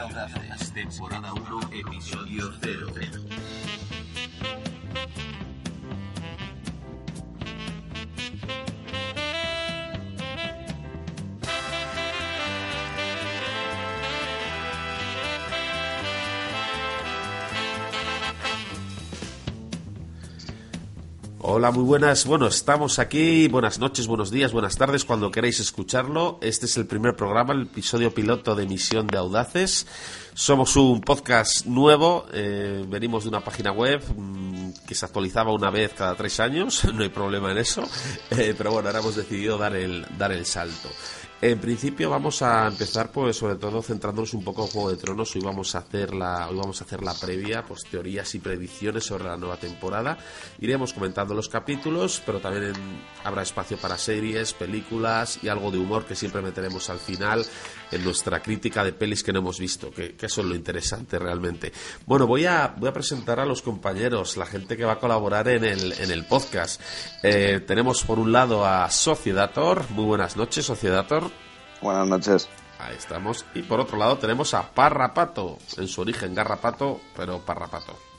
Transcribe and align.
Audaces, 0.00 0.72
temporada 0.72 1.32
1, 1.34 1.60
episodio 1.72 2.50
0. 2.62 3.89
Hola, 21.52 21.72
muy 21.72 21.82
buenas. 21.82 22.26
Bueno, 22.26 22.46
estamos 22.46 23.00
aquí. 23.00 23.48
Buenas 23.48 23.80
noches, 23.80 24.06
buenos 24.06 24.30
días, 24.30 24.52
buenas 24.52 24.76
tardes, 24.76 25.04
cuando 25.04 25.32
queráis 25.32 25.58
escucharlo. 25.58 26.38
Este 26.42 26.66
es 26.66 26.76
el 26.76 26.86
primer 26.86 27.16
programa, 27.16 27.52
el 27.52 27.62
episodio 27.62 28.14
piloto 28.14 28.54
de 28.54 28.68
Misión 28.68 29.08
de 29.08 29.18
Audaces. 29.18 29.84
Somos 30.32 30.76
un 30.76 31.00
podcast 31.00 31.66
nuevo, 31.66 32.26
eh, 32.32 32.84
venimos 32.86 33.24
de 33.24 33.30
una 33.30 33.40
página 33.42 33.72
web 33.72 34.00
mm, 34.16 34.70
que 34.86 34.94
se 34.94 35.04
actualizaba 35.04 35.52
una 35.52 35.70
vez 35.70 35.92
cada 35.92 36.14
tres 36.14 36.38
años, 36.38 36.84
no 36.94 37.02
hay 37.02 37.08
problema 37.08 37.50
en 37.50 37.58
eso, 37.58 37.82
eh, 38.30 38.54
pero 38.56 38.70
bueno, 38.70 38.88
ahora 38.88 39.00
hemos 39.00 39.16
decidido 39.16 39.58
dar 39.58 39.74
el, 39.74 40.06
dar 40.16 40.30
el 40.30 40.46
salto. 40.46 40.88
En 41.42 41.58
principio 41.58 42.10
vamos 42.10 42.42
a 42.42 42.66
empezar 42.66 43.10
pues 43.12 43.34
sobre 43.38 43.54
todo 43.54 43.80
centrándonos 43.80 44.34
un 44.34 44.44
poco 44.44 44.62
en 44.64 44.68
Juego 44.68 44.90
de 44.90 44.98
Tronos. 44.98 45.34
Hoy 45.34 45.40
vamos 45.40 45.74
a 45.74 45.78
hacer 45.78 46.12
la, 46.14 46.46
hoy 46.50 46.56
vamos 46.58 46.82
a 46.82 46.84
hacer 46.84 47.02
la 47.02 47.14
previa, 47.14 47.64
pues 47.64 47.84
teorías 47.84 48.34
y 48.34 48.40
predicciones 48.40 49.04
sobre 49.06 49.24
la 49.24 49.38
nueva 49.38 49.56
temporada. 49.56 50.18
Iremos 50.58 50.92
comentando 50.92 51.32
los 51.32 51.48
capítulos, 51.48 52.22
pero 52.26 52.40
también 52.40 52.74
en- 52.74 53.02
habrá 53.24 53.40
espacio 53.40 53.78
para 53.78 53.96
series, 53.96 54.52
películas 54.52 55.38
y 55.42 55.48
algo 55.48 55.70
de 55.70 55.78
humor 55.78 56.04
que 56.04 56.14
siempre 56.14 56.42
meteremos 56.42 56.90
al 56.90 56.98
final 56.98 57.42
en 57.90 58.04
nuestra 58.04 58.40
crítica 58.40 58.84
de 58.84 58.92
pelis 58.92 59.22
que 59.22 59.32
no 59.32 59.40
hemos 59.40 59.58
visto, 59.58 59.90
que, 59.90 60.14
que 60.14 60.26
eso 60.26 60.40
es 60.40 60.46
lo 60.46 60.54
interesante 60.54 61.18
realmente. 61.18 61.72
Bueno, 62.06 62.26
voy 62.26 62.46
a, 62.46 62.74
voy 62.76 62.88
a 62.88 62.92
presentar 62.92 63.40
a 63.40 63.44
los 63.44 63.62
compañeros, 63.62 64.36
la 64.36 64.46
gente 64.46 64.76
que 64.76 64.84
va 64.84 64.92
a 64.92 64.98
colaborar 64.98 65.48
en 65.48 65.64
el, 65.64 65.92
en 65.92 66.10
el 66.10 66.24
podcast. 66.26 66.80
Eh, 67.22 67.60
tenemos 67.66 68.04
por 68.04 68.18
un 68.18 68.32
lado 68.32 68.64
a 68.66 68.90
Sociedator. 68.90 69.90
Muy 69.90 70.04
buenas 70.04 70.36
noches, 70.36 70.64
Sociedator. 70.64 71.30
Buenas 71.80 72.06
noches. 72.06 72.48
Ahí 72.78 72.96
estamos. 72.96 73.44
Y 73.54 73.62
por 73.62 73.80
otro 73.80 73.98
lado 73.98 74.18
tenemos 74.18 74.54
a 74.54 74.70
Parrapato, 74.72 75.58
en 75.76 75.86
su 75.88 76.00
origen 76.00 76.34
Garrapato, 76.34 77.00
pero 77.16 77.40
Parrapato. 77.40 78.09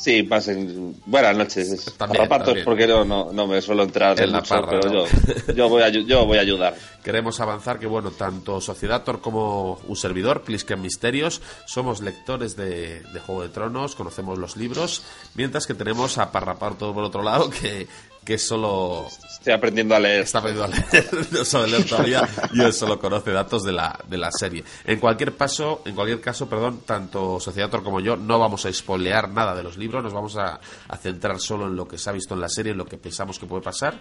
Sí, 0.00 0.22
pasen. 0.22 0.96
Buenas 1.04 1.36
noches. 1.36 1.92
También, 1.98 2.26
porque 2.64 2.86
no, 2.86 3.04
no, 3.04 3.34
no 3.34 3.46
me 3.46 3.60
suelo 3.60 3.82
entrar 3.82 4.16
En 4.18 4.24
en 4.24 4.32
la 4.32 4.38
mucho, 4.38 4.54
parra, 4.54 4.80
pero 4.80 4.88
¿no? 4.88 5.04
yo, 5.04 5.52
yo, 5.54 5.68
voy 5.68 5.82
a, 5.82 5.90
yo 5.90 6.24
voy 6.24 6.38
a 6.38 6.40
ayudar. 6.40 6.74
Queremos 7.04 7.38
avanzar 7.38 7.78
que, 7.78 7.86
bueno, 7.86 8.10
tanto 8.10 8.62
Sociedator 8.62 9.20
como 9.20 9.74
un 9.86 9.96
servidor, 9.96 10.40
Plisken 10.42 10.80
Misterios, 10.80 11.42
somos 11.66 12.00
lectores 12.00 12.56
de, 12.56 13.00
de 13.00 13.20
Juego 13.20 13.42
de 13.42 13.50
Tronos, 13.50 13.94
conocemos 13.94 14.38
los 14.38 14.56
libros, 14.56 15.02
mientras 15.34 15.66
que 15.66 15.74
tenemos 15.74 16.16
a 16.16 16.32
Parrapato 16.32 16.94
por 16.94 17.04
otro 17.04 17.22
lado, 17.22 17.50
que, 17.50 17.86
que 18.24 18.38
solo 18.38 19.08
Estoy 19.40 19.54
aprendiendo 19.54 19.94
a 19.94 19.98
leer. 19.98 20.20
está 20.20 20.40
aprendiendo 20.40 20.70
a 20.70 20.76
leer, 20.76 21.08
no 21.32 21.44
sabe 21.46 21.68
leer 21.68 21.84
todavía 21.86 22.28
y 22.52 22.60
él 22.60 22.74
solo 22.74 22.98
conoce 22.98 23.30
datos 23.30 23.62
de 23.62 23.72
la, 23.72 23.98
de 24.06 24.18
la 24.18 24.30
serie. 24.30 24.62
En 24.84 25.00
cualquier 25.00 25.34
paso, 25.34 25.80
en 25.86 25.94
cualquier 25.94 26.20
caso, 26.20 26.46
perdón, 26.46 26.82
tanto 26.84 27.40
Sociedator 27.40 27.82
como 27.82 28.00
yo 28.00 28.16
no 28.16 28.38
vamos 28.38 28.66
a 28.66 28.72
spoilear 28.72 29.30
nada 29.30 29.54
de 29.54 29.62
los 29.62 29.78
libros, 29.78 30.04
nos 30.04 30.12
vamos 30.12 30.36
a, 30.36 30.60
a 30.88 30.96
centrar 30.98 31.40
solo 31.40 31.68
en 31.68 31.76
lo 31.76 31.88
que 31.88 31.96
se 31.96 32.10
ha 32.10 32.12
visto 32.12 32.34
en 32.34 32.40
la 32.42 32.50
serie, 32.50 32.72
en 32.72 32.78
lo 32.78 32.84
que 32.84 32.98
pensamos 32.98 33.38
que 33.38 33.46
puede 33.46 33.62
pasar 33.62 33.98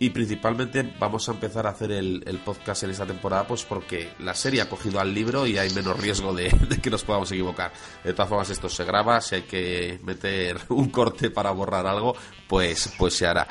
y 0.00 0.10
principalmente 0.10 0.94
vamos 0.98 1.28
a 1.28 1.32
empezar 1.32 1.68
a 1.68 1.70
hacer 1.70 1.92
el, 1.92 2.24
el 2.26 2.38
podcast 2.38 2.82
en 2.82 2.90
esta 2.90 3.06
temporada 3.06 3.46
pues 3.46 3.62
porque 3.62 4.14
la 4.18 4.34
serie 4.34 4.62
ha 4.62 4.68
cogido 4.68 4.98
al 4.98 5.14
libro 5.14 5.46
y 5.46 5.58
hay 5.58 5.70
menos 5.70 6.00
riesgo 6.00 6.34
de, 6.34 6.50
de 6.68 6.78
que 6.80 6.90
nos 6.90 7.04
podamos 7.04 7.30
equivocar. 7.30 7.72
De 8.02 8.12
todas 8.12 8.28
formas, 8.28 8.50
esto 8.50 8.68
se 8.68 8.84
graba, 8.84 9.20
si 9.20 9.36
hay 9.36 9.42
que 9.42 10.00
meter 10.02 10.58
un 10.70 10.90
corte 10.90 11.30
para 11.30 11.52
borrar 11.52 11.86
algo, 11.86 12.16
pues, 12.48 12.92
pues 12.98 13.14
se 13.14 13.26
hará. 13.26 13.46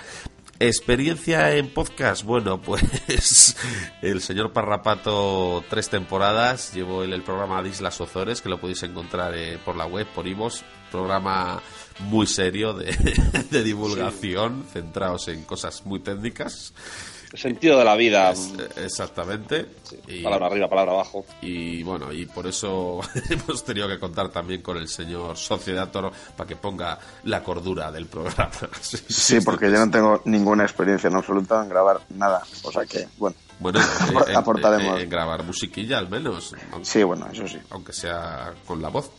Experiencia 0.59 1.55
en 1.55 1.73
podcast, 1.73 2.23
bueno, 2.23 2.61
pues 2.61 3.55
el 4.03 4.21
señor 4.21 4.53
Parrapato 4.53 5.63
tres 5.67 5.89
temporadas, 5.89 6.71
llevó 6.75 7.03
el, 7.03 7.13
el 7.13 7.23
programa 7.23 7.63
de 7.63 7.69
Islas 7.69 7.99
Ozores, 7.99 8.41
que 8.41 8.49
lo 8.49 8.59
podéis 8.59 8.83
encontrar 8.83 9.33
eh, 9.35 9.57
por 9.65 9.75
la 9.75 9.87
web, 9.87 10.05
por 10.13 10.27
Ivos, 10.27 10.63
programa 10.91 11.63
muy 12.01 12.27
serio 12.27 12.73
de, 12.73 12.95
de 13.49 13.63
divulgación, 13.63 14.63
centrados 14.71 15.29
en 15.29 15.45
cosas 15.45 15.83
muy 15.87 15.99
técnicas. 15.99 16.75
Sentido 17.33 17.79
de 17.79 17.85
la 17.85 17.95
vida. 17.95 18.31
Es- 18.31 18.51
exactamente. 18.77 19.65
Y- 20.07 20.21
Palabra 20.23 20.47
arriba, 20.47 20.67
palabra 20.69 20.91
abajo. 20.93 21.25
y 21.41 21.81
bueno, 21.83 22.11
y 22.11 22.25
por 22.25 22.45
eso 22.47 22.99
hemos 23.29 23.63
tenido 23.63 23.87
que 23.87 23.97
contar 23.99 24.29
también 24.29 24.61
con 24.61 24.77
el 24.77 24.87
señor 24.87 25.37
Sociedator 25.37 26.11
para 26.35 26.47
que 26.47 26.55
ponga 26.57 26.99
la 27.23 27.41
cordura 27.43 27.91
del 27.91 28.07
programa. 28.07 28.51
Sí, 28.81 28.97
Sí, 29.07 29.41
porque 29.41 29.71
yo 29.71 29.77
no 29.77 29.89
tengo 29.89 30.21
ninguna 30.25 30.63
experiencia 30.63 31.07
en 31.07 31.15
absoluto 31.15 31.61
en 31.61 31.69
grabar 31.69 32.01
nada. 32.09 32.41
O 32.63 32.71
sea 32.71 32.85
que, 32.85 33.07
bueno, 33.17 33.35
Bueno, 33.59 33.79
Apor- 33.99 34.29
en, 34.29 34.35
aportaremos. 34.35 34.95
en- 34.97 35.03
en 35.03 35.09
grabar 35.09 35.43
musiquilla 35.43 35.99
al 35.99 36.09
menos, 36.09 36.53
aunque, 36.71 36.85
sí, 36.85 37.03
bueno, 37.03 37.27
eso 37.31 37.47
sí. 37.47 37.57
aunque 37.69 37.93
sea 37.93 38.53
con 38.65 38.81
la 38.81 38.89
voz. 38.89 39.11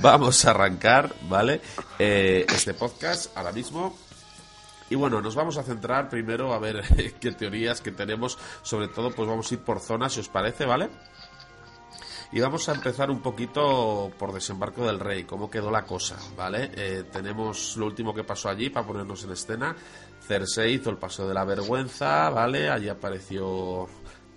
Vamos 0.00 0.44
a 0.44 0.50
arrancar, 0.50 1.12
¿vale? 1.28 1.60
Eh, 1.98 2.44
este 2.48 2.74
podcast 2.74 3.36
ahora 3.36 3.52
mismo. 3.52 3.96
Y 4.90 4.96
bueno, 4.96 5.20
nos 5.20 5.34
vamos 5.34 5.56
a 5.56 5.62
centrar 5.62 6.08
primero 6.08 6.52
a 6.52 6.58
ver 6.58 6.82
qué 7.20 7.32
teorías 7.32 7.80
que 7.80 7.92
tenemos. 7.92 8.38
Sobre 8.62 8.88
todo, 8.88 9.10
pues 9.10 9.28
vamos 9.28 9.50
a 9.50 9.54
ir 9.54 9.60
por 9.60 9.80
zonas, 9.80 10.12
si 10.12 10.20
os 10.20 10.28
parece, 10.28 10.66
¿vale? 10.66 10.90
Y 12.32 12.40
vamos 12.40 12.68
a 12.68 12.74
empezar 12.74 13.10
un 13.12 13.20
poquito 13.20 14.10
por 14.18 14.32
Desembarco 14.32 14.84
del 14.84 14.98
Rey, 14.98 15.22
cómo 15.22 15.48
quedó 15.48 15.70
la 15.70 15.84
cosa, 15.84 16.16
¿vale? 16.36 16.70
Eh, 16.74 17.04
tenemos 17.12 17.76
lo 17.76 17.86
último 17.86 18.12
que 18.12 18.24
pasó 18.24 18.48
allí 18.48 18.70
para 18.70 18.86
ponernos 18.86 19.22
en 19.22 19.30
escena. 19.30 19.76
Cersei 20.20 20.74
hizo 20.74 20.90
el 20.90 20.96
paso 20.96 21.28
de 21.28 21.34
la 21.34 21.44
vergüenza, 21.44 22.30
¿vale? 22.30 22.68
Allí 22.68 22.88
apareció 22.88 23.88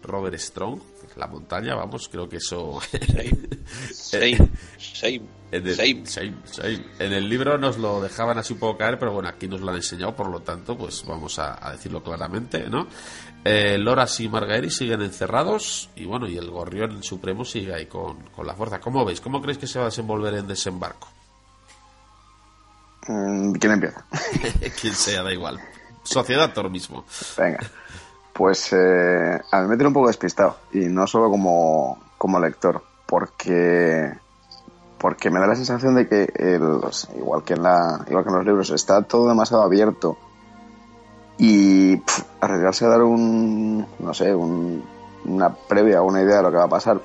Robert 0.07 0.37
Strong, 0.37 0.79
la 1.17 1.27
montaña, 1.27 1.75
vamos, 1.75 2.09
creo 2.09 2.27
que 2.27 2.37
eso... 2.37 2.79
Same, 3.91 4.37
same, 4.79 5.21
En 5.51 5.67
el, 5.67 5.75
same. 5.75 6.05
same, 6.05 6.33
same. 6.45 6.85
En 6.99 7.11
el 7.11 7.27
libro 7.27 7.57
nos 7.57 7.77
lo 7.77 8.01
dejaban 8.01 8.37
así 8.37 8.53
un 8.53 8.59
poco 8.59 8.77
caer, 8.77 8.97
pero 8.97 9.11
bueno, 9.11 9.27
aquí 9.27 9.47
nos 9.47 9.59
lo 9.61 9.69
han 9.69 9.75
enseñado, 9.75 10.15
por 10.15 10.29
lo 10.29 10.39
tanto, 10.41 10.77
pues 10.77 11.05
vamos 11.05 11.37
a, 11.39 11.67
a 11.67 11.73
decirlo 11.73 12.01
claramente, 12.01 12.69
¿no? 12.69 12.87
Eh, 13.43 13.77
Loras 13.77 14.19
y 14.19 14.29
Margaery 14.29 14.69
siguen 14.69 15.01
encerrados 15.01 15.89
y 15.95 16.05
bueno, 16.05 16.27
y 16.27 16.37
el 16.37 16.49
Gorrión 16.49 17.03
Supremo 17.03 17.45
sigue 17.45 17.73
ahí 17.73 17.85
con, 17.85 18.23
con 18.29 18.47
la 18.47 18.53
fuerza. 18.55 18.79
¿Cómo 18.79 19.05
veis? 19.05 19.21
¿Cómo 19.21 19.41
creéis 19.41 19.57
que 19.57 19.67
se 19.67 19.79
va 19.79 19.85
a 19.85 19.89
desenvolver 19.89 20.33
en 20.33 20.47
desembarco? 20.47 21.07
Mm, 23.07 23.53
¿Quién 23.53 23.73
empieza? 23.73 24.05
Quien 24.81 24.93
sea, 24.93 25.23
da 25.23 25.31
igual. 25.31 25.59
Sociedad 26.03 26.53
mismo. 26.69 27.05
Venga. 27.37 27.59
Pues 28.37 28.71
eh, 28.71 29.41
a 29.51 29.61
mí 29.61 29.67
me 29.67 29.75
tiene 29.77 29.87
un 29.87 29.93
poco 29.93 30.07
despistado. 30.07 30.57
Y 30.71 30.81
no 30.89 31.07
solo 31.07 31.29
como, 31.31 31.97
como 32.17 32.39
lector. 32.39 32.83
Porque 33.07 34.13
porque 34.99 35.29
me 35.29 35.39
da 35.39 35.47
la 35.47 35.55
sensación 35.55 35.95
de 35.95 36.07
que 36.07 36.23
el- 36.35 36.79
igual 37.17 37.43
que 37.43 37.53
en 37.53 37.63
la 37.63 38.03
igual 38.07 38.23
que 38.23 38.29
en 38.29 38.35
los 38.35 38.45
libros 38.45 38.69
está 38.71 39.01
todo 39.03 39.27
demasiado 39.29 39.61
abierto 39.63 40.17
y 41.37 42.01
arriesgarse 42.41 42.85
a 42.85 42.89
dar 42.89 43.03
un 43.03 43.85
no 43.99 44.13
sé 44.15 44.33
un- 44.33 44.83
una 45.25 45.53
previa 45.53 46.01
una 46.01 46.21
idea 46.21 46.37
de 46.37 46.43
lo 46.43 46.49
que 46.51 46.57
va 46.57 46.63
a 46.63 46.69
pasar 46.69 46.99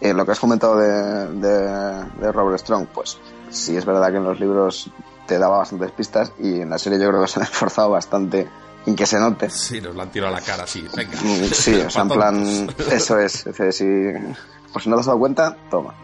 en 0.00 0.16
lo 0.16 0.26
que 0.26 0.32
has 0.32 0.40
comentado 0.40 0.76
de, 0.78 1.28
de, 1.36 2.04
de 2.20 2.32
Robert 2.32 2.58
Strong 2.58 2.86
pues 2.92 3.18
sí 3.50 3.76
es 3.76 3.84
verdad 3.84 4.10
que 4.10 4.16
en 4.16 4.24
los 4.24 4.40
libros 4.40 4.90
te 5.26 5.38
daba 5.38 5.58
bastantes 5.58 5.92
pistas 5.92 6.32
y 6.40 6.60
en 6.60 6.70
la 6.70 6.78
serie 6.78 6.98
yo 6.98 7.08
creo 7.08 7.22
que 7.22 7.28
se 7.28 7.38
han 7.38 7.44
esforzado 7.50 7.90
bastante 7.90 8.48
en 8.86 8.96
que 8.96 9.06
se 9.06 9.18
note 9.18 9.48
Sí, 9.50 9.80
nos 9.80 9.94
lo 9.94 10.02
han 10.02 10.10
tirado 10.10 10.34
a 10.34 10.40
la 10.40 10.44
cara 10.44 10.64
así. 10.64 10.86
Venga. 10.96 11.16
Sí, 11.52 11.74
o 11.86 11.90
sea, 11.90 12.02
en 12.02 12.08
plan, 12.08 12.68
eso 12.90 13.18
es. 13.18 13.46
es 13.46 13.56
decir, 13.56 13.72
si, 13.72 14.34
pues 14.72 14.86
no 14.86 14.96
te 14.96 15.00
has 15.00 15.06
dado 15.06 15.18
cuenta, 15.18 15.56
toma. 15.70 15.94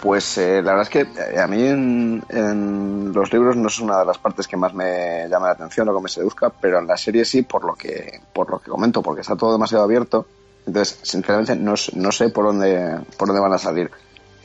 Pues 0.00 0.38
eh, 0.38 0.62
la 0.62 0.74
verdad 0.74 0.82
es 0.82 0.88
que 0.90 1.00
eh, 1.00 1.40
a 1.40 1.46
mí 1.46 1.66
en, 1.66 2.22
en 2.28 3.12
los 3.12 3.32
libros 3.32 3.56
no 3.56 3.68
es 3.68 3.78
una 3.80 4.00
de 4.00 4.04
las 4.04 4.18
partes 4.18 4.46
que 4.46 4.56
más 4.56 4.74
me 4.74 5.26
llama 5.28 5.46
la 5.46 5.52
atención 5.52 5.88
o 5.88 5.96
que 5.96 6.02
me 6.02 6.08
seduzca, 6.08 6.50
pero 6.50 6.78
en 6.78 6.86
la 6.86 6.96
serie 6.96 7.24
sí, 7.24 7.42
por 7.42 7.64
lo 7.64 7.74
que, 7.74 8.20
por 8.32 8.50
lo 8.50 8.58
que 8.58 8.70
comento, 8.70 9.02
porque 9.02 9.22
está 9.22 9.36
todo 9.36 9.52
demasiado 9.52 9.84
abierto. 9.84 10.26
Entonces, 10.66 10.98
sinceramente, 11.02 11.56
no, 11.56 11.74
no 11.94 12.12
sé 12.12 12.28
por 12.28 12.44
dónde, 12.44 13.00
por 13.16 13.28
dónde 13.28 13.40
van 13.40 13.52
a 13.52 13.58
salir. 13.58 13.90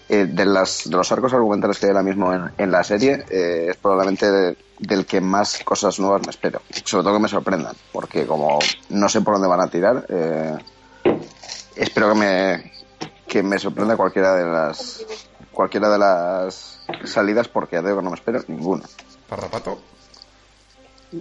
Eh, 0.07 0.25
de, 0.25 0.45
las, 0.45 0.89
de 0.89 0.98
los 0.98 1.09
arcos 1.12 1.33
argumentales 1.33 1.80
que 1.80 1.86
hay 1.86 1.92
ahora 1.92 2.03
mismo 2.03 2.33
en, 2.33 2.51
en 2.57 2.69
la 2.69 2.83
serie, 2.83 3.24
eh, 3.30 3.68
es 3.69 3.77
probablemente 3.77 4.57
del 4.81 5.05
que 5.05 5.21
más 5.21 5.59
cosas 5.63 5.99
nuevas 5.99 6.25
me 6.25 6.31
espero. 6.31 6.61
Sobre 6.83 7.03
todo 7.03 7.13
que 7.13 7.21
me 7.21 7.29
sorprendan, 7.29 7.75
porque 7.93 8.25
como 8.25 8.59
no 8.89 9.07
sé 9.07 9.21
por 9.21 9.35
dónde 9.35 9.47
van 9.47 9.61
a 9.61 9.67
tirar, 9.67 10.05
eh, 10.09 10.57
espero 11.75 12.09
que 12.13 12.19
me, 12.19 12.73
que 13.27 13.43
me 13.43 13.59
sorprenda 13.59 13.95
cualquiera 13.95 14.35
de 14.35 14.45
las 14.45 15.05
cualquiera 15.51 15.89
de 15.89 15.99
las 15.99 16.79
salidas, 17.05 17.47
porque 17.47 17.75
ya 17.75 17.81
digo 17.81 17.97
que 17.97 18.03
no 18.03 18.09
me 18.09 18.15
espero 18.15 18.43
ninguna. 18.47 18.83
Parrapato. 19.29 19.79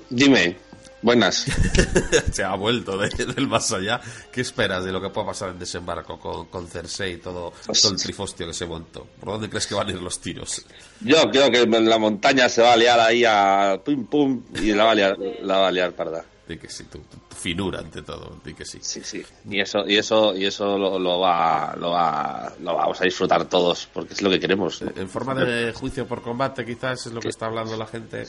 Dime, 0.09 0.57
buenas. 1.03 1.47
Se 2.33 2.43
ha 2.45 2.55
vuelto 2.55 2.97
de- 2.99 3.09
del 3.27 3.49
más 3.49 3.73
allá. 3.73 4.01
¿Qué 4.33 4.41
esperas 4.41 4.85
de 4.85 4.93
lo 4.93 5.01
que 5.01 5.11
pueda 5.11 5.29
pasar 5.29 5.51
en 5.51 5.59
desembarco 5.59 6.19
con, 6.19 6.47
con 6.47 6.67
Cersei 6.69 7.15
y 7.15 7.17
todo, 7.19 7.53
todo 7.67 7.93
el 7.93 7.97
trifostio 8.01 8.47
que 8.47 8.55
se 8.55 8.67
montó? 8.67 9.07
¿Por 9.21 9.31
dónde 9.31 9.49
crees 9.49 9.67
que 9.67 9.75
van 9.75 9.89
a 9.89 9.91
ir 9.93 10.01
los 10.03 10.21
tiros? 10.21 10.65
Yo 11.01 11.31
creo 11.31 11.51
que 11.51 11.63
en 11.63 11.89
la 11.89 11.99
montaña 11.99 12.49
se 12.49 12.63
va 12.63 12.73
a 12.73 12.77
liar 12.77 13.01
ahí 13.01 13.25
a 13.27 13.81
pum 13.85 14.07
pum 14.07 14.43
y 14.55 14.73
la 14.73 14.85
va 14.85 14.91
a 14.93 14.95
liar, 14.95 15.17
la 15.43 15.59
va 15.59 15.69
a 15.69 15.73
liar 15.73 15.93
parda. 15.93 16.25
Di 16.49 16.59
que 16.59 16.69
sí, 16.69 16.83
tu, 16.85 16.99
tu 16.99 17.17
finura 17.37 17.79
ante 17.79 18.03
todo, 18.03 18.41
di 18.45 18.55
que 18.55 18.65
sí. 18.65 18.79
Sí, 18.83 19.03
sí. 19.05 19.25
Y 19.49 19.61
eso, 19.61 19.87
y 19.87 19.97
eso, 19.99 20.35
y 20.37 20.47
eso 20.47 20.77
lo, 20.77 20.99
lo 20.99 21.21
va, 21.21 21.77
lo 21.79 21.91
va, 21.91 22.53
lo 22.61 22.75
vamos 22.75 23.01
a 23.01 23.05
disfrutar 23.05 23.45
todos, 23.49 23.89
porque 23.95 24.15
es 24.15 24.21
lo 24.23 24.29
que 24.31 24.41
queremos. 24.41 24.83
¿no? 24.83 24.91
En 24.97 25.09
forma 25.09 25.33
de 25.37 25.73
juicio 25.73 26.09
por 26.09 26.23
combate, 26.23 26.67
quizás 26.67 27.07
es 27.07 27.13
lo 27.13 27.21
que 27.21 27.29
está 27.29 27.47
hablando 27.47 27.77
la 27.77 27.87
gente. 27.87 28.27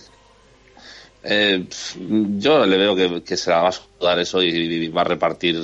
Eh, 1.23 1.65
yo 2.39 2.65
le 2.65 2.77
veo 2.77 2.95
que, 2.95 3.21
que 3.23 3.37
se 3.37 3.49
la 3.51 3.61
va 3.61 3.69
a 3.69 3.71
sudar 3.71 4.19
eso 4.19 4.41
y, 4.41 4.47
y 4.49 4.87
va 4.87 5.01
a 5.01 5.05
repartir 5.05 5.59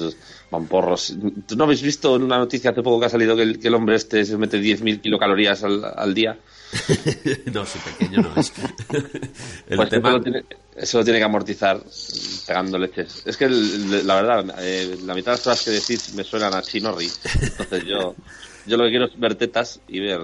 mamporros. 0.51 1.15
¿Tú 1.47 1.55
no 1.55 1.63
habéis 1.65 1.81
visto 1.81 2.15
en 2.15 2.23
una 2.23 2.37
noticia 2.37 2.71
hace 2.71 2.81
poco 2.83 2.99
que 2.99 3.07
ha 3.07 3.09
salido 3.09 3.35
que 3.35 3.41
el, 3.41 3.59
que 3.59 3.67
el 3.67 3.73
hombre 3.75 3.95
este 3.95 4.23
se 4.23 4.37
mete 4.37 4.59
10.000 4.61 5.01
kilocalorías 5.01 5.63
al, 5.63 5.83
al 5.83 6.13
día? 6.13 6.37
no, 7.53 7.65
si 7.65 7.79
pequeño 7.79 8.21
no 8.21 8.33
es. 8.39 8.51
el 9.69 9.77
Pues 9.77 9.89
tema. 9.89 10.09
eso, 10.09 10.17
lo 10.17 10.23
tiene, 10.23 10.45
eso 10.75 10.97
lo 10.99 11.03
tiene 11.03 11.19
que 11.19 11.25
amortizar 11.25 11.81
pegando 12.45 12.77
leches. 12.77 13.23
Es 13.25 13.35
que 13.37 13.45
el- 13.45 14.05
la 14.05 14.15
verdad, 14.15 14.55
eh, 14.59 14.97
la 15.05 15.15
mitad 15.15 15.31
de 15.31 15.37
las 15.37 15.41
cosas 15.41 15.63
que 15.63 15.71
decís 15.71 16.13
me 16.13 16.23
suenan 16.23 16.53
a 16.53 16.61
chinorri. 16.61 17.09
Entonces 17.41 17.83
yo, 17.85 18.15
yo 18.65 18.77
lo 18.77 18.83
que 18.83 18.89
quiero 18.91 19.05
es 19.05 19.19
ver 19.19 19.35
tetas 19.35 19.79
y 19.87 19.99
ver, 20.01 20.19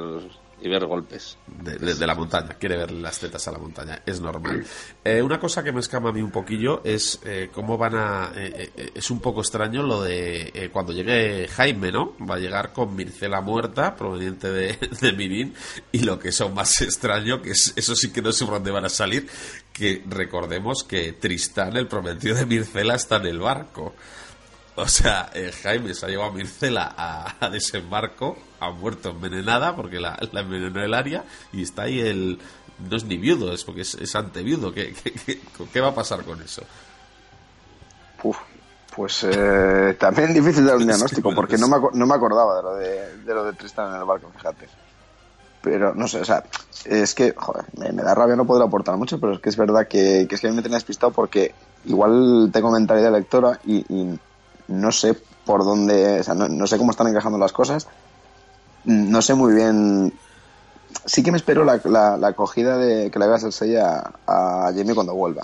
y 0.64 0.70
ver 0.70 0.86
golpes. 0.86 1.38
de, 1.46 2.08
la 2.08 2.16
montaña, 2.16 2.56
quiere 2.58 2.78
ver 2.78 2.92
las 2.92 3.20
tetas 3.20 3.46
a 3.50 3.52
la 3.52 3.58
montaña, 3.58 4.02
es 4.06 4.22
normal. 4.22 4.66
Eh, 5.04 5.22
una 5.22 5.38
cosa 5.38 5.62
que 5.62 5.74
me 5.74 5.82
escama 5.82 6.10
a 6.10 6.14
mí 6.14 6.22
un 6.22 6.32
poquillo 6.32 6.82
es 6.86 7.20
eh, 7.26 7.50
cómo 7.54 7.78
van 7.78 7.96
a... 7.96 8.32
eh, 8.34 8.72
eh, 8.78 8.92
es 8.96 9.12
un 9.12 9.20
poco 9.20 9.42
extraño 9.42 9.84
lo 9.84 10.02
de 10.02 10.70
cuando 10.72 10.94
llegue 10.94 11.50
Jaime, 11.50 11.92
¿no? 11.92 12.16
Va 12.18 12.36
a 12.36 12.40
llegar 12.40 12.72
con 12.72 12.96
Mircela 12.96 13.42
muerta, 13.42 13.94
proveniente 13.98 14.50
de, 14.52 14.78
de 15.02 15.12
Mirín, 15.12 15.54
y 15.92 16.00
lo 16.00 16.18
que 16.18 16.30
es 16.30 16.40
aún 16.40 16.54
más 16.54 16.80
extraño, 16.82 17.42
que 17.42 17.52
es, 17.52 17.74
eso 17.76 17.94
sí 17.94 18.14
que 18.14 18.22
no 18.22 18.32
sé 18.32 18.46
por 18.46 18.54
dónde 18.54 18.72
van 18.72 18.86
a 18.86 18.90
salir, 18.90 19.28
que 19.74 20.02
recordemos 20.08 20.86
que 20.86 21.12
Tristán, 21.12 21.76
el 21.76 21.88
prometido 21.88 22.38
de 22.38 22.46
Mircela, 22.46 22.96
está 22.96 23.18
en 23.18 23.26
el 23.26 23.40
barco. 23.40 23.94
O 24.76 24.88
sea, 24.88 25.30
Jaime 25.62 25.94
se 25.94 26.06
ha 26.06 26.10
llevado 26.10 26.32
a 26.32 26.34
Mircela 26.34 26.96
a, 26.98 27.46
a 27.46 27.50
desembarco, 27.50 28.38
ha 28.66 28.72
muerto 28.72 29.10
envenenada 29.10 29.76
porque 29.76 30.00
la, 30.00 30.18
la 30.32 30.42
envenenó 30.42 30.82
el 30.82 30.94
área 30.94 31.24
y 31.52 31.64
está 31.64 31.84
ahí 31.84 32.00
el... 32.00 32.40
No 32.90 32.98
es 32.98 33.06
ni 33.06 33.18
viudo, 33.18 33.54
es 33.54 33.64
porque 33.64 33.82
es, 33.82 33.94
es 33.96 34.16
anteviudo. 34.16 34.74
¿Qué, 34.74 34.94
qué, 34.94 35.12
qué, 35.12 35.40
qué 35.72 35.82
va 35.82 35.90
a 35.90 35.96
pasar 35.96 36.24
con 36.24 36.42
eso? 36.42 36.64
Uf, 38.24 38.38
pues 38.96 39.26
eh, 39.30 39.96
también 40.00 40.34
difícil 40.34 40.66
dar 40.66 40.78
un 40.78 40.86
diagnóstico, 40.88 41.34
porque 41.34 41.58
no 41.58 41.68
me, 41.68 41.78
no 41.94 42.06
me 42.06 42.16
acordaba 42.16 42.58
de 42.58 42.64
lo 42.64 42.76
de, 42.76 43.18
de 43.18 43.34
lo 43.34 43.44
de 43.46 43.54
Tristan 43.54 43.94
en 43.94 44.00
el 44.00 44.06
barco, 44.06 44.32
fíjate. 44.36 44.68
Pero 45.62 45.94
no 45.96 46.08
sé, 46.08 46.20
o 46.20 46.26
sea, 46.26 46.44
es 46.86 47.14
que, 47.14 47.34
joder, 47.38 47.66
me, 47.78 47.92
me 47.92 48.04
da 48.04 48.14
rabia 48.14 48.36
no 48.36 48.46
poder 48.46 48.68
aportar 48.68 48.98
mucho, 48.98 49.20
pero 49.20 49.34
es 49.34 49.40
que 49.40 49.50
es 49.50 49.56
verdad 49.58 49.88
que, 49.88 50.26
que 50.28 50.36
es 50.36 50.42
que 50.42 50.48
a 50.48 50.50
mí 50.50 50.56
me 50.56 50.62
tenía 50.62 50.78
despistado 50.78 51.14
porque 51.14 51.54
igual 51.86 52.50
tengo 52.52 52.72
mentalidad 52.72 53.12
de 53.12 53.20
lectora 53.20 53.60
y, 53.66 53.78
y 53.94 54.20
no 54.68 54.92
sé 54.92 55.18
por 55.46 55.64
dónde, 55.64 56.20
o 56.20 56.24
sea, 56.24 56.34
no, 56.34 56.50
no 56.50 56.68
sé 56.68 56.78
cómo 56.78 56.92
están 56.92 57.08
encajando 57.08 57.38
las 57.38 57.54
cosas. 57.54 57.88
No 58.86 59.22
sé 59.22 59.34
muy 59.34 59.54
bien. 59.54 60.14
Sí 61.06 61.24
que 61.24 61.32
me 61.32 61.38
espero 61.38 61.64
la, 61.66 61.80
la, 61.86 62.18
la 62.18 62.28
acogida 62.30 62.78
de 62.78 63.10
que 63.12 63.20
le 63.20 63.26
haga 63.26 63.40
Cersei 63.40 63.76
a, 63.78 64.12
a 64.28 64.72
Jamie 64.76 64.94
cuando 64.94 65.14
vuelva. 65.16 65.44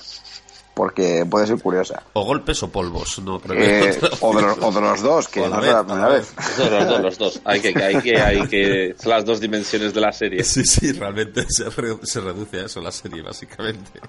Porque 0.74 1.26
puede 1.30 1.46
ser 1.46 1.62
curiosa. 1.62 2.04
O 2.14 2.24
golpes 2.24 2.64
o 2.64 2.70
polvos, 2.72 3.20
no 3.22 3.42
Eh, 3.50 4.00
o, 4.22 4.34
de 4.34 4.42
los, 4.42 4.58
o 4.62 4.72
de 4.72 4.80
los 4.82 5.02
dos, 5.02 5.28
que 5.28 5.42
no 5.42 5.58
vez, 5.60 5.68
es 5.70 5.74
la 5.74 5.84
primera 5.84 6.08
vez. 6.08 6.34
vez. 6.36 6.58
Los 6.58 6.70
dos, 6.70 6.72
los 6.72 6.88
dos, 6.88 7.02
los 7.02 7.18
dos. 7.18 7.42
Hay 7.44 7.60
que, 7.60 7.84
hay 7.84 8.02
que, 8.02 8.22
hay 8.22 8.48
que, 8.48 8.96
son 8.98 9.10
las 9.10 9.26
dos 9.26 9.42
dimensiones 9.42 9.94
de 9.94 10.00
la 10.00 10.14
serie. 10.14 10.42
Sí, 10.46 10.64
sí, 10.64 10.94
realmente 10.94 11.46
se, 11.50 11.70
re- 11.70 12.00
se 12.04 12.22
reduce 12.22 12.60
a 12.62 12.66
eso 12.68 12.80
la 12.80 12.94
serie, 12.94 13.22
básicamente. 13.22 14.00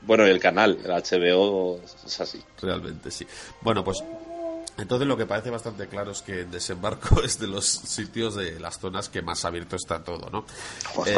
Bueno, 0.00 0.26
y 0.26 0.30
el 0.30 0.40
canal, 0.40 0.78
el 0.82 0.90
HBO, 0.90 1.78
es 2.06 2.20
así. 2.20 2.40
Realmente 2.62 3.10
sí. 3.10 3.26
Bueno, 3.60 3.84
pues 3.84 4.02
entonces 4.78 5.06
lo 5.06 5.16
que 5.16 5.26
parece 5.26 5.50
bastante 5.50 5.86
claro 5.88 6.10
es 6.12 6.22
que 6.22 6.40
en 6.42 6.50
desembarco 6.50 7.22
es 7.24 7.38
de 7.38 7.46
los 7.46 7.64
sitios 7.66 8.34
de 8.34 8.58
las 8.60 8.78
zonas 8.78 9.08
que 9.08 9.22
más 9.22 9.44
abierto 9.44 9.76
está 9.76 10.02
todo, 10.02 10.28
¿no? 10.30 10.44
Jo, 10.94 11.06
Eh. 11.06 11.14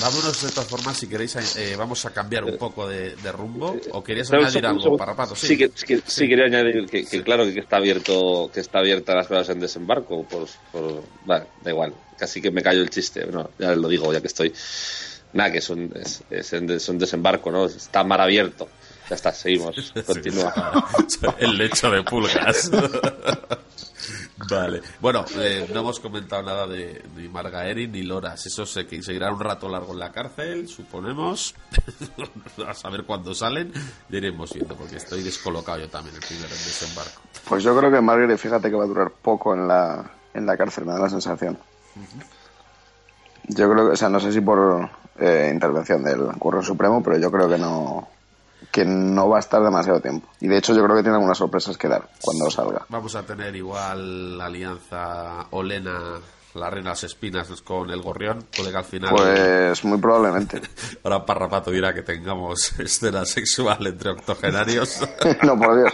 Vámonos 0.00 0.42
de 0.42 0.50
todas 0.50 0.68
formas, 0.68 0.96
si 0.96 1.06
queréis, 1.08 1.34
eh, 1.56 1.74
vamos 1.76 2.04
a 2.04 2.10
cambiar 2.10 2.44
un 2.44 2.56
poco 2.58 2.86
de, 2.86 3.16
de 3.16 3.32
rumbo. 3.32 3.76
¿O 3.92 4.04
querías 4.04 4.30
añadir 4.32 4.52
segundo, 4.62 4.68
algo, 4.82 4.92
un 4.92 4.98
Parrapato? 4.98 5.34
segundo. 5.34 5.46
Sí, 5.46 5.56
que, 5.56 5.78
sí, 5.78 5.86
que- 5.86 6.10
sí 6.10 6.28
quería 6.28 6.44
añadir 6.46 6.86
que, 6.88 7.04
que 7.06 7.22
claro 7.22 7.44
que 7.44 7.58
está 7.60 7.76
abierto, 7.78 8.50
que 8.52 8.60
está 8.60 8.78
abierta 8.80 9.14
las 9.14 9.26
cosas 9.26 9.48
en 9.50 9.60
desembarco, 9.60 10.24
por, 10.24 10.46
por 10.72 11.02
vale, 11.24 11.46
da 11.62 11.70
igual, 11.70 11.94
casi 12.18 12.40
que 12.42 12.50
me 12.50 12.62
callo 12.62 12.82
el 12.82 12.90
chiste, 12.90 13.26
no, 13.26 13.50
ya 13.58 13.74
lo 13.74 13.88
digo, 13.88 14.12
ya 14.12 14.20
que 14.20 14.26
estoy, 14.26 14.52
nada, 15.32 15.50
que 15.52 15.58
es 15.58 15.70
un, 15.70 15.92
es, 15.94 16.22
es 16.30 16.88
un 16.88 16.98
desembarco, 16.98 17.50
¿no? 17.50 17.64
Está 17.66 18.04
mar 18.04 18.20
abierto, 18.20 18.68
ya 19.08 19.14
está, 19.14 19.32
seguimos, 19.32 19.92
continúa. 20.06 20.52
Sí, 21.06 21.20
el 21.38 21.56
lecho 21.56 21.90
de 21.90 22.02
pulgas. 22.02 22.70
Vale. 24.50 24.82
Bueno, 25.00 25.24
eh, 25.38 25.68
no 25.72 25.80
hemos 25.80 25.98
comentado 25.98 26.42
nada 26.42 26.66
de 26.66 27.02
ni 27.16 27.28
Margaery 27.28 27.88
ni 27.88 28.02
Loras. 28.02 28.46
Eso 28.46 28.66
sé 28.66 28.86
que 28.86 29.02
seguirán 29.02 29.34
un 29.34 29.40
rato 29.40 29.68
largo 29.68 29.92
en 29.92 29.98
la 29.98 30.12
cárcel, 30.12 30.68
suponemos. 30.68 31.54
a 32.66 32.74
saber 32.74 33.04
cuándo 33.04 33.34
salen. 33.34 33.72
Ya 34.08 34.18
iremos 34.18 34.52
viendo, 34.52 34.76
porque 34.76 34.96
estoy 34.96 35.22
descolocado 35.22 35.78
yo 35.78 35.88
también 35.88 36.14
el 36.16 36.22
primer 36.22 36.48
desembarco. 36.48 37.22
Pues 37.48 37.64
yo 37.64 37.76
creo 37.76 37.90
que 37.90 38.00
Margaret, 38.00 38.38
fíjate 38.38 38.68
que 38.68 38.76
va 38.76 38.84
a 38.84 38.88
durar 38.88 39.10
poco 39.10 39.54
en 39.54 39.66
la, 39.66 40.10
en 40.34 40.46
la 40.46 40.56
cárcel, 40.56 40.84
me 40.84 40.92
da 40.92 41.00
la 41.00 41.10
sensación. 41.10 41.58
Yo 43.48 43.70
creo 43.70 43.86
que, 43.86 43.92
o 43.92 43.96
sea, 43.96 44.08
no 44.08 44.20
sé 44.20 44.32
si 44.32 44.40
por 44.40 44.90
eh, 45.18 45.50
intervención 45.52 46.02
del 46.02 46.26
Curro 46.38 46.62
Supremo, 46.62 47.02
pero 47.02 47.18
yo 47.18 47.30
creo 47.32 47.48
que 47.48 47.58
no 47.58 48.08
que 48.72 48.84
no 48.84 49.28
va 49.28 49.36
a 49.36 49.40
estar 49.40 49.62
demasiado 49.62 50.00
tiempo. 50.00 50.28
Y 50.40 50.48
de 50.48 50.58
hecho 50.58 50.74
yo 50.74 50.82
creo 50.84 50.96
que 50.96 51.02
tiene 51.02 51.16
algunas 51.16 51.38
sorpresas 51.38 51.76
que 51.78 51.88
dar 51.88 52.08
cuando 52.20 52.50
salga. 52.50 52.84
Vamos 52.88 53.14
a 53.14 53.22
tener 53.24 53.54
igual 53.56 54.36
la 54.38 54.46
alianza 54.46 55.46
Olena, 55.50 56.20
la 56.54 56.70
reina 56.70 56.90
de 56.90 56.92
las 56.92 57.04
espinas 57.04 57.48
con 57.62 57.90
el 57.90 58.00
gorrión. 58.02 58.46
Puede 58.56 58.70
que 58.70 58.76
al 58.78 58.84
final. 58.84 59.14
Pues 59.14 59.84
muy 59.84 59.98
probablemente. 59.98 60.60
Ahora 61.04 61.24
Parrapato 61.24 61.70
dirá 61.70 61.92
que 61.94 62.02
tengamos 62.02 62.72
escena 62.80 63.24
sexual 63.26 63.86
entre 63.86 64.10
octogenarios. 64.10 65.00
no, 65.42 65.58
por 65.58 65.76
Dios. 65.82 65.92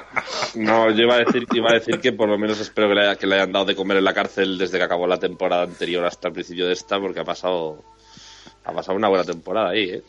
No, 0.54 0.90
yo 0.90 1.02
iba 1.02 1.14
a 1.14 1.18
decir, 1.18 1.46
iba 1.52 1.70
a 1.70 1.74
decir 1.74 2.00
que 2.00 2.12
por 2.12 2.28
lo 2.28 2.38
menos 2.38 2.58
espero 2.60 2.88
que 2.88 2.94
le, 2.94 3.00
haya- 3.02 3.16
que 3.16 3.26
le 3.26 3.34
hayan 3.36 3.52
dado 3.52 3.64
de 3.66 3.76
comer 3.76 3.96
en 3.98 4.04
la 4.04 4.14
cárcel 4.14 4.56
desde 4.56 4.78
que 4.78 4.84
acabó 4.84 5.06
la 5.06 5.18
temporada 5.18 5.64
anterior 5.64 6.04
hasta 6.04 6.28
el 6.28 6.34
principio 6.34 6.66
de 6.66 6.72
esta, 6.74 6.98
porque 7.00 7.20
ha 7.20 7.24
pasado, 7.24 7.82
ha 8.64 8.72
pasado 8.72 8.96
una 8.96 9.08
buena 9.08 9.24
temporada 9.24 9.70
ahí, 9.70 9.90
¿eh? 9.90 10.02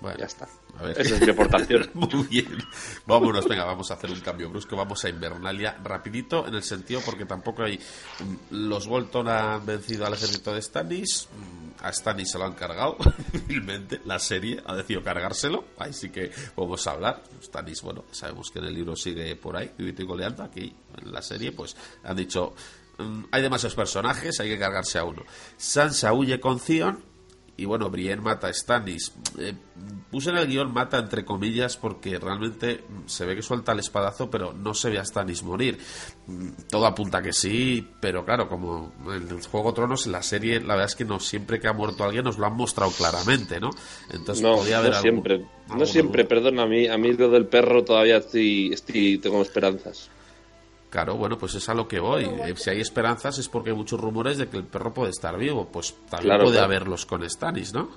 Bueno, 0.00 0.18
Ya 0.18 0.26
está. 0.26 0.48
A 0.82 0.86
ver. 0.88 1.00
Esa 1.00 1.14
es 1.16 1.20
mi 1.22 1.30
aportación. 1.30 1.90
Muy 1.94 2.24
bien. 2.28 2.58
Vámonos, 3.06 3.48
venga, 3.48 3.64
vamos 3.64 3.90
a 3.90 3.94
hacer 3.94 4.10
un 4.10 4.20
cambio 4.20 4.48
brusco. 4.50 4.76
Vamos 4.76 5.04
a 5.04 5.08
Invernalia 5.08 5.78
rapidito, 5.82 6.46
en 6.46 6.54
el 6.54 6.62
sentido 6.62 7.00
porque 7.04 7.24
tampoco 7.24 7.62
hay... 7.62 7.78
mm, 7.78 8.34
Los 8.68 8.86
Bolton 8.86 9.28
han 9.28 9.64
vencido 9.64 10.06
al 10.06 10.14
ejército 10.14 10.52
de 10.54 10.62
Stannis. 10.62 11.28
mm, 11.32 11.84
A 11.84 11.92
Stannis 11.92 12.30
se 12.30 12.38
lo 12.38 12.44
han 12.44 12.54
cargado. 12.54 12.96
La 14.04 14.18
serie 14.18 14.62
ha 14.66 14.74
decidido 14.76 15.02
cargárselo. 15.02 15.64
Ahí 15.78 15.92
sí 15.92 16.10
que 16.10 16.30
vamos 16.56 16.86
a 16.86 16.92
hablar. 16.92 17.22
Stannis, 17.42 17.82
bueno, 17.82 18.04
sabemos 18.10 18.50
que 18.50 18.58
en 18.58 18.66
el 18.66 18.74
libro 18.74 18.96
sigue 18.96 19.34
por 19.36 19.56
ahí, 19.56 19.70
vivito 19.78 20.02
y 20.02 20.06
goleando. 20.06 20.42
Aquí, 20.42 20.74
en 20.98 21.12
la 21.12 21.22
serie, 21.22 21.52
pues 21.52 21.76
han 22.04 22.16
dicho... 22.16 22.54
mm, 22.98 23.24
Hay 23.30 23.42
demasiados 23.42 23.74
personajes, 23.74 24.38
hay 24.40 24.48
que 24.50 24.58
cargarse 24.58 24.98
a 24.98 25.04
uno. 25.04 25.22
Sansa 25.56 26.12
huye 26.12 26.38
con 26.40 26.58
Theon 26.60 27.11
y 27.56 27.64
bueno, 27.66 27.90
Brienne 27.90 28.22
mata 28.22 28.46
a 28.48 28.52
Stannis. 28.52 29.12
Eh, 29.38 29.52
puse 30.10 30.30
en 30.30 30.38
el 30.38 30.46
guion 30.46 30.72
mata 30.72 30.98
entre 30.98 31.24
comillas 31.24 31.76
porque 31.76 32.18
realmente 32.18 32.82
se 33.06 33.26
ve 33.26 33.36
que 33.36 33.42
suelta 33.42 33.72
el 33.72 33.80
espadazo, 33.80 34.30
pero 34.30 34.52
no 34.52 34.72
se 34.74 34.88
ve 34.90 34.98
a 34.98 35.04
Stannis 35.04 35.42
morir. 35.42 35.78
Mm, 36.26 36.48
Todo 36.70 36.86
apunta 36.86 37.20
que 37.22 37.32
sí, 37.32 37.86
pero 38.00 38.24
claro, 38.24 38.48
como 38.48 38.92
en 39.06 39.28
el 39.28 39.42
Juego 39.46 39.68
de 39.70 39.74
Tronos, 39.76 40.06
en 40.06 40.12
la 40.12 40.22
serie, 40.22 40.60
la 40.60 40.74
verdad 40.74 40.86
es 40.86 40.96
que 40.96 41.04
no 41.04 41.20
siempre 41.20 41.60
que 41.60 41.68
ha 41.68 41.72
muerto 41.72 42.04
alguien 42.04 42.24
nos 42.24 42.38
lo 42.38 42.46
han 42.46 42.56
mostrado 42.56 42.90
claramente, 42.90 43.60
¿no? 43.60 43.70
Entonces 44.10 44.42
No, 44.42 44.56
podía 44.56 44.76
no 44.76 44.78
haber 44.80 44.94
algún- 44.94 45.02
siempre. 45.02 45.46
No 45.76 45.86
siempre, 45.86 46.24
perdona, 46.24 46.62
a 46.62 46.66
mí, 46.66 46.86
a 46.88 46.96
mí 46.98 47.12
lo 47.12 47.28
del 47.30 47.46
perro 47.46 47.84
todavía 47.84 48.16
estoy, 48.16 48.72
estoy 48.72 49.18
tengo 49.18 49.40
esperanzas. 49.42 50.10
Claro, 50.92 51.16
bueno, 51.16 51.38
pues 51.38 51.54
es 51.54 51.66
a 51.70 51.74
lo 51.74 51.88
que 51.88 51.98
voy. 52.00 52.24
Eh, 52.24 52.52
Si 52.54 52.68
hay 52.68 52.80
esperanzas 52.82 53.38
es 53.38 53.48
porque 53.48 53.70
hay 53.70 53.76
muchos 53.76 53.98
rumores 53.98 54.36
de 54.36 54.46
que 54.48 54.58
el 54.58 54.64
perro 54.64 54.92
puede 54.92 55.10
estar 55.10 55.36
vivo. 55.38 55.66
Pues 55.72 55.94
también 56.10 56.28
Claro, 56.28 56.44
puede 56.44 56.56
claro. 56.58 56.66
haberlos 56.66 57.06
con 57.06 57.28
Stannis, 57.28 57.72
¿no? 57.72 57.88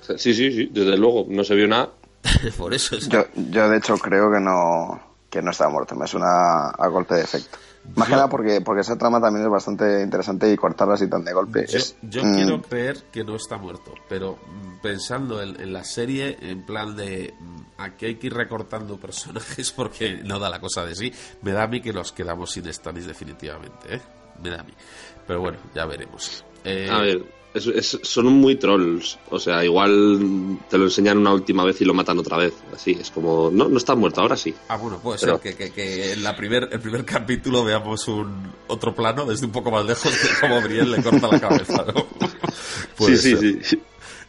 Sí, 0.00 0.32
sí, 0.34 0.50
sí, 0.50 0.70
desde 0.72 0.96
luego, 0.96 1.26
no 1.28 1.44
se 1.44 1.54
vio 1.54 1.68
nada. 1.68 1.90
Por 2.56 2.72
eso 2.72 2.96
es... 2.96 3.06
Yo, 3.10 3.24
yo 3.34 3.68
de 3.68 3.76
hecho 3.76 3.96
creo 3.98 4.32
que 4.32 4.40
no 4.40 5.12
que 5.28 5.40
no 5.42 5.50
está 5.50 5.68
muerto, 5.68 5.94
me 5.94 6.06
suena 6.06 6.68
a 6.70 6.86
golpe 6.88 7.14
de 7.16 7.22
efecto. 7.22 7.58
Más 7.96 8.08
que 8.08 8.14
nada 8.14 8.28
porque, 8.28 8.60
porque 8.60 8.82
esa 8.82 8.96
trama 8.96 9.20
también 9.20 9.44
es 9.44 9.50
bastante 9.50 10.02
interesante 10.02 10.50
y 10.52 10.56
cortarla 10.56 10.94
así 10.94 11.08
tan 11.08 11.24
de 11.24 11.32
golpe. 11.32 11.66
Yo, 11.66 11.78
es, 11.78 11.96
yo 12.02 12.24
mm, 12.24 12.34
quiero 12.34 12.62
creer 12.62 13.02
que 13.10 13.24
no 13.24 13.34
está 13.36 13.56
muerto, 13.58 13.92
pero 14.08 14.36
mm, 14.46 14.80
pensando 14.80 15.42
en, 15.42 15.60
en 15.60 15.72
la 15.72 15.82
serie, 15.84 16.38
en 16.40 16.64
plan 16.64 16.96
de 16.96 17.34
mm, 17.38 17.60
aquí 17.78 18.06
hay 18.06 18.14
que 18.16 18.28
ir 18.28 18.34
recortando 18.34 18.98
personajes 18.98 19.70
porque 19.76 20.20
no 20.22 20.38
da 20.38 20.48
la 20.48 20.60
cosa 20.60 20.84
de 20.84 20.94
sí, 20.94 21.12
me 21.42 21.52
da 21.52 21.64
a 21.64 21.66
mí 21.66 21.80
que 21.80 21.92
nos 21.92 22.12
quedamos 22.12 22.52
sin 22.52 22.72
Stannis 22.72 23.06
definitivamente, 23.06 23.96
¿eh? 23.96 24.00
Me 24.42 24.50
da 24.50 24.60
a 24.60 24.64
mí. 24.64 24.72
Pero 25.26 25.40
bueno, 25.40 25.58
ya 25.74 25.84
veremos. 25.86 26.44
Eh, 26.64 26.88
A 26.90 27.00
ver, 27.00 27.24
es- 27.54 27.66
es- 27.66 27.98
son 28.02 28.26
muy 28.26 28.56
trolls. 28.56 29.18
O 29.30 29.38
sea, 29.38 29.64
igual 29.64 30.58
te 30.70 30.78
lo 30.78 30.84
enseñan 30.84 31.18
una 31.18 31.32
última 31.32 31.64
vez 31.64 31.80
y 31.80 31.84
lo 31.84 31.94
matan 31.94 32.18
otra 32.18 32.36
vez. 32.38 32.54
Así, 32.74 32.92
es 33.00 33.10
como, 33.10 33.50
no, 33.52 33.68
no 33.68 33.78
está 33.78 33.94
muerto, 33.94 34.20
ahora 34.20 34.36
sí. 34.36 34.54
Ah, 34.68 34.76
bueno, 34.76 34.98
puede 34.98 35.18
Pero- 35.20 35.38
ser 35.40 35.56
que, 35.56 35.56
que, 35.64 35.72
que 35.72 36.12
en 36.12 36.22
la 36.22 36.36
primer, 36.36 36.68
el 36.72 36.80
primer 36.80 37.04
capítulo 37.04 37.64
veamos 37.64 38.06
un 38.08 38.52
otro 38.68 38.94
plano 38.94 39.24
desde 39.26 39.46
un 39.46 39.52
poco 39.52 39.70
más 39.70 39.84
lejos 39.84 40.12
de 40.12 40.28
cómo 40.40 40.60
Brienne 40.62 40.96
le 40.96 41.02
corta 41.02 41.28
la 41.28 41.40
cabeza, 41.40 41.84
¿no? 41.94 42.06
Sí, 42.98 43.16
sí, 43.16 43.36
ser. 43.36 43.64
sí. 43.64 43.82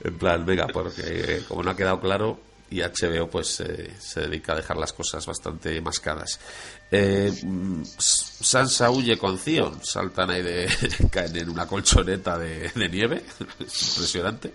En 0.03 0.17
plan, 0.17 0.45
venga, 0.45 0.67
porque 0.67 1.01
eh, 1.05 1.43
como 1.47 1.63
no 1.63 1.69
ha 1.71 1.75
quedado 1.77 1.99
claro, 2.01 2.37
y 2.69 2.81
HBO 2.81 3.29
pues 3.29 3.59
eh, 3.59 3.93
se 3.99 4.21
dedica 4.21 4.53
a 4.53 4.55
dejar 4.55 4.77
las 4.77 4.93
cosas 4.93 5.25
bastante 5.25 5.79
mascadas. 5.81 6.39
Eh, 6.89 7.31
mm, 7.43 7.83
Sansa 7.85 8.89
huye 8.89 9.17
con 9.17 9.37
Theon, 9.37 9.83
saltan 9.83 10.31
ahí 10.31 10.41
de, 10.41 10.69
caen 11.11 11.35
en 11.35 11.49
una 11.49 11.67
colchoneta 11.67 12.37
de, 12.37 12.71
nieve, 12.75 13.23
es 13.59 13.87
impresionante. 13.95 14.53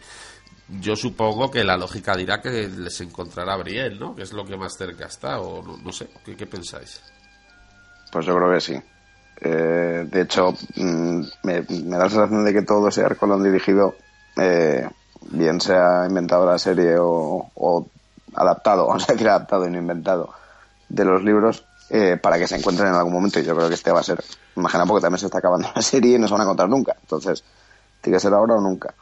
Yo 0.68 0.96
supongo 0.96 1.50
que 1.50 1.64
la 1.64 1.76
lógica 1.76 2.14
dirá 2.14 2.42
que 2.42 2.68
les 2.68 3.00
encontrará 3.00 3.56
Brienne, 3.56 3.98
¿no? 3.98 4.14
Que 4.14 4.22
es 4.22 4.32
lo 4.32 4.44
que 4.44 4.56
más 4.56 4.76
cerca 4.76 5.06
está, 5.06 5.40
o 5.40 5.62
no, 5.62 5.78
no 5.78 5.92
sé, 5.92 6.08
¿qué, 6.24 6.46
pensáis? 6.46 7.00
Pues 8.12 8.26
yo 8.26 8.36
creo 8.36 8.52
que 8.52 8.60
sí. 8.60 8.74
Eh, 9.40 10.06
de 10.10 10.20
hecho, 10.20 10.52
mm, 10.76 11.22
me, 11.44 11.62
da 11.62 11.98
la 11.98 12.10
sensación 12.10 12.44
de 12.44 12.52
que 12.52 12.62
todo 12.62 12.88
ese 12.88 13.02
arco 13.02 13.26
lo 13.26 13.34
han 13.34 13.44
dirigido, 13.44 13.94
eh, 14.36 14.86
bien 15.30 15.60
sea 15.60 16.04
inventado 16.06 16.44
la 16.44 16.58
serie 16.58 16.96
o 16.98 17.88
adaptado, 18.38 18.86
vamos 18.88 19.08
a 19.08 19.12
decir 19.12 19.28
adaptado 19.28 19.66
y 19.66 19.70
no 19.70 19.78
inventado, 19.78 20.30
de 20.88 21.04
los 21.04 21.22
libros, 21.22 21.64
eh, 21.90 22.16
para 22.20 22.38
que 22.38 22.46
se 22.46 22.56
encuentren 22.56 22.88
en 22.88 22.94
algún 22.94 23.12
momento. 23.12 23.40
Y 23.40 23.44
yo 23.44 23.54
creo 23.54 23.68
que 23.68 23.74
este 23.74 23.92
va 23.92 24.00
a 24.00 24.04
ser, 24.04 24.22
imagina 24.56 24.86
porque 24.86 25.02
también 25.02 25.18
se 25.18 25.26
está 25.26 25.38
acabando 25.38 25.68
la 25.74 25.82
serie 25.82 26.16
y 26.16 26.18
no 26.18 26.26
se 26.26 26.32
van 26.32 26.42
a 26.42 26.44
encontrar 26.44 26.68
nunca. 26.68 26.96
Entonces, 27.00 27.42
tiene 28.00 28.16
que 28.16 28.20
ser 28.20 28.32
ahora 28.32 28.54
o 28.54 28.60
nunca. 28.60 28.94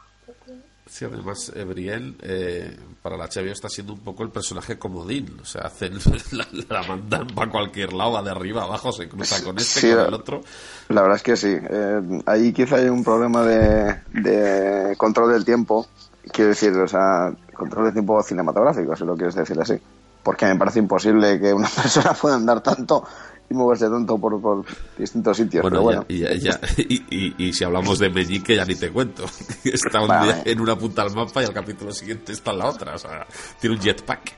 Sí, 0.89 1.05
además, 1.05 1.51
Brienne, 1.67 2.15
eh, 2.21 2.77
para 3.01 3.17
la 3.17 3.25
HBO 3.27 3.51
está 3.51 3.67
siendo 3.67 3.93
un 3.93 3.99
poco 3.99 4.23
el 4.23 4.29
personaje 4.29 4.77
comodín. 4.77 5.37
O 5.41 5.45
sea, 5.45 5.63
hacen, 5.63 5.93
la, 6.31 6.47
la 6.69 6.83
mandan 6.83 7.27
para 7.27 7.51
cualquier 7.51 7.93
lado, 7.93 8.13
va 8.13 8.23
de 8.23 8.31
arriba 8.31 8.63
abajo, 8.63 8.91
se 8.91 9.09
cruza 9.09 9.43
con 9.43 9.57
este, 9.57 9.81
Sí, 9.81 9.91
con 9.91 10.05
el 10.05 10.13
otro. 10.13 10.41
La 10.89 11.01
verdad 11.01 11.17
es 11.17 11.23
que 11.23 11.35
sí. 11.35 11.55
Eh, 11.55 12.21
ahí 12.25 12.53
quizá 12.53 12.77
hay 12.77 12.87
un 12.87 13.03
problema 13.03 13.43
de, 13.43 14.01
de 14.13 14.95
control 14.97 15.33
del 15.33 15.45
tiempo. 15.45 15.87
Quiero 16.31 16.49
decir, 16.49 16.71
o 16.73 16.87
sea, 16.87 17.31
control 17.53 17.85
del 17.85 17.93
tiempo 17.93 18.21
cinematográfico, 18.23 18.95
si 18.95 19.05
lo 19.05 19.15
quieres 19.15 19.35
decir 19.35 19.59
así. 19.59 19.75
Porque 20.23 20.45
me 20.45 20.55
parece 20.57 20.79
imposible 20.79 21.39
que 21.39 21.53
una 21.53 21.69
persona 21.75 22.13
pueda 22.13 22.35
andar 22.35 22.61
tanto 22.61 23.03
y 23.49 23.53
moverse 23.53 23.85
tanto 23.89 24.17
por, 24.17 24.41
por 24.41 24.65
distintos 24.97 25.37
sitios. 25.37 25.61
Bueno, 25.61 25.75
pero 25.77 25.83
bueno, 25.83 26.05
ya- 26.09 26.33
y, 26.33 26.39
ya- 26.39 26.59
y, 26.77 27.05
y- 27.09 27.35
y 27.47 27.53
si 27.53 27.63
hablamos 27.63 27.97
de 27.99 28.09
Meñique, 28.09 28.55
ya 28.57 28.65
ni 28.65 28.75
te 28.75 28.91
cuento. 28.91 29.23
Está 29.63 30.01
un 30.01 30.09
Vale. 30.09 30.33
día 30.33 30.43
en 30.45 30.59
una 30.59 30.75
punta 30.77 31.03
del 31.05 31.13
mapa 31.15 31.41
y 31.41 31.45
al 31.45 31.53
capítulo 31.53 31.91
siguiente 31.93 32.33
está 32.33 32.51
en 32.51 32.57
la 32.59 32.65
otra. 32.67 32.95
O 32.95 32.97
sea, 32.97 33.25
tiene 33.61 33.75
un 33.77 33.81
jetpack. 33.81 34.33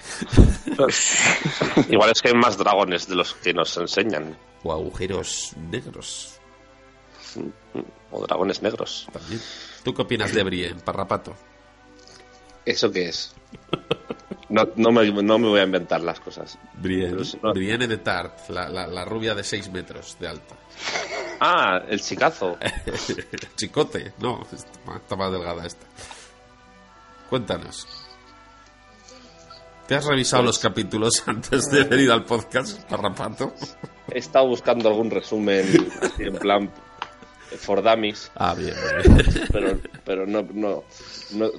Igual 1.89 2.11
es 2.11 2.21
que 2.21 2.29
hay 2.29 2.35
más 2.35 2.57
dragones 2.57 3.07
de 3.07 3.15
los 3.15 3.33
que 3.33 3.53
nos 3.53 3.75
enseñan. 3.77 4.35
O 4.63 4.71
agujeros 4.73 5.53
negros 5.71 6.39
O 8.11 8.21
dragones 8.25 8.61
negros. 8.61 9.07
también. 9.11 9.41
¿Tú 9.83 9.93
qué 9.93 10.01
opinas 10.01 10.33
de 10.33 10.43
Brienne, 10.43 10.81
Parrapato? 10.81 11.33
¿Eso 12.69 12.91
qué 12.91 13.09
es? 13.09 13.33
No, 14.49 14.63
no, 14.75 14.91
me, 14.91 15.11
no 15.23 15.39
me 15.39 15.47
voy 15.47 15.59
a 15.59 15.63
inventar 15.63 16.01
las 16.01 16.19
cosas. 16.19 16.57
Brienne, 16.75 17.17
no- 17.41 17.51
Brienne 17.53 17.87
de 17.87 17.97
Tart, 17.97 18.47
la, 18.49 18.69
la, 18.69 18.85
la 18.85 19.05
rubia 19.05 19.33
de 19.33 19.43
6 19.43 19.71
metros 19.71 20.17
de 20.19 20.27
alta. 20.27 20.55
Ah, 21.39 21.81
el 21.87 21.99
chicazo. 21.99 22.57
Chicote, 23.55 24.13
no, 24.19 24.41
está 24.51 24.69
más- 24.85 24.97
está 25.01 25.15
más 25.15 25.31
delgada 25.31 25.65
esta. 25.65 25.85
Cuéntanos. 27.29 27.87
¿Te 29.87 29.95
has 29.95 30.05
revisado 30.05 30.43
los 30.43 30.59
capítulos 30.59 31.23
antes 31.27 31.65
de 31.71 31.83
venir 31.85 32.11
al 32.11 32.23
podcast, 32.23 32.83
Parrapato? 32.83 33.53
He 34.11 34.19
estado 34.19 34.47
buscando 34.47 34.89
algún 34.89 35.09
resumen 35.09 35.89
así 36.03 36.23
en 36.23 36.35
plan 36.35 36.71
for 37.57 37.81
dummies, 37.81 38.31
Ah, 38.35 38.53
bien, 38.53 38.75
bien. 39.03 39.47
pero, 39.51 39.79
pero 40.05 40.27
no, 40.27 40.43
no- 40.53 40.83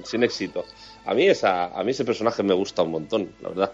sin 0.05 0.23
éxito. 0.23 0.63
A 1.05 1.13
mí, 1.13 1.27
esa, 1.27 1.65
a 1.67 1.83
mí 1.83 1.91
ese 1.91 2.05
personaje 2.05 2.43
me 2.43 2.53
gusta 2.53 2.83
un 2.83 2.91
montón, 2.91 3.31
la 3.41 3.49
verdad. 3.49 3.71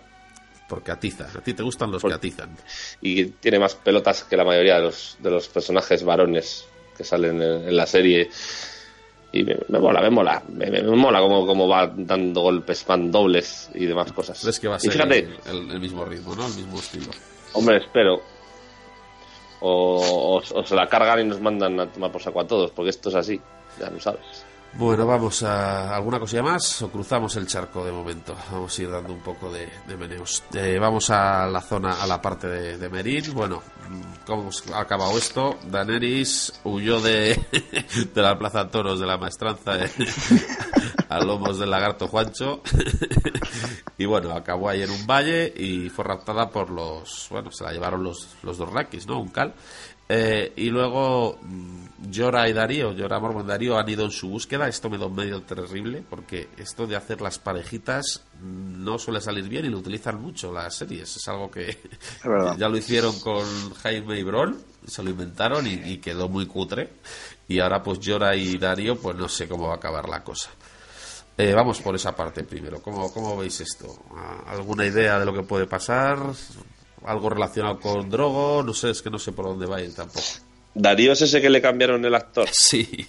Porque 0.69 0.91
atiza. 0.91 1.25
A 1.33 1.41
ti 1.41 1.53
te 1.53 1.63
gustan 1.63 1.91
los 1.91 2.01
Por- 2.01 2.11
que 2.11 2.15
atizan. 2.15 2.55
Y 3.01 3.25
tiene 3.25 3.59
más 3.59 3.75
pelotas 3.75 4.23
que 4.23 4.35
la 4.37 4.43
mayoría 4.43 4.75
de 4.75 4.81
los, 4.83 5.17
de 5.19 5.29
los 5.31 5.47
personajes 5.47 6.03
varones 6.03 6.65
que 6.97 7.03
salen 7.03 7.41
en, 7.41 7.67
en 7.69 7.75
la 7.77 7.85
serie. 7.85 8.29
Y 9.31 9.43
me, 9.43 9.57
me 9.67 9.79
mola, 9.79 10.01
me 10.01 10.09
mola. 10.09 10.41
Me, 10.49 10.69
me- 10.71 10.81
me 10.83 10.95
mola 10.95 11.19
cómo, 11.19 11.45
cómo 11.45 11.67
va 11.67 11.87
dando 11.95 12.41
golpes, 12.41 12.85
van 12.85 13.11
dobles 13.11 13.69
y 13.75 13.85
demás 13.85 14.11
cosas. 14.13 14.39
¿Crees 14.41 14.59
que 14.59 14.67
va 14.67 14.75
a 14.75 14.79
ser 14.79 14.91
fíjate, 14.93 15.19
el, 15.19 15.37
el- 15.47 15.71
el 15.71 15.79
mismo 15.79 16.03
ritmo, 16.05 16.35
¿no? 16.35 16.45
El 16.47 16.53
mismo 16.55 16.79
estilo. 16.79 17.07
Hombre, 17.53 17.77
espero. 17.77 18.21
O, 19.59 20.39
o- 20.39 20.59
o 20.59 20.63
se 20.65 20.75
la 20.75 20.87
cargan 20.87 21.19
y 21.21 21.23
nos 21.25 21.39
mandan 21.41 21.79
a 21.79 21.87
tomar 21.91 22.11
por 22.11 22.21
saco 22.21 22.41
a 22.41 22.47
todos, 22.47 22.71
porque 22.71 22.89
esto 22.91 23.09
es 23.09 23.15
así, 23.15 23.41
ya 23.79 23.89
lo 23.89 23.99
sabes. 23.99 24.45
Bueno, 24.77 25.07
vamos 25.07 25.41
a 25.41 25.95
alguna 25.95 26.19
cosilla 26.19 26.43
más 26.43 26.83
o 26.83 26.91
cruzamos 26.91 27.35
el 27.35 27.47
charco 27.47 27.83
de 27.83 27.91
momento. 27.91 28.35
Vamos 28.51 28.77
a 28.77 28.81
ir 28.83 28.91
dando 28.91 29.11
un 29.11 29.21
poco 29.21 29.51
de, 29.51 29.67
de 29.87 29.97
meneos. 29.97 30.43
Eh, 30.53 30.77
vamos 30.79 31.09
a 31.09 31.47
la 31.47 31.61
zona, 31.61 31.99
a 31.99 32.05
la 32.05 32.21
parte 32.21 32.47
de, 32.47 32.87
Merín. 32.87 33.33
Bueno, 33.33 33.63
¿cómo 34.23 34.51
ha 34.75 34.81
acabado 34.81 35.17
esto? 35.17 35.57
Daenerys 35.63 36.59
huyó 36.63 37.01
de, 37.01 37.43
de 38.13 38.21
la 38.21 38.37
plaza 38.37 38.69
toros 38.69 38.99
de 38.99 39.07
la 39.07 39.17
maestranza 39.17 39.83
eh, 39.83 39.89
a 41.09 41.21
lomos 41.21 41.57
del 41.57 41.71
lagarto 41.71 42.07
Juancho. 42.07 42.61
y 43.97 44.05
bueno, 44.05 44.31
acabó 44.33 44.69
ahí 44.69 44.83
en 44.83 44.91
un 44.91 45.07
valle 45.07 45.51
y 45.57 45.89
fue 45.89 46.05
raptada 46.05 46.51
por 46.51 46.69
los. 46.69 47.25
Bueno, 47.31 47.51
se 47.51 47.63
la 47.63 47.71
llevaron 47.71 48.03
los, 48.03 48.35
los 48.43 48.59
dos 48.59 48.71
Rakis, 48.71 49.07
¿no? 49.07 49.19
Un 49.19 49.29
cal. 49.29 49.55
Eh, 50.09 50.53
y 50.55 50.69
luego 50.69 51.37
mm, 51.41 52.09
Llora 52.09 52.47
y 52.47 52.53
Darío, 52.53 52.93
Llora 52.93 53.19
Mormon 53.19 53.43
y 53.43 53.47
Darío 53.47 53.77
han 53.77 53.89
ido 53.89 54.05
en 54.05 54.11
su 54.11 54.29
búsqueda. 54.29 54.67
Esto 54.67 54.89
me 54.89 54.97
da 54.97 55.05
un 55.07 55.15
medio 55.15 55.41
terrible 55.43 56.03
porque 56.09 56.47
esto 56.57 56.87
de 56.87 56.95
hacer 56.95 57.19
las 57.21 57.39
parejitas 57.39 58.23
mm, 58.41 58.83
no 58.85 58.97
suele 58.99 59.19
salir 59.19 59.49
bien 59.49 59.65
y 59.65 59.69
lo 59.69 59.79
utilizan 59.79 60.21
mucho 60.21 60.51
las 60.53 60.75
series. 60.75 61.15
Es 61.17 61.27
algo 61.27 61.51
que 61.51 61.77
ya 62.57 62.69
lo 62.69 62.77
hicieron 62.77 63.19
con 63.19 63.43
Jaime 63.75 64.17
y 64.19 64.23
Bron, 64.23 64.57
se 64.85 65.03
lo 65.03 65.09
inventaron 65.09 65.67
y, 65.67 65.73
y 65.73 65.97
quedó 65.97 66.29
muy 66.29 66.45
cutre. 66.45 66.89
Y 67.49 67.59
ahora 67.59 67.83
pues 67.83 67.99
Llora 67.99 68.35
y 68.35 68.57
Darío, 68.57 68.97
pues 68.97 69.15
no 69.17 69.27
sé 69.27 69.47
cómo 69.47 69.67
va 69.67 69.73
a 69.73 69.77
acabar 69.77 70.07
la 70.07 70.23
cosa. 70.23 70.49
Eh, 71.37 71.53
vamos 71.53 71.81
por 71.81 71.93
esa 71.95 72.15
parte 72.15 72.43
primero. 72.43 72.81
¿Cómo, 72.81 73.11
¿Cómo 73.13 73.37
veis 73.37 73.59
esto? 73.61 73.87
¿A- 74.15 74.51
¿Alguna 74.53 74.85
idea 74.85 75.19
de 75.19 75.25
lo 75.25 75.33
que 75.33 75.43
puede 75.43 75.67
pasar? 75.67 76.17
¿Algo 77.07 77.29
relacionado 77.29 77.79
con 77.79 78.09
Drogo? 78.09 78.63
No 78.63 78.73
sé, 78.73 78.89
es 78.91 79.01
que 79.01 79.09
no 79.09 79.17
sé 79.19 79.31
por 79.31 79.45
dónde 79.45 79.65
va 79.65 79.77
a 79.77 79.81
ir 79.81 79.93
tampoco. 79.95 80.25
Darío 80.73 81.13
es 81.13 81.21
ese 81.21 81.41
que 81.41 81.49
le 81.49 81.61
cambiaron 81.61 82.03
el 82.05 82.13
actor. 82.13 82.47
Sí. 82.51 83.07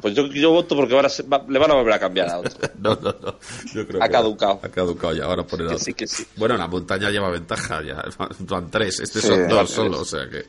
Pues 0.00 0.14
yo, 0.14 0.26
yo 0.28 0.50
voto 0.50 0.74
porque 0.76 0.94
ahora 0.94 1.10
se 1.10 1.24
va- 1.24 1.44
le 1.46 1.58
van 1.58 1.70
a 1.72 1.74
volver 1.74 1.92
a 1.92 1.98
cambiar 1.98 2.30
a 2.30 2.38
otro. 2.38 2.52
No, 2.80 2.94
no, 2.94 3.14
no. 3.22 3.34
Yo 3.74 3.86
creo 3.86 4.02
Ha 4.02 4.06
que 4.06 4.12
caducado. 4.12 4.60
Ha 4.62 4.68
caducado 4.70 5.12
ya, 5.14 5.24
ahora 5.24 5.42
poner 5.46 5.66
Que 5.66 5.74
otro. 5.74 5.84
sí, 5.84 5.92
que 5.92 6.06
sí. 6.06 6.24
Bueno, 6.36 6.56
la 6.56 6.66
montaña 6.68 7.10
lleva 7.10 7.28
ventaja 7.28 7.82
ya. 7.82 8.02
Van 8.40 8.70
tres, 8.70 9.00
este 9.00 9.20
Sí, 9.20 9.26
son 9.28 9.46
dos 9.48 9.70
solo, 9.70 10.00
o 10.00 10.04
sea 10.06 10.26
que. 10.30 10.46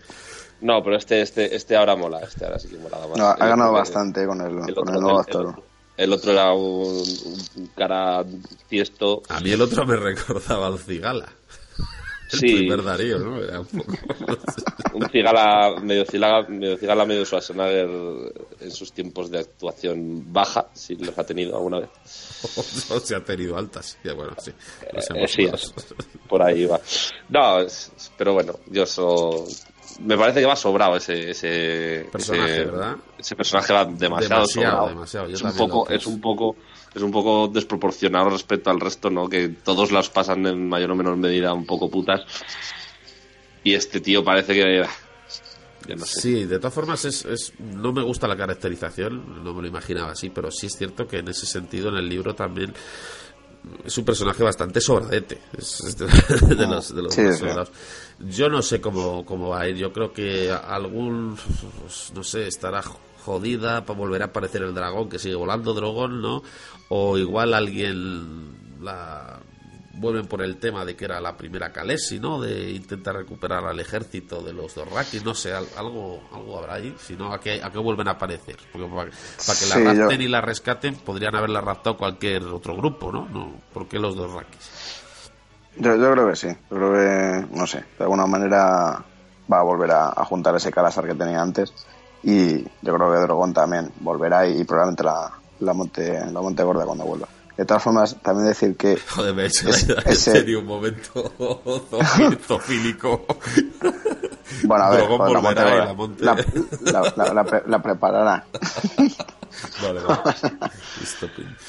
No, 0.61 0.81
pero 0.83 0.95
este, 0.95 1.21
este, 1.21 1.53
este 1.55 1.75
ahora 1.75 1.95
mola, 1.97 2.19
este 2.19 2.45
ahora 2.45 2.59
sí 2.59 2.69
que 2.69 2.77
mola 2.77 2.99
más. 3.07 3.17
no, 3.17 3.25
ha 3.27 3.33
El 3.33 3.39
ganado 3.49 3.73
bastante 3.73 4.25
con 4.25 4.39
el, 4.39 4.47
el 4.69 4.75
con 4.75 4.87
otro- 4.87 4.93
el 4.95 5.01
nuevo 5.01 5.19
el- 5.19 5.25
actor. 5.25 5.45
el- 5.57 5.63
el 6.05 6.13
otro 6.13 6.31
era 6.31 6.53
un, 6.53 7.03
un 7.55 7.67
cara 7.75 8.23
tiesto. 8.69 9.21
A 9.27 9.39
mí 9.41 9.51
el 9.51 9.61
otro 9.61 9.85
me 9.85 9.97
recordaba 9.97 10.67
al 10.67 10.79
Cigala. 10.79 11.27
El 12.33 12.39
Sí. 12.39 12.55
primer 12.55 12.83
Darío, 12.83 13.19
¿no? 13.19 13.41
Era 13.43 13.59
un 13.59 13.65
poco... 13.67 13.93
Un 14.93 15.09
cigala 15.09 15.79
medio 15.81 16.05
cigala, 16.05 16.45
medio 16.49 16.77
cigala, 16.77 17.05
medio 17.05 17.25
Schwarzenegger 17.25 17.89
en 18.59 18.71
sus 18.71 18.91
tiempos 18.91 19.31
de 19.31 19.39
actuación 19.39 20.31
baja, 20.33 20.67
si 20.73 20.95
los 20.95 21.17
ha 21.17 21.23
tenido 21.25 21.55
alguna 21.55 21.79
vez. 21.79 21.89
o 22.91 22.99
se 22.99 23.15
ha 23.15 23.23
tenido 23.23 23.57
altas. 23.57 23.97
Ya, 24.03 24.13
bueno, 24.13 24.33
sí. 24.37 24.51
Eh, 25.15 25.27
sí, 25.27 25.47
por 26.29 26.41
ahí 26.43 26.65
va. 26.65 26.79
No, 27.29 27.59
es- 27.59 27.91
pero 28.17 28.33
bueno, 28.33 28.53
yo 28.67 28.85
so, 28.85 29.45
me 30.01 30.17
parece 30.17 30.41
que 30.41 30.45
va 30.45 30.55
sobrado 30.55 30.97
ese, 30.97 31.31
ese 31.31 32.07
Personaje, 32.11 32.53
ese, 32.53 32.65
¿verdad? 32.65 32.95
Ese 33.17 33.35
personaje 33.35 33.73
va 33.73 33.85
demasiado, 33.85 34.09
Demasiado, 34.09 34.45
sobrado. 34.47 34.87
demasiado, 34.89 35.27
yo 35.29 35.35
es 35.35 35.41
un 35.41 35.55
poco, 35.57 35.89
es 35.89 36.05
un 36.07 36.21
poco, 36.21 36.55
es 36.93 37.01
un 37.01 37.11
poco 37.11 37.47
desproporcionado 37.47 38.29
respecto 38.29 38.69
al 38.69 38.79
resto, 38.79 39.09
¿no? 39.09 39.29
Que 39.29 39.49
todos 39.49 39.91
las 39.91 40.09
pasan 40.09 40.45
en 40.45 40.67
mayor 40.67 40.91
o 40.91 40.95
menor 40.95 41.17
medida 41.17 41.53
un 41.53 41.65
poco 41.65 41.89
putas. 41.89 42.21
Y 43.63 43.73
este 43.73 44.01
tío 44.01 44.23
parece 44.23 44.53
que, 44.53 44.85
no 45.95 46.05
sé. 46.05 46.21
Sí, 46.21 46.45
de 46.45 46.57
todas 46.57 46.73
formas 46.73 47.05
es, 47.05 47.25
es- 47.25 47.53
no 47.59 47.93
me 47.93 48.01
gusta 48.03 48.27
la 48.27 48.35
caracterización, 48.35 49.43
no 49.43 49.53
me 49.53 49.61
lo 49.61 49.67
imaginaba 49.67 50.11
así, 50.11 50.29
pero 50.29 50.51
sí 50.51 50.67
es 50.67 50.73
cierto 50.77 51.07
que 51.07 51.19
en 51.19 51.27
ese 51.27 51.45
sentido 51.45 51.89
en 51.89 51.95
el 51.97 52.09
libro 52.09 52.33
también 52.35 52.73
es 53.85 53.95
un 53.97 54.03
personaje 54.05 54.43
bastante 54.43 54.81
sobradete, 54.81 55.39
es, 55.57 55.95
de, 55.97 56.07
de 56.55 56.65
los, 56.67 56.95
de 56.95 57.01
los 57.03 57.13
Sí, 57.13 57.31
sobrados. 57.33 57.71
Yo 58.19 58.49
no 58.49 58.61
sé 58.63 58.81
cómo, 58.81 59.23
cómo 59.25 59.49
va 59.49 59.61
a 59.61 59.69
ir, 59.69 59.75
yo 59.77 59.93
creo 59.93 60.11
que 60.11 60.51
algún, 60.51 61.37
pues, 61.81 62.11
no 62.15 62.23
sé, 62.23 62.47
estará 62.47 62.81
jodida 63.23 63.85
para 63.85 63.99
volver 63.99 64.23
a 64.23 64.25
aparecer 64.25 64.63
el 64.63 64.73
dragón 64.73 65.07
que 65.09 65.19
sigue 65.19 65.35
volando, 65.35 65.75
dragón, 65.75 66.21
¿no? 66.21 66.41
O 66.93 67.17
igual 67.17 67.53
alguien 67.53 68.51
la 68.81 69.39
vuelven 69.93 70.25
por 70.27 70.41
el 70.41 70.57
tema 70.57 70.83
de 70.83 70.95
que 70.95 71.05
era 71.05 71.21
la 71.21 71.37
primera 71.37 71.71
Kalesi, 71.71 72.19
¿no? 72.19 72.41
De 72.41 72.71
intentar 72.71 73.15
recuperar 73.15 73.63
al 73.65 73.79
ejército 73.79 74.41
de 74.41 74.51
los 74.51 74.73
Dorrakis, 74.75 75.23
no 75.23 75.33
sé, 75.35 75.53
al- 75.53 75.67
algo, 75.77 76.21
algo 76.33 76.57
habrá 76.59 76.73
ahí, 76.75 76.93
si 76.99 77.15
no, 77.15 77.31
¿a 77.31 77.39
qué, 77.39 77.61
¿a 77.63 77.69
qué 77.71 77.77
vuelven 77.77 78.07
a 78.07 78.11
aparecer? 78.11 78.57
Porque 78.73 78.87
para, 78.87 79.11
para 79.11 79.59
que 79.59 79.65
la 79.67 79.75
Sí, 79.75 79.83
yo- 79.83 80.07
rapten 80.07 80.21
y 80.21 80.27
la 80.27 80.41
rescaten, 80.41 80.95
podrían 80.95 81.35
haberla 81.35 81.61
raptado 81.61 81.97
cualquier 81.97 82.43
otro 82.45 82.75
grupo, 82.75 83.11
¿no? 83.11 83.27
no 83.29 83.53
¿Por 83.73 83.87
qué 83.87 83.99
los 83.99 84.15
Dorrakis? 84.15 85.01
Yo, 85.77 85.95
yo 85.95 86.11
creo 86.11 86.27
que 86.29 86.35
sí. 86.35 86.47
Yo 86.69 86.77
creo 86.77 86.93
que, 86.93 87.55
no 87.55 87.65
sé, 87.67 87.85
de 87.97 88.03
alguna 88.03 88.25
manera 88.25 89.05
va 89.51 89.59
a 89.59 89.63
volver 89.63 89.91
a, 89.91 90.07
a 90.09 90.25
juntar 90.25 90.55
ese 90.55 90.71
Calasar 90.71 91.05
que 91.07 91.15
tenía 91.15 91.41
antes. 91.41 91.73
Y 92.23 92.63
yo 92.63 92.95
creo 92.95 93.11
que 93.13 93.19
Drogon 93.19 93.53
también 93.53 93.91
volverá 93.99 94.47
y, 94.47 94.63
probablemente 94.63 95.03
la, 95.03 95.31
la, 95.61 95.73
monte, 95.73 96.19
la 96.31 96.41
monte 96.41 96.63
gorda 96.63 96.85
cuando 96.85 97.05
vuelva. 97.05 97.27
De 97.57 97.65
todas 97.65 97.83
formas, 97.83 98.15
también 98.21 98.47
decir 98.47 98.75
que 98.75 98.97
Joder, 98.97 99.33
me 99.35 99.43
he 99.43 99.45
hecho 99.47 99.69
Es- 99.69 99.87
en 99.89 100.15
serio 100.15 100.59
un 100.59 100.65
momento 100.65 101.31
zofílico. 102.47 103.25
Bueno, 104.63 104.83
a 104.83 104.89
ver, 104.89 104.99
Drogon 104.99 105.17
joder, 105.17 105.33
la 105.33 105.41
monte 105.41 105.63
gorda. 105.63 105.85
la 105.85 105.93
monte- 105.93 106.23
La, 106.91 107.01
la- 107.01 107.13
la- 107.15 107.33
la 107.33 107.43
pre- 107.45 107.63
la 107.67 107.81
preparará. 107.81 108.45
Vale, 109.81 109.99
vale. 110.01 110.21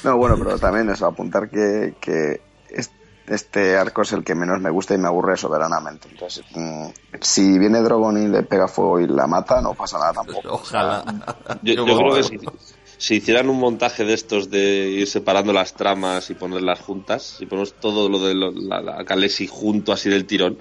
No, 0.03 0.17
bueno, 0.17 0.35
pero 0.37 0.57
también 0.59 0.89
eso, 0.89 1.05
apuntar 1.05 1.49
que, 1.49 1.95
que 2.01 2.41
es- 2.69 2.91
este 3.27 3.77
arco 3.77 4.01
es 4.01 4.11
el 4.13 4.23
que 4.23 4.35
menos 4.35 4.59
me 4.61 4.69
gusta 4.69 4.93
y 4.95 4.97
me 4.97 5.07
aburre 5.07 5.37
soberanamente. 5.37 6.07
Entonces, 6.09 6.43
mm, 6.55 6.87
si 7.21 7.57
viene 7.59 7.79
Drogon 7.81 8.17
y 8.21 8.27
le 8.27 8.43
pega 8.43 8.67
fuego 8.67 8.99
y 8.99 9.07
la 9.07 9.27
mata, 9.27 9.61
no 9.61 9.73
pasa 9.73 9.97
nada 9.99 10.13
tampoco. 10.13 10.53
Ojalá. 10.55 11.03
Yo, 11.61 11.73
yo 11.73 11.85
creo 11.85 12.13
que 12.15 12.23
si, 12.23 12.37
si 12.97 13.15
hicieran 13.15 13.49
un 13.49 13.59
montaje 13.59 14.05
de 14.05 14.13
estos 14.13 14.49
de 14.49 14.89
ir 14.89 15.07
separando 15.07 15.53
las 15.53 15.73
tramas 15.75 16.29
y 16.29 16.33
ponerlas 16.33 16.79
juntas, 16.79 17.35
si 17.39 17.45
ponemos 17.45 17.73
todo 17.79 18.09
lo 18.09 18.19
de 18.19 18.33
lo- 18.33 18.51
la, 18.51 18.81
la 18.81 19.05
Kalesi 19.05 19.47
junto 19.47 19.91
así 19.91 20.09
del 20.09 20.25
tirón, 20.25 20.57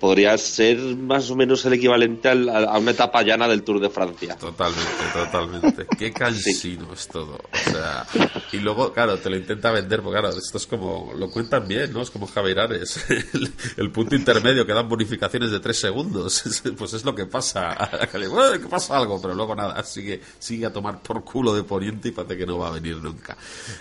podría 0.00 0.36
ser 0.38 0.78
más 0.78 1.30
o 1.30 1.36
menos 1.36 1.64
el 1.64 1.74
equivalente 1.74 2.28
al- 2.28 2.48
a, 2.48 2.58
a 2.74 2.78
una 2.78 2.90
etapa 2.92 3.22
llana 3.22 3.46
del 3.48 3.62
Tour 3.62 3.80
de 3.80 3.90
Francia. 3.90 4.36
Totalmente, 4.36 4.90
totalmente. 5.12 5.86
Qué 5.98 6.12
cansino 6.12 6.92
es 6.92 7.06
todo. 7.08 7.34
O 7.36 7.70
sea, 7.70 8.06
y 8.52 8.56
luego, 8.58 8.92
claro, 8.92 9.18
te 9.18 9.30
lo 9.30 9.36
intenta 9.36 9.70
vender, 9.70 10.02
porque 10.02 10.20
claro, 10.20 10.36
esto 10.36 10.58
es 10.58 10.66
como, 10.66 11.12
lo 11.16 11.30
cuentan 11.30 11.66
bien, 11.68 11.92
¿no? 11.92 12.02
Es 12.02 12.10
como 12.10 12.26
Javier 12.26 12.60
Ares. 12.60 13.04
El, 13.32 13.52
el 13.76 13.90
punto 13.92 14.14
intermedio 14.14 14.66
que 14.66 14.72
dan 14.72 14.88
bonificaciones 14.88 15.50
de 15.50 15.60
tres 15.60 15.78
segundos. 15.80 16.44
Es- 16.46 16.62
Pues 16.76 16.92
es 16.94 17.04
lo 17.04 17.14
que 17.14 17.26
pasa. 17.26 17.76
Que 18.10 18.68
pasa 18.68 18.96
algo, 18.96 19.20
pero 19.20 19.34
luego 19.34 19.54
nada, 19.54 19.82
sigue, 19.84 20.20
sigue 20.38 20.66
a 20.66 20.72
tomar 20.72 21.00
por 21.02 21.22
culo 21.24 21.54
de 21.54 21.62
poniente 21.72 22.08
y 22.08 22.12
parece 22.12 22.36
que 22.36 22.46
no 22.46 22.58
va 22.58 22.68
a 22.68 22.72
venir 22.72 22.96
nunca. 22.96 23.36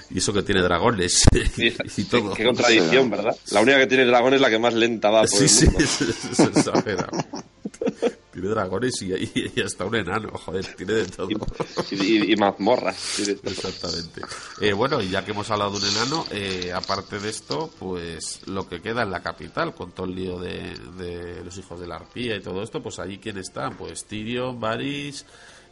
Y 0.09 0.17
eso 0.19 0.31
que 0.33 0.43
tiene 0.43 0.61
dragones 0.61 1.23
y, 1.57 1.67
y 2.01 2.03
todo. 2.05 2.33
Qué 2.33 2.45
contradicción, 2.45 3.09
¿verdad? 3.09 3.35
La 3.51 3.61
única 3.61 3.77
que 3.79 3.87
tiene 3.87 4.05
dragón 4.05 4.33
es 4.33 4.41
la 4.41 4.49
que 4.49 4.59
más 4.59 4.73
lenta 4.73 5.09
va 5.09 5.21
por 5.21 5.29
Sí, 5.29 5.43
el 5.43 5.49
sí, 5.49 5.65
mundo. 5.65 5.79
es, 5.83 6.01
es- 6.01 6.25
es 6.25 6.39
exagerado. 6.39 7.09
Tiene 8.31 8.47
dragones 8.47 9.01
y, 9.01 9.11
y- 9.13 9.51
y 9.57 9.61
hasta 9.61 9.83
un 9.83 9.93
enano, 9.93 10.29
joder, 10.31 10.65
tiene 10.77 10.93
de 10.93 11.05
todo. 11.05 11.27
Y, 11.29 11.35
y- 11.95 12.31
y 12.31 12.35
mazmorras. 12.37 13.19
Exactamente. 13.19 14.21
Eh, 14.61 14.71
bueno, 14.71 15.01
y 15.01 15.09
ya 15.09 15.25
que 15.25 15.31
hemos 15.31 15.51
hablado 15.51 15.71
de 15.71 15.85
un 15.85 15.91
enano, 15.97 16.25
eh, 16.31 16.71
aparte 16.73 17.19
de 17.19 17.29
esto, 17.29 17.69
pues 17.77 18.39
lo 18.47 18.69
que 18.69 18.81
queda 18.81 19.03
en 19.03 19.11
la 19.11 19.21
capital, 19.21 19.75
con 19.75 19.91
todo 19.91 20.05
el 20.05 20.15
lío 20.15 20.39
de, 20.39 20.73
de 20.97 21.43
los 21.43 21.57
hijos 21.57 21.77
de 21.81 21.87
la 21.87 21.97
arpía 21.97 22.37
y 22.37 22.41
todo 22.41 22.63
esto, 22.63 22.81
pues 22.81 22.99
allí 22.99 23.17
quién 23.17 23.37
está, 23.37 23.69
pues 23.71 24.05
Tyrion, 24.05 24.61
Varys, 24.61 25.25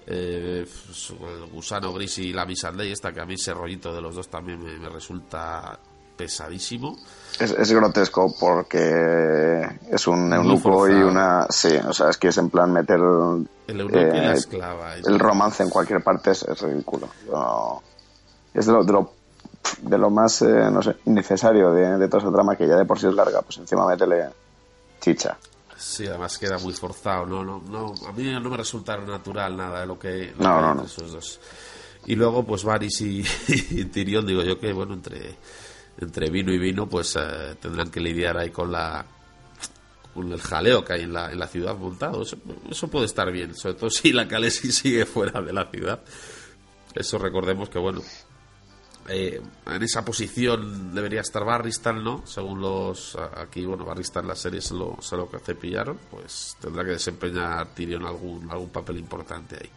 eh, 0.07 0.65
pues, 0.87 1.13
el 1.21 1.45
gusano 1.51 1.93
gris 1.93 2.17
y 2.19 2.33
la 2.33 2.45
Missandei 2.45 2.91
esta, 2.91 3.11
que 3.11 3.21
a 3.21 3.25
mí 3.25 3.35
ese 3.35 3.53
rollito 3.53 3.93
de 3.93 4.01
los 4.01 4.15
dos 4.15 4.27
también 4.29 4.63
me, 4.63 4.77
me 4.79 4.89
resulta 4.89 5.77
pesadísimo. 6.17 6.97
Es, 7.39 7.51
es 7.51 7.71
grotesco 7.71 8.35
porque 8.39 9.65
es 9.89 10.07
un 10.07 10.33
eunuco 10.33 10.89
y 10.89 10.93
una... 10.93 11.47
Sí, 11.49 11.69
o 11.87 11.93
sea, 11.93 12.09
es 12.09 12.17
que 12.17 12.27
es 12.27 12.37
en 12.37 12.49
plan 12.49 12.73
meter 12.73 12.99
El 13.67 13.79
eunuco 13.79 13.99
y 13.99 14.03
la 14.19 14.31
eh, 14.31 14.33
esclava. 14.33 14.97
y 14.97 15.01
el 15.07 15.17
romance 15.17 15.63
en 15.63 15.69
cualquier 15.69 16.03
parte 16.03 16.31
es, 16.31 16.43
es 16.43 16.59
ridículo. 16.61 17.07
No- 17.31 17.81
es 18.53 18.65
de 18.65 18.73
lo, 18.73 18.83
de 18.83 18.91
lo, 18.91 19.13
de 19.83 19.97
lo 19.97 20.09
más, 20.09 20.41
eh, 20.41 20.69
no 20.71 20.81
sé, 20.81 20.97
innecesario 21.05 21.71
de, 21.71 21.97
de 21.97 22.07
toda 22.09 22.23
esa 22.23 22.31
trama 22.33 22.55
que 22.57 22.67
ya 22.67 22.75
de 22.75 22.83
por 22.85 22.99
sí 22.99 23.07
es 23.07 23.13
larga, 23.13 23.41
pues 23.41 23.57
encima 23.59 23.87
métele 23.87 24.25
chicha. 24.99 25.37
Sí, 25.79 26.05
además 26.05 26.37
queda 26.37 26.57
muy 26.57 26.73
forzado. 26.73 27.25
No, 27.25 27.43
no, 27.43 27.63
no, 27.69 27.93
a 28.05 28.11
mí 28.11 28.23
no 28.23 28.49
me 28.49 28.57
resulta 28.57 28.97
natural 28.97 29.55
nada 29.55 29.81
de 29.81 29.87
lo 29.87 29.97
que, 29.97 30.33
lo 30.37 30.43
No, 30.43 30.73
que 30.73 30.81
no, 30.81 30.83
esos 30.83 31.11
dos. 31.11 31.39
Y 32.05 32.15
luego, 32.15 32.45
pues 32.45 32.63
Varys 32.63 33.01
y, 33.01 33.19
y 33.47 33.85
Tyrion, 33.85 34.25
digo 34.25 34.43
yo 34.43 34.59
que, 34.59 34.73
bueno, 34.73 34.93
entre, 34.93 35.37
entre 35.99 36.29
vino 36.29 36.51
y 36.51 36.57
vino, 36.57 36.87
pues 36.87 37.15
eh, 37.15 37.55
tendrán 37.61 37.89
que 37.89 38.01
lidiar 38.01 38.37
ahí 38.37 38.49
con 38.49 38.71
la 38.71 39.05
con 40.13 40.31
el 40.33 40.41
jaleo 40.41 40.83
que 40.83 40.93
hay 40.93 41.03
en 41.03 41.13
la, 41.13 41.31
en 41.31 41.39
la 41.39 41.47
ciudad 41.47 41.77
montado. 41.77 42.23
Eso, 42.23 42.37
eso 42.69 42.87
puede 42.89 43.05
estar 43.05 43.31
bien, 43.31 43.55
sobre 43.55 43.75
todo 43.75 43.89
si 43.89 44.11
la 44.11 44.27
Calesi 44.27 44.71
sigue 44.73 45.05
fuera 45.05 45.41
de 45.41 45.53
la 45.53 45.69
ciudad. 45.69 46.01
Eso 46.93 47.17
recordemos 47.19 47.69
que, 47.69 47.79
bueno, 47.79 48.01
eh, 49.09 49.41
en 49.67 49.83
esa 49.83 50.05
posición 50.05 50.93
debería 50.93 51.21
estar 51.21 51.43
Barristan, 51.43 52.03
¿no? 52.03 52.25
Según 52.25 52.61
los. 52.61 53.15
Aquí, 53.37 53.65
bueno, 53.65 53.85
Barristan 53.85 54.27
la 54.27 54.35
serie 54.35 54.61
se 54.61 54.73
lo, 54.73 54.97
se 55.01 55.15
lo 55.17 55.29
cepillaron, 55.43 55.97
pues 56.11 56.55
tendrá 56.61 56.83
que 56.83 56.91
desempeñar 56.91 57.67
Tyrion 57.73 58.05
algún, 58.05 58.49
algún 58.51 58.69
papel 58.69 58.97
importante 58.97 59.55
ahí. 59.61 59.69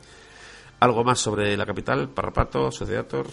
¿Algo 0.81 1.05
más 1.05 1.18
sobre 1.21 1.57
la 1.57 1.64
capital? 1.66 2.09
Parrapato, 2.09 2.71
Sociedator. 2.73 3.27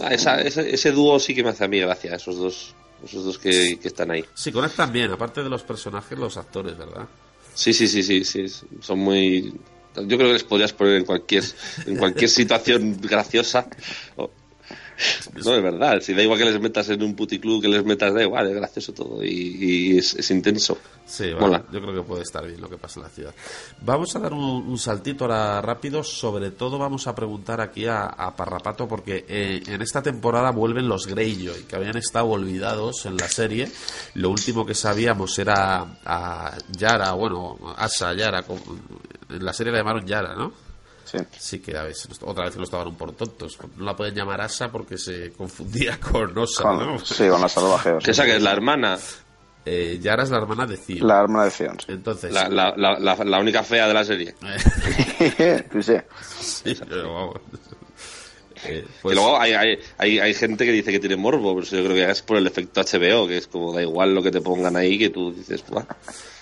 Ah, 0.00 0.12
esa- 0.12 0.40
ese, 0.40 0.74
ese 0.74 0.90
dúo 0.92 1.18
sí 1.20 1.34
que 1.34 1.42
me 1.44 1.50
hace 1.50 1.64
a 1.64 1.68
mí 1.68 1.78
gracia, 1.78 2.14
esos 2.16 2.36
dos, 2.36 2.74
esos 3.04 3.24
dos 3.24 3.38
que, 3.38 3.78
que 3.80 3.88
están 3.88 4.10
ahí. 4.10 4.24
Sí, 4.34 4.50
conectan 4.50 4.92
bien, 4.92 5.12
aparte 5.12 5.42
de 5.44 5.48
los 5.48 5.62
personajes, 5.62 6.18
los 6.18 6.36
actores, 6.36 6.76
¿verdad? 6.76 7.06
Sí, 7.54 7.72
sí, 7.72 7.86
sí, 7.86 8.02
sí, 8.02 8.24
sí, 8.24 8.46
son 8.80 8.98
muy... 8.98 9.54
Yo 9.96 10.16
creo 10.16 10.28
que 10.28 10.34
les 10.34 10.44
podrías 10.44 10.72
poner 10.72 10.96
en 10.96 11.04
cualquier, 11.04 11.44
en 11.86 11.96
cualquier 11.96 12.30
situación 12.30 12.98
graciosa. 13.00 13.68
No, 15.44 15.54
es 15.54 15.62
verdad, 15.62 16.00
si 16.00 16.14
da 16.14 16.22
igual 16.22 16.38
que 16.38 16.46
les 16.46 16.60
metas 16.60 16.88
en 16.88 17.02
un 17.02 17.14
puticlub, 17.14 17.60
que 17.60 17.68
les 17.68 17.84
metas, 17.84 18.14
da 18.14 18.22
igual, 18.22 18.48
es 18.48 18.54
gracioso 18.54 18.92
todo 18.92 19.22
y, 19.22 19.28
y 19.28 19.98
es, 19.98 20.14
es 20.14 20.30
intenso. 20.30 20.78
Sí, 21.04 21.32
vale, 21.32 21.62
yo 21.70 21.80
creo 21.80 21.94
que 21.94 22.02
puede 22.02 22.22
estar 22.22 22.44
bien 22.44 22.60
lo 22.60 22.68
que 22.68 22.78
pasa 22.78 22.98
en 22.98 23.04
la 23.04 23.10
ciudad. 23.10 23.34
Vamos 23.82 24.16
a 24.16 24.18
dar 24.18 24.32
un, 24.32 24.40
un 24.40 24.78
saltito 24.78 25.24
ahora 25.24 25.60
rápido, 25.60 26.02
sobre 26.02 26.50
todo 26.50 26.78
vamos 26.78 27.06
a 27.06 27.14
preguntar 27.14 27.60
aquí 27.60 27.86
a, 27.86 28.06
a 28.06 28.34
Parrapato 28.34 28.88
porque 28.88 29.24
eh, 29.28 29.62
en 29.66 29.82
esta 29.82 30.02
temporada 30.02 30.50
vuelven 30.50 30.88
los 30.88 31.06
Greyjoy, 31.06 31.64
que 31.64 31.76
habían 31.76 31.96
estado 31.96 32.26
olvidados 32.26 33.06
en 33.06 33.16
la 33.16 33.28
serie. 33.28 33.70
Lo 34.14 34.30
último 34.30 34.66
que 34.66 34.74
sabíamos 34.74 35.38
era 35.38 35.98
a 36.04 36.58
Yara, 36.76 37.12
bueno, 37.12 37.56
Asa 37.76 38.14
Yara, 38.14 38.44
en 39.28 39.44
la 39.44 39.52
serie 39.52 39.72
la 39.72 39.78
llamaron 39.78 40.06
Yara, 40.06 40.34
¿no? 40.34 40.65
Sí. 41.06 41.18
Sí 41.38 41.58
que 41.60 41.76
a 41.76 41.84
veces, 41.84 42.08
otra 42.22 42.44
vez 42.44 42.56
lo 42.56 42.64
estaban 42.64 42.88
un 42.88 42.96
por 42.96 43.12
tontos. 43.12 43.56
No 43.76 43.84
la 43.84 43.96
pueden 43.96 44.14
llamar 44.14 44.40
Asa 44.42 44.68
porque 44.70 44.98
se 44.98 45.32
confundía 45.32 45.98
con 46.12 46.36
Osa, 46.36 46.62
Con, 46.64 46.78
¿no? 46.78 46.98
Sí, 46.98 47.28
con 47.28 47.40
la 47.40 47.48
salvaje. 47.48 47.94
Esa 48.04 48.24
que 48.24 48.36
es 48.36 48.42
la 48.42 48.52
hermana, 48.52 48.98
Eh, 49.68 49.98
Yara 50.00 50.22
es 50.22 50.30
la 50.30 50.36
hermana 50.38 50.64
de 50.64 50.76
Cid. 50.76 51.02
La 51.02 51.18
arma 51.18 51.44
de 51.44 51.50
Sion. 51.50 51.76
sí. 51.80 51.86
Entonces, 51.92 52.32
la, 52.32 52.48
la, 52.48 52.72
la, 52.76 52.98
la, 53.00 53.16
la 53.24 53.38
única 53.40 53.64
fea 53.64 53.88
de 53.88 53.94
la 53.94 54.04
serie. 54.04 54.34
Sí, 54.40 55.82
sí. 55.82 55.94
Sí, 56.74 56.76
pero 56.88 57.12
vamos. 57.14 57.36
Eh, 58.68 58.84
Y 58.86 58.92
pues, 59.02 59.14
luego 59.14 59.38
hay, 59.40 59.52
hay, 59.52 59.78
hay, 59.98 60.18
hay 60.18 60.34
gente 60.34 60.64
que 60.64 60.72
dice 60.72 60.92
que 60.92 61.00
tiene 61.00 61.16
morbo, 61.16 61.54
pero 61.54 61.66
yo 61.66 61.84
creo 61.84 61.94
que 61.94 62.10
es 62.10 62.22
por 62.22 62.36
el 62.36 62.46
efecto 62.46 62.80
HBO, 62.80 63.26
que 63.26 63.38
es 63.38 63.46
como 63.46 63.72
da 63.72 63.82
igual 63.82 64.14
lo 64.14 64.22
que 64.22 64.30
te 64.30 64.40
pongan 64.40 64.76
ahí, 64.76 64.98
que 64.98 65.10
tú 65.10 65.32
dices, 65.32 65.64
"Buah". 65.68 65.84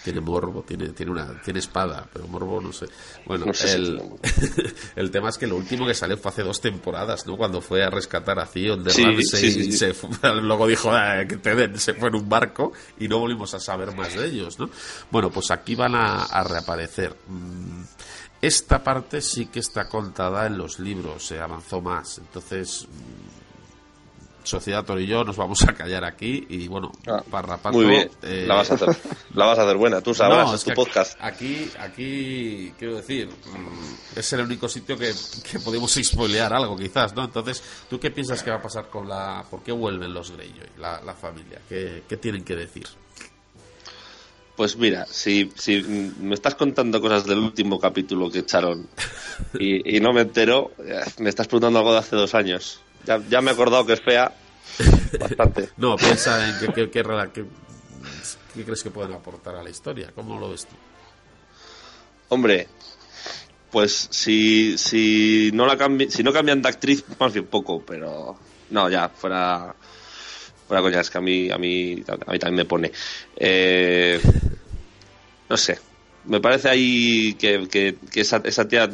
tiene 0.05 0.21
morbo, 0.21 0.63
tiene, 0.69 0.91
tiene 0.91 1.13
una, 1.13 1.41
tiene 1.43 1.61
espada, 1.61 2.07
pero 2.13 2.27
morbo 2.29 2.61
no 2.61 2.73
sé. 2.75 2.87
Bueno, 3.25 3.47
No 3.47 3.55
sé 3.55 3.69
si 3.69 3.75
el, 3.75 3.95
morbo. 3.95 4.19
el 4.97 5.11
tema 5.11 5.31
es 5.31 5.39
que 5.39 5.47
lo 5.47 5.57
último 5.57 5.87
que 5.87 5.95
salió 5.95 6.19
fue 6.19 6.31
hace 6.31 6.43
dos 6.43 6.61
temporadas, 6.61 7.27
¿no? 7.27 7.37
Cuando 7.39 7.61
fue 7.63 7.83
a 7.83 7.89
rescatar 7.89 8.39
a 8.39 8.45
Theon 8.47 8.85
de 8.85 8.91
Sí, 8.91 9.03
Ramsay 9.03 9.41
sí, 9.41 9.51
sí, 9.51 9.61
y 9.61 9.73
sí. 9.73 9.79
se 9.79 9.95
fue- 9.95 10.11
luego 10.43 10.67
dijo 10.67 10.91
"Ah, 10.93 11.25
que 11.27 11.37
te 11.39 11.55
den", 11.55 11.79
se 11.79 11.95
fue 11.95 12.09
en 12.09 12.17
un 12.17 12.29
barco 12.29 12.73
y 12.99 13.09
no 13.09 13.19
volvimos 13.19 13.55
a 13.55 13.61
saber 13.61 13.95
más 13.97 14.15
de 14.15 14.27
ellos, 14.27 14.59
¿no? 14.59 14.69
Bueno, 15.11 15.31
pues 15.31 15.51
aquí 15.51 15.75
van 15.75 15.95
a, 15.95 16.25
a 16.25 16.45
reaparecer. 16.45 17.17
Mm, 17.27 17.83
Esta 18.45 18.85
parte 18.85 19.23
sí 19.23 19.47
que 19.47 19.61
está 19.61 19.89
contada 19.89 20.47
en 20.47 20.59
los 20.59 20.79
libros, 20.79 21.27
se 21.27 21.41
avanzó 21.41 21.81
más. 21.81 22.19
Entonces, 22.19 22.87
mm, 22.87 23.45
Sociedad 24.45 24.85
yo 24.99 25.25
nos 25.25 25.39
vamos 25.39 25.63
a 25.67 25.73
callar 25.73 26.05
aquí 26.05 26.47
y 26.51 26.69
bueno, 26.69 26.93
Ah, 27.07 27.23
Parrapato, 27.31 27.79
Muy 27.79 27.87
bien, 27.87 28.11
eh, 28.21 28.45
la, 28.47 28.57
vas 28.57 28.71
a 28.71 28.75
hacer, 28.75 28.95
la 29.33 29.47
vas 29.47 29.59
a 29.59 29.63
hacer 29.63 29.79
buena, 29.79 30.03
tú 30.03 30.13
sabrás, 30.15 30.49
no, 30.49 30.55
es 30.55 30.65
tu 30.65 30.75
podcast. 30.75 31.17
Aquí, 31.19 31.71
aquí, 31.79 32.75
quiero 32.79 32.97
decir, 32.97 33.29
mm, 33.29 34.19
es 34.19 34.33
el 34.35 34.43
único 34.43 34.69
sitio 34.69 34.99
que, 34.99 35.15
que 35.51 35.59
podemos 35.61 35.95
spoilear 35.95 36.53
algo, 36.53 36.77
quizás, 36.77 37.15
¿no? 37.15 37.25
Entonces, 37.25 37.63
¿tú 37.89 37.99
qué 37.99 38.11
piensas 38.11 38.43
que 38.43 38.51
va 38.51 38.57
a 38.57 38.63
pasar 38.63 38.91
con 38.91 39.09
la. 39.09 39.43
¿Por 39.51 39.63
qué 39.63 39.73
vuelven 39.73 40.13
los 40.13 40.31
Greyjoy, 40.33 40.73
la, 40.77 41.01
la 41.01 41.15
familia? 41.15 41.63
¿Qué, 41.67 42.03
¿Qué 42.07 42.19
tienen 42.19 42.45
que 42.45 42.55
decir? 42.55 42.87
Pues 44.57 44.77
mira, 44.77 45.05
si, 45.07 45.53
si 45.57 45.83
me 46.21 46.35
estás 46.35 46.55
contando 46.55 47.01
cosas 47.01 47.25
del 47.27 47.39
último 47.39 47.81
capítulo 47.81 48.31
que 48.31 48.41
echaron 48.41 48.89
y, 49.59 49.97
y 49.97 50.01
no 50.01 50.13
me 50.13 50.21
entero, 50.21 50.73
eh, 50.79 51.01
me 51.19 51.29
estás 51.29 51.49
preguntando 51.49 51.81
algo 51.81 51.93
de 51.93 51.99
hace 51.99 52.15
dos 52.15 52.35
años. 52.37 52.81
Ya, 53.05 53.21
ya 53.29 53.41
me 53.41 53.51
he 53.51 53.55
acordado 53.55 53.85
que 53.85 53.95
es 53.95 54.01
fea 54.01 54.33
bastante. 55.19 55.71
No, 55.77 55.97
piensa 55.97 56.49
en 56.49 56.59
qué, 56.73 56.73
qué, 56.73 56.91
qué- 56.91 57.45
qué 58.55 58.65
crees 58.65 58.83
que 58.85 58.91
pueden 58.91 59.13
aportar 59.13 59.57
a 59.57 59.63
la 59.65 59.71
historia. 59.71 60.13
¿Cómo 60.15 60.39
lo 60.39 60.51
ves 60.51 60.67
tú? 60.67 60.77
Hombre, 62.29 62.69
pues 63.73 64.07
si, 64.11 64.79
si 64.79 65.51
no 65.53 65.67
la 65.67 65.77
cambi- 65.77 66.09
si 66.11 66.23
no 66.23 66.33
cambian 66.33 66.63
de 66.63 66.69
actriz, 66.69 67.05
más 67.19 67.33
bien 67.33 67.47
poco, 67.47 67.83
pero 67.85 68.39
no, 68.71 68.89
ya, 68.89 69.09
fuera 69.09 69.75
fuera 70.67 70.83
coña, 70.83 71.01
es 71.01 71.11
que 71.11 71.19
a 71.19 71.21
mí, 71.21 71.51
a 71.51 71.59
mí, 71.59 72.03
a 72.09 72.33
mí 72.33 72.39
también 72.39 72.55
me 72.55 72.65
pone. 72.65 72.91
Eh, 73.37 74.21
no 75.49 75.57
sé, 75.57 75.79
me 76.25 76.41
parece 76.41 76.69
ahí 76.69 77.35
que, 77.35 77.69
que, 77.69 78.21
esa, 78.21 78.41
esa 78.45 78.67
tía 78.67 78.89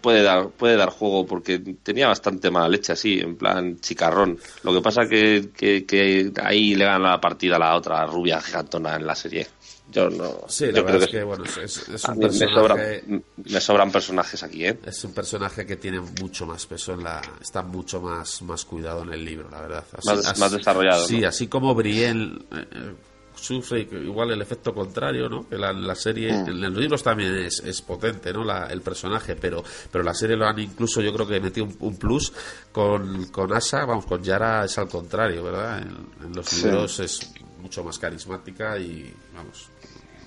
puede 0.00 0.22
dar, 0.22 0.48
puede 0.48 0.76
dar 0.76 0.90
juego 0.90 1.26
porque 1.26 1.58
tenía 1.82 2.08
bastante 2.08 2.50
mala 2.50 2.68
leche 2.68 2.92
así, 2.92 3.18
en 3.18 3.36
plan 3.36 3.80
chicarrón. 3.80 4.38
Lo 4.62 4.72
que 4.72 4.80
pasa 4.80 5.06
que, 5.08 5.50
que 5.54 6.32
ahí 6.42 6.74
le 6.74 6.84
gana 6.84 7.10
la 7.10 7.20
partida 7.20 7.56
a 7.56 7.58
la 7.58 7.76
otra 7.76 8.06
rubia 8.06 8.40
gigantona 8.40 8.96
en 8.96 9.06
la 9.06 9.14
serie. 9.14 9.46
Yo 9.90 10.10
no. 10.10 10.40
Sí, 10.48 10.66
la 10.66 10.72
yo 10.72 10.84
creo 10.84 10.98
es 10.98 11.06
que 11.06 11.10
que, 11.12 11.22
bueno, 11.22 11.44
es, 11.62 11.88
un 12.08 12.14
mí 12.18 12.24
me, 12.24 12.26
personaje. 12.28 12.54
sobran, 12.54 13.24
me 13.36 13.60
sobran 13.60 13.92
personajes 13.92 14.42
aquí, 14.42 14.64
¿eh? 14.66 14.78
Es 14.84 15.04
un 15.04 15.12
personaje 15.14 15.64
que 15.64 15.76
tiene 15.76 16.00
mucho 16.00 16.44
más 16.46 16.66
peso 16.66 16.92
en 16.94 17.04
la. 17.04 17.22
Está 17.40 17.62
mucho 17.62 18.00
más, 18.00 18.42
más 18.42 18.64
cuidado 18.64 19.02
en 19.04 19.12
el 19.12 19.24
libro, 19.24 19.48
la 19.50 19.60
verdad. 19.60 19.84
Más- 20.04 20.38
más 20.38 20.50
desarrollado, 20.52 21.06
Sí, 21.06 21.20
¿no? 21.20 21.28
así 21.28 21.46
como 21.46 21.74
Brienne 21.74 22.36
eh, 22.50 22.64
eh, 22.72 22.94
sufre 23.36 23.80
igual 23.92 24.32
el 24.32 24.42
efecto 24.42 24.74
contrario, 24.74 25.28
¿no? 25.28 25.48
Que 25.48 25.56
la, 25.56 25.72
la 25.72 25.94
serie. 25.94 26.32
Mm. 26.32 26.48
En 26.48 26.60
los 26.62 26.72
libros 26.76 27.02
también 27.04 27.36
es, 27.36 27.60
es 27.60 27.80
potente, 27.80 28.32
¿no? 28.32 28.42
La- 28.42 28.66
el 28.66 28.80
personaje, 28.82 29.36
pero, 29.36 29.62
pero 29.92 30.02
la 30.02 30.14
serie 30.14 30.36
lo 30.36 30.46
han 30.46 30.58
incluso, 30.58 31.00
yo 31.00 31.12
creo 31.14 31.28
que 31.28 31.38
metido 31.40 31.66
un, 31.66 31.76
un 31.78 31.96
plus 31.96 32.32
con, 32.72 33.26
con 33.26 33.52
Asa, 33.52 33.84
vamos, 33.84 34.04
con 34.06 34.20
Yara 34.22 34.64
es 34.64 34.76
al 34.78 34.88
contrario, 34.88 35.44
¿verdad? 35.44 35.78
En, 35.82 36.26
en 36.26 36.32
los 36.34 36.46
Sí. 36.46 36.64
libros 36.66 36.98
es 37.00 37.20
mucho 37.60 37.82
más 37.82 37.98
carismática 37.98 38.78
y, 38.78 39.12
vamos. 39.34 39.68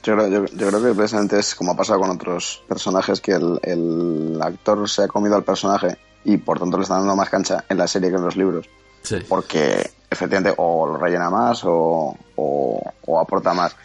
Yo 0.03 0.15
creo, 0.15 0.27
yo, 0.27 0.45
yo 0.45 0.67
creo 0.69 0.81
que 0.83 0.93
precisamente 0.93 1.39
es 1.39 1.55
como 1.55 1.73
ha 1.73 1.75
pasado 1.75 1.99
con 1.99 2.09
otros 2.09 2.63
personajes, 2.67 3.19
que 3.21 3.33
el, 3.33 3.59
el 3.63 4.39
actor 4.41 4.89
se 4.89 5.03
ha 5.03 5.07
comido 5.07 5.35
al 5.35 5.43
personaje 5.43 5.97
y 6.23 6.37
por 6.37 6.59
tanto 6.59 6.77
le 6.77 6.83
están 6.83 6.99
dando 6.99 7.15
más 7.15 7.29
cancha 7.29 7.63
en 7.69 7.77
la 7.77 7.87
serie 7.87 8.09
que 8.09 8.15
en 8.15 8.23
los 8.23 8.35
libros. 8.37 8.67
Sí. 9.03 9.17
Porque 9.27 9.89
efectivamente 10.09 10.53
o 10.57 10.87
lo 10.87 10.97
rellena 10.97 11.29
más 11.29 11.63
o, 11.65 12.15
o, 12.35 12.93
o 13.05 13.19
aporta 13.19 13.53
más. 13.53 13.75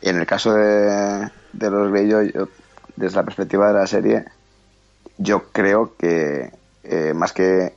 Y 0.00 0.08
en 0.10 0.18
el 0.20 0.26
caso 0.26 0.52
de, 0.52 1.28
de 1.52 1.70
los 1.70 1.90
Greyjoy, 1.90 2.32
yo, 2.32 2.48
desde 2.96 3.16
la 3.16 3.22
perspectiva 3.24 3.68
de 3.68 3.74
la 3.74 3.86
serie, 3.86 4.24
yo 5.18 5.44
creo 5.52 5.94
que 5.96 6.52
eh, 6.84 7.12
más 7.14 7.32
que 7.32 7.74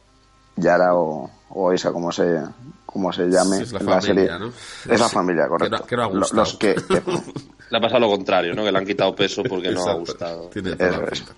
Yara 0.55 0.95
o, 0.95 1.29
o 1.49 1.73
Isa, 1.73 1.91
como 1.91 2.11
se, 2.11 2.41
como 2.85 3.13
se 3.13 3.27
llame 3.29 3.61
Es 3.61 3.71
la 3.71 3.79
familia, 3.79 4.01
serie, 4.01 4.39
¿no? 4.39 4.47
es 4.93 4.99
la 4.99 5.07
Sí, 5.09 5.13
familia, 5.15 5.43
que 5.43 5.49
no- 5.49 5.57
correcto. 5.57 5.85
que 5.85 5.95
no 5.95 6.03
ha 6.03 6.09
Lo- 6.09 6.19
gustado. 6.19 6.41
Los 6.41 6.53
que, 6.55 6.75
que- 6.75 7.01
Le 7.69 7.77
ha 7.77 7.81
pasado 7.81 7.99
lo 8.01 8.09
contrario, 8.09 8.53
¿no? 8.53 8.63
Que 8.63 8.71
le 8.71 8.77
han 8.77 8.85
quitado 8.85 9.15
peso 9.15 9.43
porque 9.43 9.71
no 9.71 9.87
ha 9.87 9.93
gustado. 9.93 10.49
Tiene 10.49 10.75
toda 10.75 10.91
la 10.91 11.05
pinta. 11.05 11.33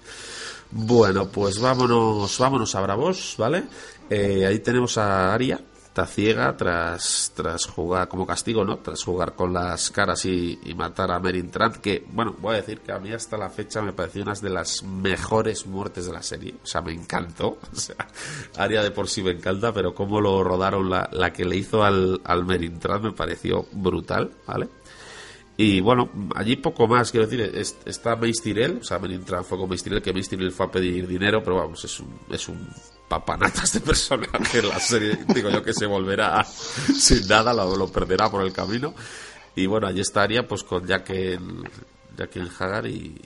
Bueno, 0.72 1.28
pues 1.30 1.60
vámonos, 1.60 2.38
vámonos 2.38 2.76
a 2.76 2.82
Bravos, 2.82 3.36
¿vale? 3.38 3.64
Eh, 4.10 4.46
ahí 4.46 4.60
tenemos 4.60 5.00
a 5.00 5.34
Aria, 5.34 5.60
está 5.84 6.06
ciega 6.06 6.56
tras, 6.56 7.32
tras 7.36 7.66
jugar 7.66 8.08
como 8.08 8.28
castigo, 8.28 8.64
¿no? 8.64 8.78
Tras 8.78 9.04
jugar 9.04 9.34
con 9.34 9.52
las 9.52 9.90
caras 9.90 10.26
y, 10.26 10.60
y 10.64 10.76
matar 10.76 11.10
a 11.12 11.20
Merin 11.20 11.50
Trant, 11.50 11.78
que, 11.78 12.06
bueno, 12.12 12.36
voy 12.40 12.54
a 12.54 12.58
decir 12.58 12.82
que 12.82 12.92
a 12.92 13.00
mí 13.00 13.12
hasta 13.12 13.36
la 13.36 13.50
fecha 13.50 13.82
me 13.82 13.94
pareció 13.94 14.22
una 14.22 14.34
de 14.34 14.50
las 14.52 14.84
mejores 14.84 15.66
muertes 15.66 16.06
de 16.06 16.14
la 16.14 16.22
serie. 16.22 16.54
O 16.64 16.68
sea, 16.68 16.82
me 16.82 16.94
encantó. 16.94 17.58
O 17.74 17.76
sea, 17.76 17.96
Aria 18.58 18.84
de 18.84 18.92
por 18.92 19.08
sí 19.08 19.24
me 19.24 19.32
encanta, 19.32 19.74
pero 19.74 19.96
cómo 19.96 20.22
lo 20.22 20.44
rodaron, 20.44 20.88
la, 20.90 21.10
la 21.12 21.34
que 21.34 21.46
le 21.46 21.56
hizo 21.56 21.84
al, 21.84 22.22
al 22.24 22.46
Merin 22.46 22.78
Trant 22.78 23.06
me 23.06 23.12
pareció 23.12 23.66
brutal, 23.72 24.32
¿vale? 24.46 24.70
Y 25.62 25.82
bueno, 25.82 26.10
allí 26.36 26.56
poco 26.56 26.88
más, 26.88 27.12
quiero 27.12 27.28
decir, 27.28 27.42
es- 27.54 27.76
está 27.84 28.16
Mace 28.16 28.70
o 28.80 28.82
sea, 28.82 28.98
Menintran 28.98 29.44
fue 29.44 29.58
con 29.58 29.68
Mace 29.68 30.02
que 30.02 30.14
Mace 30.14 30.52
fue 30.52 30.66
a 30.68 30.72
pedir 30.72 31.06
dinero, 31.06 31.44
pero 31.44 31.58
vamos, 31.58 31.84
es 31.84 32.00
un, 32.00 32.18
es 32.32 32.48
un 32.48 32.66
papanatas 33.10 33.74
de 33.74 33.82
personaje 33.82 34.60
en 34.60 34.70
la 34.70 34.80
serie, 34.80 35.20
digo 35.36 35.50
yo 35.50 35.62
que 35.62 35.74
se 35.74 35.86
volverá 35.86 36.46
sin 36.46 37.28
nada, 37.28 37.54
lo, 37.54 37.76
lo 37.76 37.92
perderá 37.92 38.32
por 38.32 38.42
el 38.46 38.54
camino. 38.54 38.94
Y 39.54 39.66
bueno, 39.66 39.88
allí 39.88 40.00
estaría 40.00 40.48
pues 40.48 40.64
con 40.64 40.88
Jaqen, 40.88 41.62
Jaqen 42.18 42.48
Hagar 42.58 42.88
y, 42.88 43.22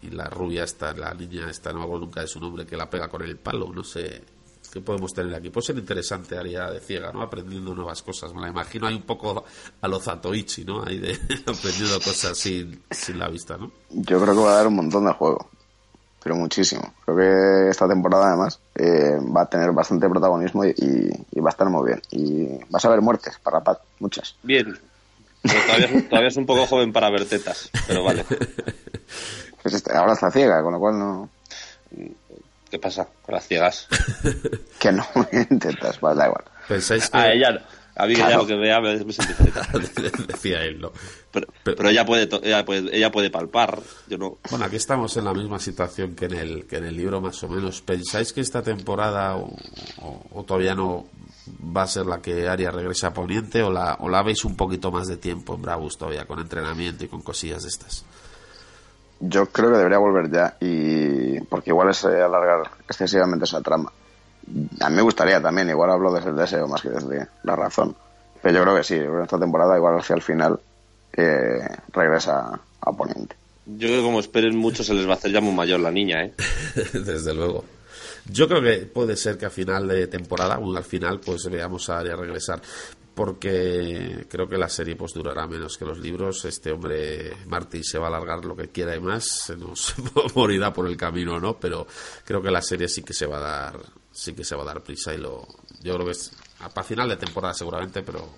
y 0.00 0.08
la 0.12 0.30
rubia 0.30 0.64
esta, 0.64 0.94
la 0.94 1.12
niña 1.12 1.50
esta, 1.50 1.74
no 1.74 1.80
me 1.80 1.84
acuerdo 1.84 2.06
nunca 2.06 2.22
de 2.22 2.28
su 2.28 2.40
nombre, 2.40 2.64
que 2.64 2.78
la 2.78 2.88
pega 2.88 3.08
con 3.08 3.20
el 3.20 3.36
palo, 3.36 3.70
no 3.70 3.84
sé, 3.84 4.22
¿Qué 4.76 4.82
podemos 4.82 5.14
tener 5.14 5.34
aquí? 5.34 5.48
Puede 5.48 5.68
ser 5.68 5.78
interesante, 5.78 6.36
Aria 6.36 6.66
de 6.70 6.80
ciega, 6.80 7.10
¿no? 7.10 7.22
Aprendiendo 7.22 7.74
nuevas 7.74 8.02
cosas. 8.02 8.34
Me 8.34 8.42
la 8.42 8.48
imagino 8.48 8.86
hay 8.86 8.94
un 8.94 9.02
poco 9.04 9.42
a 9.80 9.88
lo 9.88 9.98
Zatoichi, 9.98 10.66
¿no? 10.66 10.84
Ahí 10.84 10.98
de 10.98 11.12
aprendiendo 11.46 11.98
cosas 12.00 12.36
sin, 12.36 12.82
sin 12.90 13.18
la 13.18 13.28
vista, 13.28 13.56
¿no? 13.56 13.72
yo 13.90 14.20
creo 14.20 14.34
que 14.34 14.40
va 14.40 14.50
a 14.52 14.56
dar 14.56 14.66
un 14.66 14.76
montón 14.76 15.06
de 15.06 15.12
juego. 15.14 15.48
Pero 16.22 16.36
muchísimo. 16.36 16.92
Creo 17.06 17.16
que 17.16 17.70
esta 17.70 17.88
temporada, 17.88 18.28
además, 18.28 18.60
eh, 18.74 19.16
va 19.34 19.42
a 19.42 19.46
tener 19.48 19.72
bastante 19.72 20.08
protagonismo 20.10 20.64
y, 20.66 20.70
y- 20.76 21.10
y 21.38 21.40
va 21.40 21.48
a 21.48 21.52
estar 21.52 21.70
muy 21.70 21.86
bien. 21.86 22.02
Y 22.10 22.62
vas 22.68 22.84
a 22.84 22.90
ver 22.90 23.00
muertes 23.00 23.38
para 23.42 23.60
Pat, 23.64 23.78
muchas. 24.00 24.34
Bien. 24.42 24.78
Pero 25.40 25.60
todavía, 25.64 25.86
es- 25.86 26.08
todavía 26.10 26.28
es 26.28 26.36
un 26.36 26.44
poco 26.46 26.66
joven 26.66 26.92
para 26.92 27.08
ver 27.10 27.24
tetas, 27.26 27.70
pero 27.86 28.04
vale. 28.04 28.26
Pues 29.62 29.74
este- 29.74 29.96
ahora 29.96 30.12
está 30.12 30.30
ciega, 30.30 30.62
con 30.62 30.72
lo 30.74 30.78
cual 30.78 30.98
no. 30.98 31.30
¿Qué 32.76 32.80
pasa 32.80 33.08
con 33.22 33.34
las 33.34 33.48
ciegas? 33.48 33.88
Que 34.78 34.92
no 34.92 35.02
intentas, 35.32 35.96
pues 35.96 36.14
da 36.14 36.26
igual. 36.26 36.44
¿Pensáis 36.68 37.08
que...? 37.08 37.16
A 37.16 37.32
ella, 37.32 37.64
a 37.96 38.06
mí 38.06 38.14
Claro. 38.14 38.42
lo 38.42 38.46
que 38.46 38.54
vea 38.54 38.78
me, 38.82 39.02
me 39.02 39.12
feliz. 39.14 39.94
Decía 40.28 40.62
él, 40.62 40.78
¿no? 40.78 40.92
Pero, 41.32 41.46
Pero- 41.64 41.76
pero 41.78 41.88
ella 41.88 42.04
puede, 42.04 42.26
to- 42.26 42.42
ella 42.44 42.66
puede, 42.66 42.94
ella 42.94 43.10
puede 43.10 43.30
palpar. 43.30 43.80
Yo 44.08 44.18
no. 44.18 44.36
Bueno, 44.50 44.66
aquí 44.66 44.76
estamos 44.76 45.16
en 45.16 45.24
la 45.24 45.32
misma 45.32 45.58
situación 45.58 46.14
que 46.14 46.26
en 46.26 46.34
el, 46.34 46.66
que 46.66 46.76
en 46.76 46.84
el 46.84 46.94
libro, 46.98 47.22
más 47.22 47.42
o 47.44 47.48
menos. 47.48 47.80
¿Pensáis 47.80 48.34
que 48.34 48.42
esta 48.42 48.62
temporada 48.62 49.36
o, 49.36 49.56
o- 50.02 50.26
o 50.32 50.44
todavía 50.44 50.74
no 50.74 51.06
va 51.74 51.84
a 51.84 51.86
ser 51.86 52.04
la 52.04 52.20
que 52.20 52.46
Aria 52.46 52.70
regresa 52.70 53.06
a 53.06 53.14
Poniente 53.14 53.62
o 53.62 53.70
la, 53.70 53.94
o 54.00 54.10
la 54.10 54.22
veis 54.22 54.44
un 54.44 54.54
poquito 54.54 54.90
más 54.90 55.06
de 55.06 55.16
tiempo 55.16 55.54
en 55.54 55.62
Bravos 55.62 55.96
todavía, 55.96 56.26
con 56.26 56.40
entrenamiento 56.40 57.06
y 57.06 57.08
con 57.08 57.22
cosillas 57.22 57.62
de 57.62 57.70
estas? 57.70 58.04
Yo 59.20 59.46
creo 59.46 59.70
que 59.70 59.78
debería 59.78 59.98
volver 59.98 60.30
ya, 60.30 60.56
y 60.60 61.40
porque 61.40 61.70
igual 61.70 61.90
es 61.90 62.04
eh, 62.04 62.22
alargar 62.22 62.70
excesivamente 62.86 63.44
esa 63.44 63.62
trama. 63.62 63.90
A 64.80 64.90
mí 64.90 64.96
me 64.96 65.02
gustaría 65.02 65.40
también, 65.40 65.70
igual 65.70 65.90
hablo 65.90 66.12
desde 66.12 66.30
el 66.30 66.36
deseo 66.36 66.68
más 66.68 66.82
que 66.82 66.90
desde 66.90 67.26
la 67.42 67.56
razón. 67.56 67.96
Pero 68.42 68.58
yo 68.58 68.62
creo 68.62 68.76
que 68.76 68.84
sí, 68.84 68.94
que 68.94 69.22
esta 69.22 69.38
temporada, 69.38 69.76
igual 69.76 69.98
hacia 69.98 70.14
el 70.14 70.22
final, 70.22 70.60
eh, 71.16 71.66
regresa 71.92 72.60
a 72.80 72.92
Poniente. 72.92 73.34
Yo 73.64 73.88
creo 73.88 74.00
que 74.00 74.04
como 74.04 74.20
esperen 74.20 74.56
mucho 74.56 74.84
se 74.84 74.94
les 74.94 75.08
va 75.08 75.12
a 75.12 75.16
hacer 75.16 75.32
ya 75.32 75.40
muy 75.40 75.54
mayor 75.54 75.80
la 75.80 75.90
niña, 75.90 76.22
¿eh? 76.22 76.34
Desde 76.92 77.34
luego. 77.34 77.64
Yo 78.30 78.46
creo 78.46 78.62
que 78.62 78.86
puede 78.86 79.16
ser 79.16 79.38
que 79.38 79.46
a 79.46 79.50
final 79.50 79.88
de 79.88 80.06
temporada, 80.06 80.58
o 80.58 80.76
al 80.76 80.84
final, 80.84 81.20
pues 81.20 81.48
veamos 81.50 81.88
a 81.88 81.98
Aria 81.98 82.16
regresar. 82.16 82.60
Porque 83.16 84.26
creo 84.28 84.46
que 84.46 84.58
la 84.58 84.68
serie 84.68 84.94
pues 84.94 85.14
durará 85.14 85.46
menos 85.46 85.78
que 85.78 85.86
los 85.86 85.98
libros. 85.98 86.44
Este 86.44 86.70
hombre, 86.70 87.34
Martin, 87.46 87.82
se 87.82 87.98
va 87.98 88.04
a 88.04 88.08
alargar 88.10 88.44
lo 88.44 88.54
que 88.54 88.68
quiera 88.68 88.94
y 88.94 89.00
más, 89.00 89.24
se 89.24 89.56
nos 89.56 89.94
morirá 90.34 90.70
por 90.70 90.86
el 90.86 90.98
camino, 90.98 91.40
¿no? 91.40 91.58
Pero 91.58 91.86
creo 92.26 92.42
que 92.42 92.50
la 92.50 92.60
serie 92.60 92.88
sí 92.88 93.02
que 93.02 93.14
se 93.14 93.24
va 93.24 93.38
a 93.38 93.40
dar, 93.40 93.80
sí 94.12 94.34
que 94.34 94.44
se 94.44 94.54
va 94.54 94.64
a 94.64 94.66
dar 94.66 94.82
prisa 94.82 95.14
y 95.14 95.16
lo, 95.16 95.48
yo 95.82 95.94
creo 95.94 96.04
que 96.04 96.12
es 96.12 96.30
para 96.74 96.86
final 96.86 97.08
de 97.08 97.16
temporada 97.16 97.54
seguramente, 97.54 98.02
pero 98.02 98.28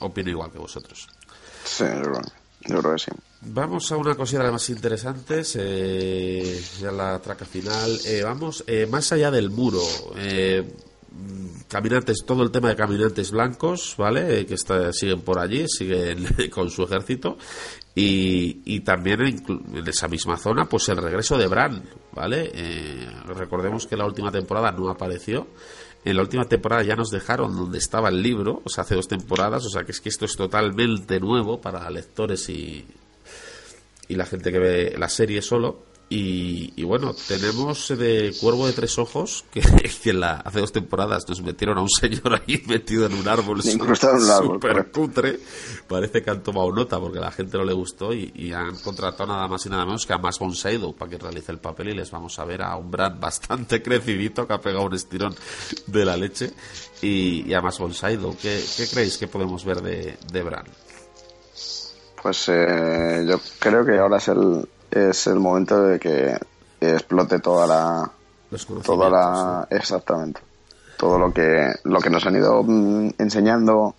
opino 0.00 0.30
igual 0.30 0.50
que 0.50 0.58
vosotros. 0.58 1.06
Sí, 1.64 1.84
yo 2.66 2.80
creo, 2.80 2.92
que 2.92 2.98
sí. 2.98 3.12
Vamos 3.42 3.92
a 3.92 3.96
una 3.96 4.16
cosita 4.16 4.42
de 4.42 4.50
más 4.50 4.68
interesantes, 4.68 5.56
eh, 5.60 6.60
ya 6.80 6.90
la 6.90 7.20
traca 7.20 7.44
final. 7.44 8.00
Eh, 8.04 8.22
vamos, 8.24 8.64
eh, 8.66 8.86
más 8.90 9.12
allá 9.12 9.30
del 9.30 9.50
muro. 9.50 9.80
Eh, 10.16 10.74
caminantes, 11.68 12.24
todo 12.26 12.42
el 12.42 12.50
tema 12.50 12.68
de 12.68 12.76
caminantes 12.76 13.30
blancos, 13.30 13.94
¿vale? 13.98 14.46
Que 14.46 14.54
está, 14.54 14.92
siguen 14.92 15.22
por 15.22 15.38
allí, 15.38 15.66
siguen 15.68 16.26
con 16.50 16.70
su 16.70 16.84
ejército. 16.84 17.36
Y, 17.94 18.62
y 18.64 18.80
también 18.80 19.20
en, 19.22 19.88
esa 19.88 20.08
misma 20.08 20.36
zona, 20.36 20.66
pues 20.66 20.88
el 20.88 20.96
regreso 20.96 21.38
de 21.38 21.46
Bran, 21.46 21.82
¿vale? 22.12 22.50
Eh, 22.52 23.08
recordemos 23.26 23.86
que 23.86 23.96
la 23.96 24.06
última 24.06 24.30
temporada 24.32 24.72
no 24.72 24.88
apareció. 24.88 25.46
En 26.04 26.16
la 26.16 26.22
última 26.22 26.44
temporada 26.44 26.82
ya 26.82 26.96
nos 26.96 27.10
dejaron 27.10 27.56
donde 27.56 27.78
estaba 27.78 28.10
el 28.10 28.22
libro, 28.22 28.60
o 28.64 28.68
sea, 28.68 28.82
hace 28.82 28.94
dos 28.94 29.08
temporadas, 29.08 29.64
o 29.64 29.70
sea, 29.70 29.84
que 29.84 29.92
es 29.92 30.00
que 30.00 30.10
esto 30.10 30.26
es 30.26 30.36
totalmente 30.36 31.18
nuevo 31.18 31.60
para 31.60 31.88
lectores 31.88 32.48
y, 32.50 32.84
y 34.08 34.14
la 34.14 34.26
gente 34.26 34.52
que 34.52 34.58
ve 34.58 34.94
la 34.98 35.08
serie 35.08 35.40
solo. 35.40 35.93
Y, 36.08 36.84
bueno, 36.84 37.14
tenemos 37.26 37.88
de 37.88 38.34
Cuervo 38.40 38.66
de 38.66 38.72
Tres 38.72 38.98
Ojos, 38.98 39.44
que, 39.50 39.60
que 40.02 40.12
la, 40.12 40.34
hace 40.34 40.60
dos 40.60 40.70
temporadas 40.70 41.24
nos 41.28 41.42
metieron 41.42 41.78
a 41.78 41.80
un 41.80 41.88
señor 41.88 42.34
ahí 42.34 42.62
metido 42.68 43.06
en 43.06 43.14
un 43.14 43.26
árbol 43.26 43.62
super 43.62 44.90
cutre. 44.92 45.40
Parece 45.88 46.22
que 46.22 46.30
han 46.30 46.42
tomado 46.42 46.70
nota 46.72 47.00
porque 47.00 47.18
a 47.18 47.22
la 47.22 47.30
gente 47.32 47.56
no 47.56 47.64
le 47.64 47.72
gustó 47.72 48.12
y, 48.12 48.52
han 48.52 48.76
contratado 48.76 49.32
nada 49.32 49.48
más 49.48 49.66
y 49.66 49.70
nada 49.70 49.84
menos 49.84 50.06
que 50.06 50.12
a 50.12 50.18
Max 50.18 50.38
Bonsaido 50.38 50.92
para 50.92 51.10
que 51.10 51.18
realice 51.18 51.50
el 51.50 51.58
papel 51.58 51.88
y 51.88 51.94
les 51.94 52.10
vamos 52.10 52.38
a 52.38 52.44
ver 52.44 52.62
a 52.62 52.76
un 52.76 52.90
Brad 52.90 53.18
bastante 53.18 53.82
crecidito 53.82 54.46
que 54.46 54.52
ha 54.52 54.60
pegado 54.60 54.84
un 54.84 54.94
estirón 54.94 55.34
de 55.86 56.04
la 56.04 56.16
leche 56.16 56.52
y, 57.02 57.52
a 57.54 57.60
Max 57.60 57.78
Bonsaido. 57.78 58.36
¿Qué, 58.40 58.62
¿Qué, 58.76 58.86
creéis 58.86 59.18
que 59.18 59.26
podemos 59.26 59.64
ver 59.64 59.80
de, 59.80 60.16
de 60.30 60.42
Bran? 60.42 60.66
Pues 62.22 62.48
eh, 62.48 63.24
yo 63.28 63.40
creo 63.58 63.84
que 63.84 63.98
ahora 63.98 64.18
es 64.18 64.28
el, 64.28 64.66
es 64.94 65.26
el 65.26 65.40
momento 65.40 65.82
de 65.82 65.98
que 65.98 66.38
explote 66.80 67.40
toda 67.40 67.66
la 67.66 68.10
toda 68.84 69.10
la 69.10 69.66
exactamente 69.70 70.40
todo 70.96 71.18
lo 71.18 71.32
que 71.32 71.72
lo 71.84 72.00
que 72.00 72.10
nos 72.10 72.24
han 72.26 72.36
ido 72.36 72.62
mm, 72.62 73.10
enseñando 73.18 73.94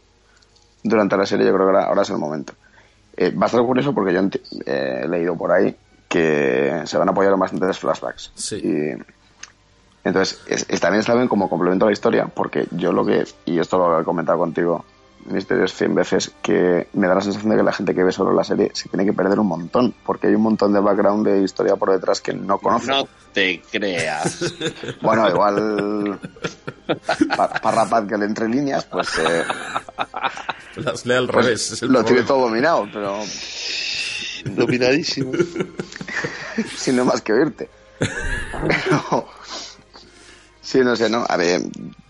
durante 0.84 1.18
la 1.18 1.26
serie 1.26 1.46
yo 1.46 1.54
creo 1.54 1.72
que 1.72 1.78
ahora, 1.78 2.04
es 2.04 2.10
el 2.10 2.18
momento. 2.18 2.54
Eh, 3.18 3.32
va 3.32 3.44
a 3.44 3.48
estar 3.48 3.62
curioso 3.64 3.94
porque 3.94 4.14
yo 4.14 4.22
eh, 4.66 5.02
he 5.04 5.08
leído 5.08 5.36
por 5.36 5.52
ahí 5.52 5.76
que 6.08 6.84
se 6.86 6.98
van 6.98 7.10
a 7.10 7.12
apoyar 7.12 7.36
bastantes 7.38 7.80
flashbacks. 7.80 8.32
Sí. 8.36 8.58
y 8.58 9.04
entonces 10.04 10.40
también 10.80 11.00
está 11.00 11.16
bien 11.16 11.28
como 11.28 11.50
complemento 11.50 11.86
a 11.86 11.90
la 11.90 11.94
historia 11.94 12.28
porque 12.28 12.68
yo 12.72 12.94
lo 12.94 13.04
que 13.04 13.26
y 13.46 13.58
esto 13.58 13.80
lo 13.80 14.00
he 14.00 14.04
comentado 14.04 14.38
contigo 14.38 14.86
Misterios 15.26 15.74
100 15.74 15.96
veces 15.96 16.32
que 16.42 16.88
me 16.94 17.08
da 17.08 17.16
la 17.16 17.22
sensación 17.22 17.52
de 17.52 17.58
que 17.58 17.64
la 17.64 17.72
gente 17.74 17.96
que 17.96 18.04
ve 18.04 18.12
solo 18.12 18.32
la 18.32 18.44
serie 18.44 18.70
se 18.74 18.90
tiene 18.90 19.06
que 19.06 19.14
perder 19.14 19.40
un 19.40 19.48
montón, 19.48 19.94
porque 20.06 20.28
hay 20.28 20.36
un 20.36 20.44
montón 20.44 20.72
de 20.74 20.80
background 20.80 21.26
de 21.26 21.42
historia 21.42 21.76
por 21.76 21.92
detrás 21.92 22.22
que 22.22 22.34
no 22.34 22.60
conoce. 22.60 22.88
No 22.92 23.08
te 23.34 23.62
creas. 23.72 24.54
Bueno, 25.02 25.30
igual 25.30 26.20
Parrapat 27.62 28.08
que 28.08 28.18
le 28.18 28.26
entre 28.26 28.48
líneas, 28.48 28.86
pues... 28.86 29.08
Eh, 29.20 29.44
Las 30.78 31.06
lee 31.06 31.14
al 31.14 31.28
pues 31.28 31.46
revés. 31.46 31.82
lo 31.84 32.04
tiene 32.04 32.24
todo 32.24 32.42
dominado, 32.42 32.88
pero... 32.92 33.20
Dominadísimo. 34.46 35.32
Sin 36.78 36.96
no 36.96 37.06
más 37.06 37.22
que 37.22 37.34
oírte. 37.34 37.70
Sí, 40.76 40.82
no 40.82 40.94
sé, 40.94 41.10
¿no? 41.10 41.24
A 41.26 41.38
ver, 41.38 41.62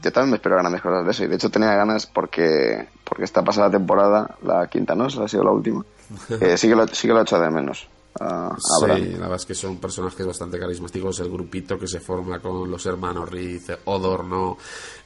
yo 0.02 0.12
también 0.12 0.32
me 0.32 0.36
espero 0.38 0.56
grandes 0.56 0.82
cosas 0.82 1.06
de 1.06 1.12
eso. 1.12 1.24
Y 1.24 1.28
de 1.28 1.36
hecho 1.36 1.52
tenía 1.52 1.76
ganas 1.76 2.08
porque, 2.08 2.88
porque 3.04 3.24
esta 3.24 3.44
pasada 3.44 3.70
temporada, 3.70 4.38
la 4.42 4.66
quinta, 4.68 4.96
¿no? 4.96 5.06
Esa 5.06 5.24
ha 5.24 5.28
sido 5.28 5.44
la 5.44 5.52
última. 5.52 5.86
Eh, 6.42 6.58
sí, 6.58 6.68
que 6.68 6.76
lo, 6.76 6.88
sí 6.88 7.08
que 7.08 7.14
lo 7.14 7.20
he 7.20 7.24
hecho 7.24 7.40
de 7.40 7.50
menos 7.52 7.88
sí, 8.18 8.88
la 8.88 9.20
verdad 9.20 9.36
es 9.36 9.46
que 9.46 9.56
son 9.56 9.78
personajes 9.78 10.26
bastante 10.26 10.58
carismáticos. 10.58 11.20
El 11.20 11.30
grupito 11.30 11.78
que 11.78 11.88
se 11.88 12.00
forma 12.00 12.40
con 12.40 12.70
los 12.70 12.86
hermanos 12.86 13.30
Riz, 13.30 13.68
Odor, 13.86 14.26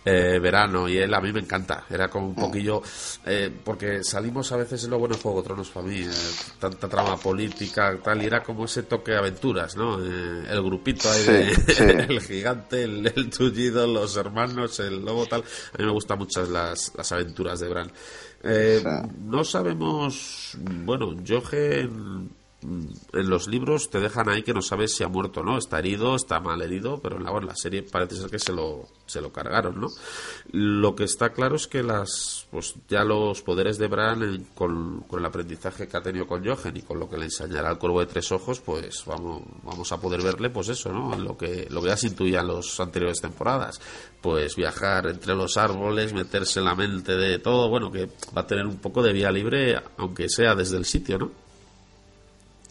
eh, 0.05 0.39
Verano 0.39 0.87
y 0.87 0.97
él, 0.97 1.11
a 1.13 1.19
mí 1.19 1.33
me 1.33 1.39
encanta. 1.39 1.85
Era 1.89 2.07
como 2.07 2.27
un 2.27 2.35
poquillo. 2.35 2.81
Eh, 3.25 3.51
porque 3.63 4.03
salimos 4.03 4.51
a 4.51 4.57
veces 4.57 4.83
en 4.83 4.91
lo 4.91 4.99
bueno 4.99 5.15
de 5.15 5.21
Juego 5.21 5.41
de 5.41 5.47
Tronos 5.47 5.69
para 5.69 5.87
mí, 5.87 6.01
eh, 6.01 6.11
tanta 6.59 6.87
trama 6.87 7.17
política, 7.17 7.97
tal, 8.03 8.21
y 8.21 8.25
era 8.27 8.43
como 8.43 8.65
ese 8.65 8.83
toque 8.83 9.11
de 9.11 9.17
aventuras, 9.17 9.75
¿no? 9.75 9.99
el 9.99 10.63
grupito 10.63 11.09
ahí, 11.09 11.51
el 11.79 12.21
gigante, 12.21 12.83
el, 12.83 13.29
tullido, 13.29 13.87
los 13.87 14.15
hermanos, 14.17 14.79
el 14.79 15.03
lobo, 15.03 15.25
tal. 15.25 15.41
A 15.41 15.77
mí 15.77 15.85
me 15.85 15.91
gustan 15.91 16.19
mucho 16.19 16.45
las, 16.45 16.93
las 16.95 17.11
aventuras 17.11 17.59
de 17.59 17.69
Bran. 17.69 17.91
No 19.19 19.43
sabemos. 19.43 20.57
Bueno, 20.85 21.15
Jochen 21.27 22.38
en 22.61 23.29
los 23.29 23.47
libros 23.47 23.89
te 23.89 23.99
dejan 23.99 24.27
ahí 24.27 24.43
que 24.43 24.53
no 24.53 24.61
sabes 24.61 24.93
si 24.93 25.03
ha 25.03 25.07
muerto 25.07 25.39
o 25.39 25.43
no, 25.43 25.57
está 25.57 25.79
herido, 25.79 26.15
está 26.15 26.39
mal 26.39 26.61
herido, 26.61 26.99
pero 27.01 27.17
en 27.17 27.23
la, 27.23 27.31
la 27.39 27.55
serie 27.55 27.83
parece 27.83 28.15
ser 28.15 28.29
que 28.29 28.39
se 28.39 28.51
lo, 28.51 28.87
se 29.05 29.21
lo 29.21 29.31
cargaron, 29.31 29.79
¿no? 29.79 29.87
Lo 30.51 30.93
que 30.93 31.05
está 31.05 31.29
claro 31.29 31.55
es 31.55 31.67
que 31.67 31.83
las, 31.83 32.47
pues 32.51 32.75
ya 32.89 33.03
los 33.03 33.41
poderes 33.41 33.77
de 33.77 33.87
Bran 33.87 34.47
con, 34.55 35.05
el 35.09 35.25
aprendizaje 35.25 35.87
que 35.87 35.97
ha 35.97 36.01
tenido 36.01 36.27
con 36.27 36.45
Jochen 36.45 36.75
y 36.75 36.81
con 36.81 36.99
lo 36.99 37.09
que 37.09 37.17
le 37.17 37.25
enseñará 37.25 37.69
al 37.69 37.79
Cuervo 37.79 38.01
de 38.01 38.07
Tres 38.07 38.31
Ojos, 38.31 38.59
pues 38.59 39.03
vamos, 39.05 39.41
vamos 39.63 39.91
a 39.91 40.01
poder 40.01 40.21
verle, 40.21 40.49
pues 40.49 40.67
eso, 40.67 40.91
¿no? 40.91 41.17
Lo 41.17 41.37
que, 41.37 41.67
lo 41.69 41.81
que 41.81 41.87
ya 41.87 41.97
se 41.97 42.07
intuía 42.07 42.41
en 42.41 42.47
las 42.47 42.79
anteriores 42.79 43.21
temporadas, 43.21 43.79
pues 44.21 44.55
viajar 44.55 45.07
entre 45.07 45.33
los 45.33 45.55
árboles, 45.55 46.13
meterse 46.13 46.59
en 46.59 46.65
la 46.65 46.75
mente 46.75 47.15
de 47.15 47.39
todo, 47.39 47.69
bueno, 47.69 47.89
que 47.89 48.09
va 48.35 48.41
a 48.41 48.47
tener 48.47 48.65
un 48.65 48.77
poco 48.77 49.01
de 49.01 49.13
vía 49.13 49.31
libre, 49.31 49.81
aunque 49.97 50.27
sea 50.27 50.55
desde 50.55 50.77
el 50.77 50.83
sitio, 50.83 51.17
¿no? 51.17 51.48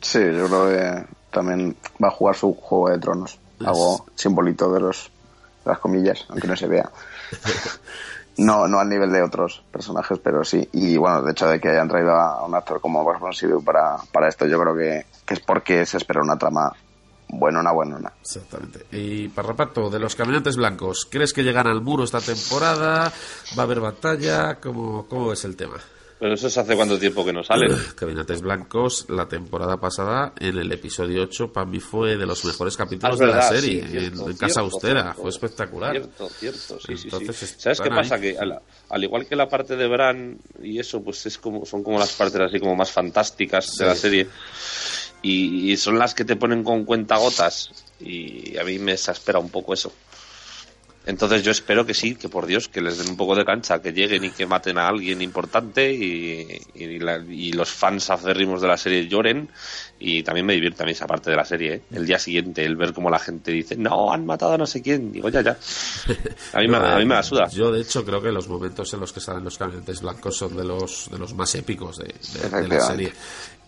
Sí, 0.01 0.21
yo 0.21 0.47
creo 0.47 0.69
que 0.69 1.07
también 1.31 1.77
va 2.03 2.09
a 2.09 2.13
jugar 2.13 2.37
su 2.37 2.55
Juego 2.55 2.91
de 2.91 2.99
Tronos. 2.99 3.39
Hago 3.65 4.07
simbolito 4.15 4.73
de 4.73 4.81
los 4.81 5.11
las 5.65 5.79
comillas, 5.79 6.25
aunque 6.29 6.49
no 6.49 6.57
se 6.57 6.67
vea. 6.67 6.91
No, 8.39 8.69
no 8.69 8.79
al 8.79 8.89
nivel 8.89 9.11
de 9.11 9.21
otros 9.21 9.65
personajes, 9.73 10.21
pero 10.23 10.45
sí. 10.45 10.69
Y 10.73 10.97
bueno, 10.97 11.23
de 11.23 11.33
hecho 11.33 11.49
de 11.49 11.61
que 11.61 11.71
hayan 11.71 11.89
traído 11.89 12.13
a 12.13 12.47
un 12.47 12.55
actor 12.55 12.81
como 12.81 13.03
Bob 13.03 13.35
Sidu 13.35 13.65
para, 13.65 13.97
para 14.13 14.29
esto, 14.29 14.47
yo 14.47 14.61
creo 14.61 14.77
que, 14.77 15.07
es 15.35 15.41
porque 15.41 15.85
se 15.85 15.97
espera 15.97 16.23
una 16.23 16.39
trama 16.39 16.73
buena, 17.31 17.73
buena, 17.73 17.95
buena. 17.97 18.13
Exactamente. 18.21 18.87
Y 18.93 19.27
para 19.27 19.49
reparto, 19.49 19.91
de 19.91 19.99
los 19.99 20.15
caminantes 20.15 20.57
blancos, 20.57 21.09
¿crees 21.11 21.33
que 21.33 21.43
llegan 21.43 21.67
al 21.67 21.83
muro 21.83 22.05
esta 22.05 22.21
temporada? 22.21 23.13
¿Va 23.59 23.63
a 23.63 23.67
haber 23.67 23.81
batalla? 23.81 24.61
¿Cómo, 24.61 25.09
cómo 25.09 25.33
es 25.33 25.45
el 25.45 25.57
tema? 25.57 25.79
Pero 26.19 26.35
eso 26.35 26.49
es 26.49 26.59
hace 26.59 26.75
cuánto 26.75 26.99
tiempo 26.99 27.25
que 27.25 27.33
no 27.33 27.45
salen. 27.45 27.71
Caminates 27.95 28.41
Blancos, 28.41 29.07
la 29.09 29.29
temporada 29.29 29.79
pasada, 29.79 30.33
en 30.41 30.59
el 30.59 30.73
episodio 30.73 31.23
8, 31.23 31.53
para 31.53 31.67
mí 31.67 31.79
fue 31.79 32.17
de 32.17 32.27
los 32.27 32.45
mejores 32.45 32.77
capítulos 32.77 33.21
ah, 33.21 33.25
de 33.25 33.31
la 33.31 33.43
serie, 33.43 33.85
en, 33.89 34.37
Casa 34.37 34.61
Austera. 34.61 35.15
Fue 35.15 35.31
espectacular. 35.31 35.93
Cierto, 35.93 36.29
cierto, 36.29 36.81
sí, 36.81 36.97
sí, 36.97 37.11
¿Sabes 37.11 37.81
qué 37.81 37.89
pasa? 37.91 38.21
Que 38.21 38.37
al, 38.37 39.05
igual 39.05 39.27
que 39.27 39.37
la 39.37 39.49
parte 39.49 39.77
de 39.77 39.87
Bran 39.87 40.39
y 40.61 40.81
eso, 40.81 41.03
pues 41.03 41.25
es 41.27 41.39
como 41.39 41.65
son 41.65 41.85
como 41.85 41.99
las 41.99 42.13
partes 42.13 42.41
así 42.41 42.59
como 42.59 42.75
más 42.75 42.91
fantásticas 42.91 43.77
de 43.77 43.87
la 43.87 43.95
serie. 43.95 44.27
Y, 45.23 45.73
y, 45.73 45.77
son 45.77 45.99
las 45.99 46.15
que 46.15 46.25
te 46.25 46.37
ponen 46.37 46.63
con 46.63 46.85
cuentagotas. 46.85 47.71
Y 48.01 48.57
a 48.57 48.65
mí 48.65 48.79
me 48.79 48.93
exaspera 48.93 49.39
un 49.39 49.51
poco 49.51 49.75
eso. 49.75 49.93
Entonces 51.09 51.43
yo 51.43 51.53
espero 51.53 51.87
que 51.87 51.95
sí, 51.95 52.17
que 52.17 52.29
por 52.29 52.45
Dios, 52.45 52.69
que 52.69 52.83
les 52.83 52.99
den 52.99 53.09
un 53.09 53.17
poco 53.17 53.35
de 53.35 53.43
cancha, 53.43 53.81
que 53.81 53.95
lleguen 53.95 54.25
y 54.25 54.31
que 54.31 54.45
maten 54.45 54.77
a 54.77 54.89
alguien 54.89 55.23
importante 55.23 55.91
y, 55.91 56.99
los 57.53 57.71
fans 57.71 58.11
acérrimos 58.11 58.61
de 58.61 58.69
la 58.69 58.77
serie 58.77 59.09
lloren 59.09 59.49
y 59.99 60.23
también 60.23 60.45
me 60.45 60.53
divierte 60.53 60.83
a 60.83 60.87
mí 60.87 60.93
esa 60.93 61.07
parte 61.07 61.31
de 61.31 61.37
la 61.37 61.47
serie, 61.47 61.75
¿eh? 61.77 61.83
el 61.93 62.05
día 62.05 62.19
siguiente, 62.19 62.63
el 62.63 62.77
ver 62.77 62.93
cómo 62.93 63.09
la 63.09 63.19
gente 63.19 63.53
dice, 63.53 63.75
no, 63.75 64.13
han 64.13 64.27
matado 64.27 64.53
a 64.53 64.59
no 64.59 64.67
sé 64.67 64.83
quién, 64.83 65.11
digo, 65.11 65.31
ya, 65.31 65.41
ya. 65.41 65.57
A 66.53 66.61
mí, 66.61 66.69
me, 66.69 66.77
a 66.77 66.97
mí 66.99 67.07
me 67.07 67.15
la 67.15 67.23
suda. 67.23 67.49
Yo 67.49 67.73
de 67.73 67.81
hecho 67.81 68.05
creo 68.05 68.21
que 68.21 68.31
los 68.31 68.47
momentos 68.47 68.93
en 68.93 69.01
los 69.01 69.11
que 69.11 69.21
salen 69.21 69.45
los 69.45 69.57
caminantes 69.57 70.03
blancos 70.03 70.37
son 70.37 70.57
de 70.57 70.65
los, 70.65 71.09
de 71.11 71.19
los 71.19 71.33
más 71.33 71.55
épicos 71.55 71.97
de 71.97 72.69
la 72.69 72.81
serie. 72.81 73.13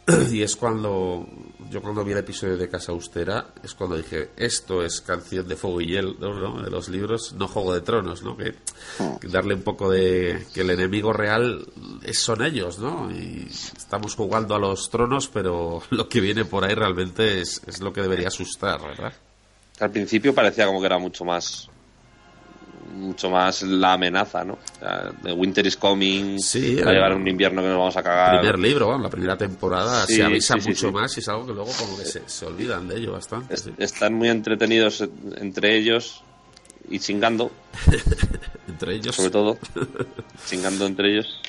Y 0.31 0.43
es 0.43 0.57
cuando 0.57 1.27
yo 1.71 1.81
cuando 1.81 2.05
vi 2.05 2.13
el 2.13 2.19
episodio 2.19 2.57
de 2.57 2.69
Casa 2.69 2.91
Austera, 2.91 3.47
es 3.63 3.75
cuando 3.75 3.97
dije, 3.97 4.31
esto 4.37 4.85
es 4.85 5.01
canción 5.01 5.47
de 5.47 5.55
fuego 5.55 5.81
y 5.81 5.87
hielo, 5.87 6.15
¿no? 6.19 6.63
De 6.63 6.71
los 6.71 6.89
libros, 6.89 7.33
no 7.35 7.47
Juego 7.47 7.75
de 7.75 7.81
Tronos, 7.81 8.23
¿no? 8.23 8.37
Que, 8.37 8.55
darle 9.29 9.55
un 9.55 9.63
poco 9.63 9.89
de... 9.89 10.47
que 10.53 10.63
el 10.63 10.71
enemigo 10.71 11.13
real 11.13 11.65
es, 12.03 12.19
son 12.19 12.45
ellos, 12.45 12.81
¿no? 12.81 13.11
Y 13.11 13.47
estamos 13.49 14.17
jugando 14.17 14.57
a 14.57 14.59
los 14.59 14.91
tronos, 14.91 15.29
pero 15.29 15.83
lo 15.91 16.09
que 16.09 16.21
viene 16.21 16.45
por 16.45 16.65
ahí 16.65 16.75
realmente 16.75 17.41
es, 17.41 17.63
lo 17.81 17.93
que 17.93 18.03
debería 18.03 18.29
asustar, 18.29 18.83
¿verdad? 18.83 19.13
Al 19.79 19.91
principio 19.91 20.35
parecía 20.35 20.67
como 20.67 20.81
que 20.81 20.87
era 20.87 20.99
mucho 20.99 21.25
más 21.25 21.71
mucho 22.93 23.31
más 23.31 23.63
la 23.63 23.95
amenaza, 23.95 24.45
¿no? 24.45 24.55
O 24.55 24.79
sea, 24.79 25.13
The 25.23 25.33
Winter 25.33 25.67
is 25.67 25.77
coming, 25.77 26.39
Sí, 26.39 26.77
va 26.77 26.87
a 26.87 26.91
el- 26.91 26.95
llegar 26.97 27.15
un 27.15 27.27
invierno 27.29 27.63
que 27.63 27.69
nos 27.69 27.79
vamos 27.79 27.97
a 27.97 28.03
cagar. 28.03 28.39
primer 28.41 28.59
libro, 28.59 28.87
bueno, 28.87 29.03
la 29.03 29.11
primera 29.11 29.37
temporada 29.37 30.07
Sí, 30.07 30.17
se 30.17 30.23
avisa 30.25 30.61
sí, 30.61 30.69
mucho 30.69 30.93
más 30.93 31.17
y 31.17 31.21
es 31.21 31.29
algo 31.29 31.47
que 31.47 31.53
luego 31.53 31.71
como 31.79 31.97
que 31.99 32.05
se, 32.05 32.23
se 32.29 32.47
olvidan 32.47 32.87
de 32.89 32.97
ello 32.99 33.13
bastante. 33.13 33.55
Es-. 33.55 33.69
Están 33.79 34.15
muy 34.15 34.29
entretenidos 34.29 35.05
entre 35.37 35.77
ellos 35.77 36.23
y 36.89 36.99
chingando, 36.99 37.51
Entre 38.69 38.95
ellos. 38.97 39.15
sobre 39.15 39.31
todo, 39.31 39.59
chingando 40.47 40.87
entre 40.87 41.13
ellos. 41.13 41.41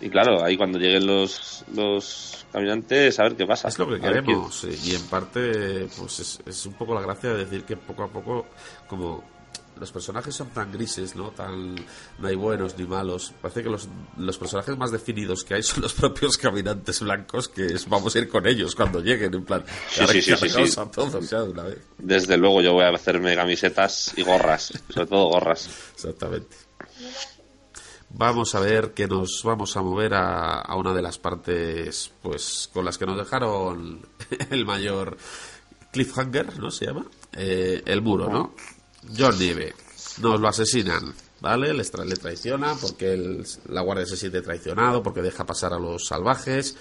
Y 0.00 0.08
claro, 0.10 0.44
ahí 0.44 0.56
cuando 0.56 0.78
lleguen 0.78 1.06
los, 1.06 1.64
los 1.74 2.46
caminantes, 2.52 3.18
a 3.18 3.24
ver 3.24 3.34
qué 3.36 3.46
pasa. 3.46 3.66
Es 3.68 3.78
lo 3.78 3.88
que 3.88 3.98
queremos 4.00 4.64
y 4.64 4.94
en 4.94 5.02
parte 5.08 5.88
pues 5.98 6.20
es, 6.20 6.38
es 6.46 6.66
un 6.66 6.74
poco 6.74 6.94
la 6.94 7.00
gracia 7.00 7.30
de 7.30 7.44
decir 7.44 7.64
que 7.64 7.76
poco 7.76 8.04
a 8.04 8.08
poco 8.08 8.46
como 8.86 9.24
los 9.78 9.92
personajes 9.92 10.34
son 10.34 10.48
tan 10.50 10.70
grises, 10.72 11.14
¿no? 11.16 11.30
Tan 11.30 11.74
no 12.18 12.28
hay 12.28 12.34
buenos 12.36 12.76
ni 12.78 12.86
malos. 12.86 13.32
Parece 13.40 13.62
que 13.62 13.70
los, 13.70 13.88
los 14.16 14.36
personajes 14.38 14.76
más 14.76 14.90
definidos 14.90 15.44
que 15.44 15.54
hay 15.54 15.62
son 15.62 15.82
los 15.82 15.94
propios 15.94 16.36
caminantes 16.36 17.00
blancos 17.00 17.48
que 17.48 17.66
es- 17.66 17.88
vamos 17.88 18.14
a 18.14 18.18
ir 18.18 18.28
con 18.28 18.46
ellos 18.46 18.74
cuando 18.74 19.00
lleguen 19.00 19.32
en 19.34 19.44
plan 19.44 19.64
Sí, 19.90 20.06
sí, 20.22 20.36
sí, 20.36 20.48
sí, 20.48 20.80
a 20.80 20.84
todos 20.90 21.30
ya 21.30 21.42
de 21.42 21.50
una 21.50 21.62
vez. 21.64 21.78
Desde 21.98 22.36
luego 22.36 22.60
yo 22.60 22.72
voy 22.72 22.84
a 22.84 22.90
hacerme 22.90 23.34
camisetas 23.34 24.12
y 24.16 24.22
gorras, 24.22 24.72
sobre 24.90 25.06
todo 25.06 25.28
gorras. 25.28 25.68
Exactamente. 25.94 26.56
Vamos 28.10 28.54
a 28.54 28.60
ver 28.60 28.92
que 28.94 29.06
nos 29.06 29.42
vamos 29.44 29.76
a 29.76 29.82
mover 29.82 30.14
a, 30.14 30.60
a 30.62 30.76
una 30.76 30.94
de 30.94 31.02
las 31.02 31.18
partes 31.18 32.10
pues 32.22 32.70
con 32.72 32.84
las 32.84 32.96
que 32.96 33.04
nos 33.04 33.18
dejaron 33.18 34.00
el 34.50 34.64
mayor 34.64 35.18
cliffhanger, 35.92 36.58
¿no? 36.58 36.70
Se 36.70 36.86
llama. 36.86 37.04
Eh, 37.34 37.82
el 37.84 38.00
muro, 38.00 38.28
¿no? 38.30 38.54
John 39.16 39.38
Nieve. 39.38 39.74
Nos 40.20 40.40
lo 40.40 40.48
asesinan, 40.48 41.14
¿vale? 41.40 41.72
Le 41.74 41.84
traicionan 42.16 42.76
porque 42.78 43.12
el- 43.12 43.46
la 43.68 43.82
guardia 43.82 44.06
se 44.06 44.16
siente 44.16 44.42
traicionado, 44.42 45.02
porque 45.02 45.22
deja 45.22 45.46
pasar 45.46 45.72
a 45.72 45.78
los 45.78 46.06
salvajes. 46.06 46.74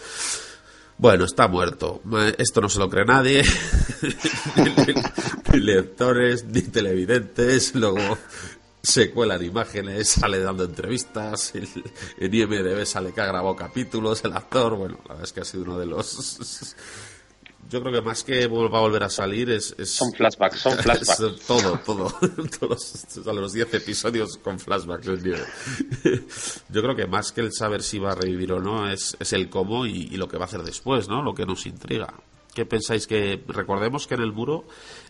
Bueno, 0.97 1.25
está 1.25 1.47
muerto. 1.47 2.01
Esto 2.39 2.61
no 2.61 2.69
se 2.69 2.79
lo 2.79 2.89
cree 2.89 3.05
nadie. 3.05 3.43
ni 5.53 5.59
lectores, 5.59 6.45
ni 6.45 6.61
televidentes. 6.63 7.75
Luego 7.75 8.17
se 8.81 9.11
cuelan 9.11 9.43
imágenes, 9.43 10.09
sale 10.09 10.39
dando 10.39 10.63
entrevistas. 10.63 11.53
el- 11.55 11.67
En 12.17 12.33
IMDB 12.33 12.85
sale 12.85 13.13
que 13.13 13.21
ha 13.21 13.25
grabado 13.27 13.55
capítulos, 13.55 14.23
el 14.23 14.33
actor. 14.33 14.75
Bueno, 14.75 14.97
la 15.03 15.09
verdad 15.09 15.23
es 15.25 15.33
que 15.33 15.41
ha 15.41 15.45
sido 15.45 15.63
uno 15.63 15.77
de 15.77 15.85
los. 15.85 16.75
Yo 17.69 17.81
creo 17.81 17.91
que 17.91 18.01
más 18.01 18.23
que 18.23 18.47
vuelva 18.47 18.77
a 18.77 18.81
volver 18.81 19.03
a 19.03 19.09
salir 19.09 19.49
es. 19.49 19.75
es 19.77 19.91
Son 19.91 20.11
flashbacks, 20.13 20.59
son 20.59 20.77
flashbacks. 20.77 21.19
es 21.19 21.41
todo, 21.41 21.79
todo. 21.85 22.13
Todos 22.59 23.05
los 23.35 23.53
10 23.53 23.73
episodios 23.73 24.37
con 24.37 24.59
flashbacks. 24.59 25.05
Yo 26.69 26.81
creo 26.81 26.95
que 26.95 27.07
más 27.07 27.31
que 27.31 27.41
el 27.41 27.51
saber 27.51 27.83
si 27.83 27.99
va 27.99 28.11
a 28.11 28.15
revivir 28.15 28.53
o 28.53 28.59
no, 28.59 28.89
es, 28.89 29.17
es 29.19 29.33
el 29.33 29.49
cómo 29.49 29.85
y, 29.85 30.07
y 30.11 30.17
lo 30.17 30.27
que 30.27 30.37
va 30.37 30.45
a 30.45 30.47
hacer 30.47 30.63
después, 30.63 31.09
¿no? 31.09 31.21
Lo 31.21 31.33
que 31.33 31.45
nos 31.45 31.65
intriga. 31.65 32.13
¿Qué 32.53 32.65
pensáis 32.65 33.05
que.? 33.05 33.43
Recordemos 33.47 34.07
que 34.07 34.15
en 34.15 34.21
el 34.21 34.31
muro 34.31 34.65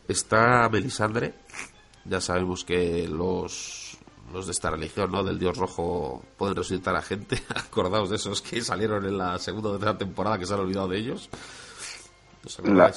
está 0.08 0.67
Melisandre. 0.70 1.36
Ya 2.06 2.22
sabemos 2.22 2.63
que 2.63 3.08
los. 3.08 3.98
Los 4.34 4.46
de 4.46 4.52
esta 4.52 4.70
religión, 4.70 5.10
¿no? 5.12 5.24
Del 5.24 5.39
dios 5.39 5.58
rojo 5.58 6.22
pueden 6.38 6.58
resucitar 6.58 6.96
a 6.98 7.02
gente. 7.02 7.41
Acordaos 7.56 8.10
de 8.10 8.17
esos 8.17 8.41
que 8.41 8.62
salieron 8.62 9.06
en 9.06 9.17
la 9.17 9.39
segunda 9.39 9.70
o 9.70 9.72
tercera 9.74 9.98
temporada 9.98 10.38
que 10.38 10.46
se 10.46 10.54
han 10.54 10.60
olvidado 10.60 10.89
de 10.89 10.98
ellos. 10.98 11.30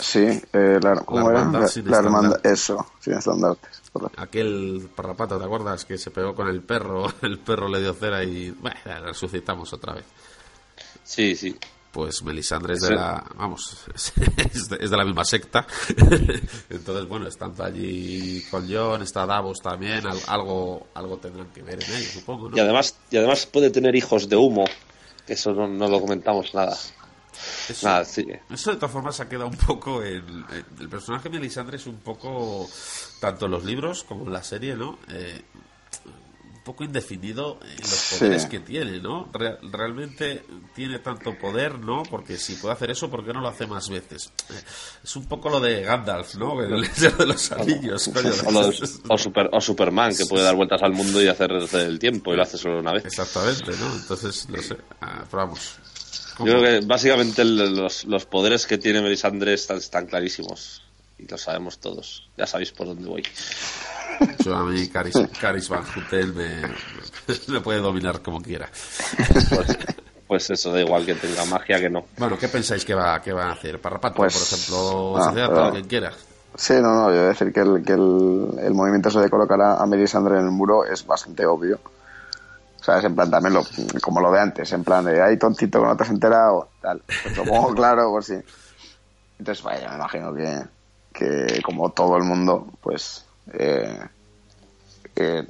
Sí, 0.00 0.40
eh, 0.52 0.78
la, 0.82 0.96
¿cómo 1.04 1.30
era? 1.30 1.40
hermandad 1.40 1.60
La, 1.62 1.68
sin 1.68 1.90
la 1.90 1.96
hermandad, 1.98 2.32
estandarte. 2.36 2.52
eso, 2.52 2.86
sin 3.00 3.12
estandartes. 3.14 3.82
correcto. 3.92 4.20
Aquel 4.22 4.88
parrapato, 4.94 5.38
¿te 5.38 5.44
acuerdas? 5.44 5.84
Que 5.84 5.98
se 5.98 6.10
pegó 6.10 6.34
con 6.34 6.48
el 6.48 6.62
perro, 6.62 7.06
el 7.22 7.38
perro 7.38 7.68
le 7.68 7.80
dio 7.80 7.92
cera 7.94 8.22
y 8.22 8.50
bueno, 8.50 8.76
la 8.84 9.00
resucitamos 9.00 9.72
otra 9.72 9.94
vez. 9.94 10.04
Sí, 11.04 11.34
sí. 11.34 11.56
Pues 11.92 12.22
Melisandre 12.22 12.74
es 12.74 12.82
de 12.82 12.94
la, 12.94 13.24
vamos, 13.36 13.84
es 13.94 14.68
de, 14.70 14.76
es 14.78 14.90
de 14.90 14.96
la 14.96 15.04
misma 15.04 15.24
secta. 15.24 15.66
Entonces, 16.70 17.08
bueno, 17.08 17.26
estando 17.26 17.64
allí 17.64 18.42
con 18.48 18.72
John, 18.72 19.02
está 19.02 19.26
Davos 19.26 19.58
también, 19.60 20.06
al- 20.06 20.20
algo, 20.28 20.86
algo 20.94 21.16
tendrán 21.16 21.48
que 21.48 21.62
ver 21.62 21.82
en 21.82 21.92
ello, 21.92 22.08
supongo, 22.12 22.48
¿no? 22.50 22.56
Y 22.56 22.60
además, 22.60 22.94
y 23.10 23.16
además 23.16 23.46
puede 23.46 23.70
tener 23.70 23.96
hijos 23.96 24.28
de 24.28 24.36
humo, 24.36 24.66
que 25.26 25.32
eso 25.32 25.52
no, 25.52 25.66
no 25.66 25.88
lo 25.88 26.00
comentamos 26.00 26.54
nada. 26.54 26.76
Eso, 27.68 27.86
Nada, 27.86 28.04
sí. 28.04 28.26
eso 28.50 28.70
de 28.70 28.76
todas 28.76 28.92
formas 28.92 29.20
ha 29.20 29.28
quedado 29.28 29.48
un 29.48 29.56
poco 29.56 30.02
en, 30.02 30.16
en- 30.28 30.64
el 30.80 30.88
personaje 30.88 31.28
de 31.28 31.38
Melisandre 31.38 31.76
es 31.76 31.86
un 31.86 31.98
poco 31.98 32.68
tanto 33.20 33.46
en 33.46 33.52
los 33.52 33.64
libros 33.64 34.04
como 34.04 34.24
en 34.26 34.32
la 34.32 34.42
serie, 34.42 34.74
¿no? 34.74 34.98
Eh, 35.08 35.42
un 36.52 36.64
poco 36.64 36.84
indefinido 36.84 37.58
en 37.62 37.78
los 37.80 37.88
Sí. 37.88 38.16
poderes 38.18 38.44
que 38.44 38.60
tiene, 38.60 39.00
¿no? 39.00 39.28
Re- 39.32 39.58
realmente 39.72 40.44
tiene 40.74 40.98
tanto 40.98 41.36
poder, 41.38 41.78
¿no? 41.78 42.02
Porque 42.02 42.36
si 42.36 42.54
puede 42.56 42.74
hacer 42.74 42.90
eso, 42.90 43.10
¿por 43.10 43.24
qué 43.24 43.32
no 43.32 43.40
lo 43.40 43.48
hace 43.48 43.66
más 43.66 43.88
veces? 43.88 44.30
Eh, 44.50 44.62
Es 45.02 45.16
un 45.16 45.24
poco 45.26 45.48
lo 45.48 45.58
de 45.58 45.80
Gandalf, 45.82 46.34
¿no? 46.34 46.62
El 46.62 46.86
Señor 46.92 47.16
de 47.16 47.26
los 47.26 47.50
anillos, 47.52 48.10
coño. 48.12 48.30
O, 48.46 48.50
los- 48.52 49.00
o 49.08 49.18
Super- 49.18 49.48
o 49.52 49.60
Superman, 49.60 50.14
que 50.14 50.26
puede 50.26 50.44
dar 50.44 50.54
vueltas 50.54 50.82
al 50.82 50.92
mundo 50.92 51.20
y 51.22 51.28
hacer 51.28 51.50
el 51.50 51.98
tiempo, 51.98 52.32
y 52.32 52.36
lo 52.36 52.42
hace 52.42 52.58
solo 52.58 52.78
una 52.80 52.92
vez. 52.92 53.06
Exactamente, 53.06 53.72
¿no? 53.80 53.94
Entonces, 53.96 54.46
no 54.50 54.60
sé, 54.62 54.76
ah, 55.00 55.24
pero 55.30 55.44
vamos. 55.46 55.76
Yo 56.46 56.58
creo 56.58 56.62
que 56.80 56.86
básicamente 56.86 57.44
los, 57.44 58.04
los 58.04 58.26
poderes 58.26 58.66
que 58.66 58.78
tiene 58.78 59.00
Melisandre 59.02 59.54
están, 59.54 59.78
están 59.78 60.06
clarísimos. 60.06 60.82
Y 61.18 61.26
lo 61.26 61.36
sabemos 61.38 61.78
todos. 61.78 62.28
Ya 62.36 62.46
sabéis 62.46 62.72
por 62.72 62.86
dónde 62.86 63.06
voy. 63.08 63.22
Yo 64.44 64.54
a 64.54 64.64
mí 64.64 64.88
Caris, 64.88 65.14
Caris 65.40 65.68
Van 65.68 65.82
Houten 65.84 66.34
me, 66.34 66.62
me 67.48 67.60
puede 67.62 67.80
dominar 67.80 68.20
como 68.22 68.40
quiera. 68.42 68.68
Pues, 69.48 69.76
pues 70.26 70.50
eso, 70.50 70.72
da 70.72 70.80
igual 70.80 71.04
que 71.06 71.14
tenga 71.14 71.44
magia 71.46 71.78
que 71.80 71.90
no. 71.90 72.04
Bueno, 72.16 72.38
¿qué 72.38 72.48
pensáis 72.48 72.84
que 72.84 72.94
va, 72.94 73.20
que 73.22 73.32
va 73.32 73.46
a 73.48 73.52
hacer? 73.52 73.80
Parrapato, 73.80 74.16
Pues- 74.16 74.34
por 74.36 74.42
ejemplo, 74.58 75.16
ah, 75.18 75.32
pero- 75.34 75.72
quien 75.72 75.86
quiera. 75.88 76.12
Sí, 76.56 76.74
no, 76.74 76.82
no, 76.94 77.10
yo 77.10 77.16
voy 77.16 77.24
a 77.26 77.28
decir 77.28 77.52
que 77.52 77.60
el, 77.60 77.82
que 77.84 77.92
el, 77.92 78.48
el 78.66 78.74
movimiento 78.74 79.08
ese 79.08 79.20
de 79.20 79.30
colocar 79.30 79.60
a, 79.62 79.76
a 79.80 79.86
Melisandre 79.86 80.38
en 80.38 80.46
el 80.46 80.50
muro 80.50 80.84
es 80.84 81.06
bastante 81.06 81.46
obvio. 81.46 81.80
O 82.80 82.84
sea, 82.84 82.98
es 82.98 83.04
en 83.04 83.14
plan 83.14 83.30
también 83.30 83.54
lo, 83.54 83.64
como 84.00 84.20
lo 84.20 84.32
de 84.32 84.40
antes, 84.40 84.72
en 84.72 84.84
plan 84.84 85.04
de, 85.04 85.20
ay, 85.20 85.36
tontito, 85.36 85.80
que 85.80 85.86
no 85.86 85.96
te 85.96 86.02
has 86.04 86.10
enterado, 86.10 86.70
tal. 86.80 87.02
Pues 87.22 87.36
lo 87.36 87.44
pongo 87.44 87.74
claro 87.74 88.10
por 88.10 88.24
si. 88.24 88.34
Entonces, 89.38 89.62
vaya, 89.62 89.90
me 89.90 89.96
imagino 89.96 90.34
que, 90.34 90.62
que 91.12 91.62
como 91.62 91.90
todo 91.90 92.16
el 92.16 92.24
mundo, 92.24 92.68
pues, 92.80 93.26
eh, 93.52 94.00
eh, 95.16 95.46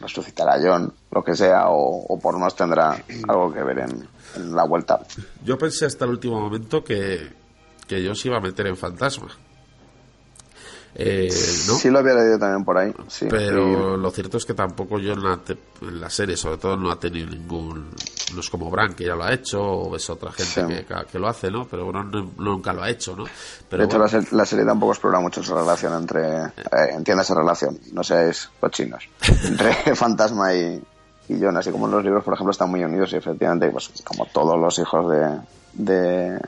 resucitará 0.00 0.54
a 0.54 0.60
John, 0.60 0.92
lo 1.10 1.22
que 1.22 1.36
sea, 1.36 1.68
o, 1.68 2.04
o 2.06 2.18
por 2.18 2.38
más 2.38 2.56
tendrá 2.56 3.02
algo 3.28 3.52
que 3.52 3.62
ver 3.62 3.78
en, 3.80 4.08
en 4.34 4.54
la 4.54 4.64
vuelta. 4.64 5.00
Yo 5.44 5.56
pensé 5.56 5.86
hasta 5.86 6.04
el 6.04 6.12
último 6.12 6.40
momento 6.40 6.82
que, 6.82 7.32
que 7.86 8.02
yo 8.02 8.14
se 8.14 8.28
iba 8.28 8.38
a 8.38 8.40
meter 8.40 8.66
en 8.66 8.76
fantasma. 8.76 9.28
Eh, 10.98 11.28
¿no? 11.68 11.74
Sí 11.74 11.90
lo 11.90 11.98
había 11.98 12.14
leído 12.14 12.38
también 12.38 12.64
por 12.64 12.78
ahí, 12.78 12.90
sí. 13.08 13.26
Pero 13.28 13.98
lo 13.98 14.10
cierto 14.10 14.38
es 14.38 14.46
que 14.46 14.54
tampoco 14.54 14.98
yo 14.98 15.12
en 15.12 15.22
la, 15.22 15.36
te- 15.36 15.58
en 15.82 16.00
la 16.00 16.08
serie, 16.08 16.38
sobre 16.38 16.56
todo, 16.56 16.74
no 16.76 16.90
ha 16.90 16.98
tenido 16.98 17.28
ningún. 17.28 17.90
No 18.34 18.40
es 18.40 18.48
como 18.48 18.70
Bran, 18.70 18.94
que 18.94 19.04
ya 19.04 19.14
lo 19.14 19.24
ha 19.24 19.32
hecho, 19.34 19.60
o 19.62 19.94
es 19.96 20.08
otra 20.08 20.32
gente 20.32 20.66
Sí. 20.78 20.84
que, 20.84 20.94
que 21.12 21.18
lo 21.18 21.28
hace, 21.28 21.50
¿no? 21.50 21.66
Pero 21.68 21.84
bueno, 21.84 22.02
no- 22.02 22.30
nunca 22.38 22.72
lo 22.72 22.82
ha 22.82 22.88
hecho, 22.88 23.14
¿no? 23.14 23.24
De 23.24 23.30
Pero 23.68 23.84
hecho, 23.84 23.98
bueno, 23.98 24.12
la, 24.14 24.22
se- 24.22 24.34
la 24.34 24.46
serie 24.46 24.64
tampoco 24.64 24.92
explora 24.92 25.20
mucho 25.20 25.42
esa 25.42 25.54
relación 25.54 25.92
entre. 26.00 26.22
Eh, 26.46 26.50
entiende 26.92 27.22
esa 27.22 27.34
relación, 27.34 27.78
no 27.92 28.02
seáis 28.02 28.48
cochinos. 28.58 29.06
Entre 29.44 29.74
Fantasma 29.94 30.54
y, 30.54 30.82
y 31.28 31.38
John, 31.38 31.58
así 31.58 31.70
como 31.70 31.86
en 31.86 31.92
los 31.92 32.04
libros, 32.04 32.24
por 32.24 32.32
ejemplo, 32.32 32.52
están 32.52 32.70
muy 32.70 32.82
unidos 32.82 33.12
y 33.12 33.16
efectivamente, 33.16 33.68
pues 33.68 33.90
como 34.02 34.24
todos 34.26 34.58
los 34.58 34.78
hijos 34.78 35.10
de. 35.12 35.40
de 35.74 36.40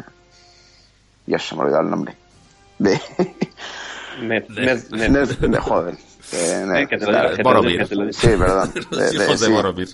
Dios, 1.26 1.46
se 1.46 1.54
me 1.54 1.60
ha 1.60 1.64
olvidado 1.64 1.84
el 1.84 1.90
nombre. 1.90 2.16
De. 2.78 2.98
Ned, 4.22 4.48
Ned, 4.48 4.78
Ned. 4.90 5.38
Ned- 5.40 5.58
joder. 5.60 5.94
Ned, 6.32 6.88
Eh, 6.92 7.42
Boromir. 7.42 7.90
lo 7.90 8.04
diga. 8.04 8.12
Sí, 8.12 8.28
perdón. 8.38 8.72
Los 8.90 9.14
hijos 9.14 9.40
de. 9.40 9.48
Boromir. 9.48 9.88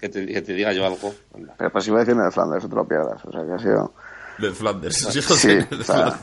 Que 0.00 0.08
te 0.10 0.52
diga 0.52 0.72
yo, 0.72 0.84
algo. 0.86 1.14
Pero 1.56 1.70
pues 1.72 1.86
iba 1.88 1.96
a 1.96 2.00
decir 2.00 2.14
Ned 2.16 2.30
Flanders, 2.30 2.68
te 2.68 2.74
lo 2.74 2.86
pierdas. 2.86 3.24
O 3.24 3.32
sea 3.32 3.44
que 3.46 3.52
ha 3.52 3.58
sido. 3.58 3.94
de 4.38 4.50
Flanders, 4.50 5.02
los 5.04 5.16
hijos 5.16 5.38
Sí, 5.38 5.48
de 5.70 5.76
o 5.80 5.82
sea, 5.84 6.18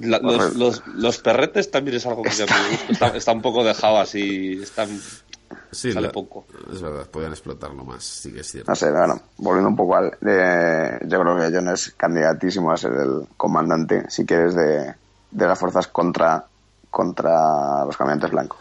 La- 0.00 0.18
los, 0.18 0.56
los, 0.56 0.86
los 0.88 1.18
perretes 1.18 1.70
también 1.70 1.96
es 1.96 2.06
algo 2.06 2.22
que 2.22 2.30
ya 2.30 2.46
me 2.46 2.70
gusta. 2.70 2.92
Está, 2.92 3.06
está 3.16 3.32
un 3.32 3.42
poco 3.42 3.64
dejado 3.64 3.98
así. 3.98 4.60
Está, 4.62 4.86
Sí, 5.70 5.92
sale 5.92 6.08
la- 6.08 6.12
poco. 6.12 6.46
Es 6.72 6.80
verdad, 6.82 7.06
podían 7.06 7.32
explotarlo 7.32 7.84
más, 7.84 8.02
sí 8.04 8.32
que 8.32 8.40
es 8.40 8.50
cierto. 8.50 8.70
No 8.70 8.76
sé, 8.76 8.90
bueno, 8.90 9.20
volviendo 9.38 9.68
un 9.70 9.76
poco 9.76 9.96
al... 9.96 10.10
yo 10.10 11.20
creo 11.20 11.36
que 11.36 11.54
John 11.54 11.68
es 11.68 11.92
candidatísimo 11.96 12.70
a 12.70 12.76
ser 12.76 12.92
el 12.92 13.26
comandante, 13.36 14.04
si 14.10 14.26
quieres, 14.26 14.54
de, 14.54 14.94
de 15.30 15.46
las 15.46 15.58
fuerzas 15.58 15.86
contra, 15.88 16.44
contra 16.90 17.84
los 17.84 17.96
caminantes 17.96 18.30
blancos. 18.30 18.58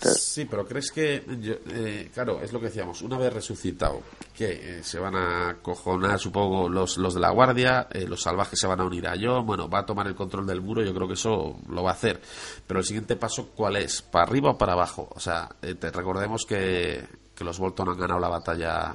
Sí, 0.00 0.44
pero 0.44 0.64
¿crees 0.64 0.92
que, 0.92 1.24
eh, 1.26 2.10
claro, 2.14 2.40
es 2.40 2.52
lo 2.52 2.60
que 2.60 2.66
decíamos, 2.66 3.02
una 3.02 3.18
vez 3.18 3.32
resucitado, 3.32 4.02
que 4.32 4.78
eh, 4.78 4.84
se 4.84 5.00
van 5.00 5.16
a 5.16 5.58
cojonar, 5.60 6.20
supongo, 6.20 6.68
los, 6.68 6.98
los 6.98 7.14
de 7.14 7.20
la 7.20 7.30
guardia, 7.30 7.88
eh, 7.90 8.06
los 8.06 8.22
salvajes 8.22 8.60
se 8.60 8.68
van 8.68 8.80
a 8.80 8.84
unir 8.84 9.08
a 9.08 9.16
John, 9.20 9.44
bueno, 9.44 9.68
va 9.68 9.80
a 9.80 9.86
tomar 9.86 10.06
el 10.06 10.14
control 10.14 10.46
del 10.46 10.60
muro, 10.60 10.82
yo 10.82 10.94
creo 10.94 11.08
que 11.08 11.14
eso 11.14 11.58
lo 11.68 11.82
va 11.82 11.90
a 11.90 11.94
hacer. 11.94 12.20
Pero 12.66 12.78
el 12.78 12.86
siguiente 12.86 13.16
paso, 13.16 13.48
¿cuál 13.56 13.76
es? 13.76 14.02
¿Para 14.02 14.24
arriba 14.24 14.50
o 14.50 14.58
para 14.58 14.74
abajo? 14.74 15.08
O 15.12 15.18
sea, 15.18 15.48
te 15.60 15.90
recordemos 15.90 16.46
que, 16.46 17.04
que 17.34 17.44
los 17.44 17.58
Bolton 17.58 17.88
han 17.88 17.98
ganado 17.98 18.20
la 18.20 18.28
batalla, 18.28 18.94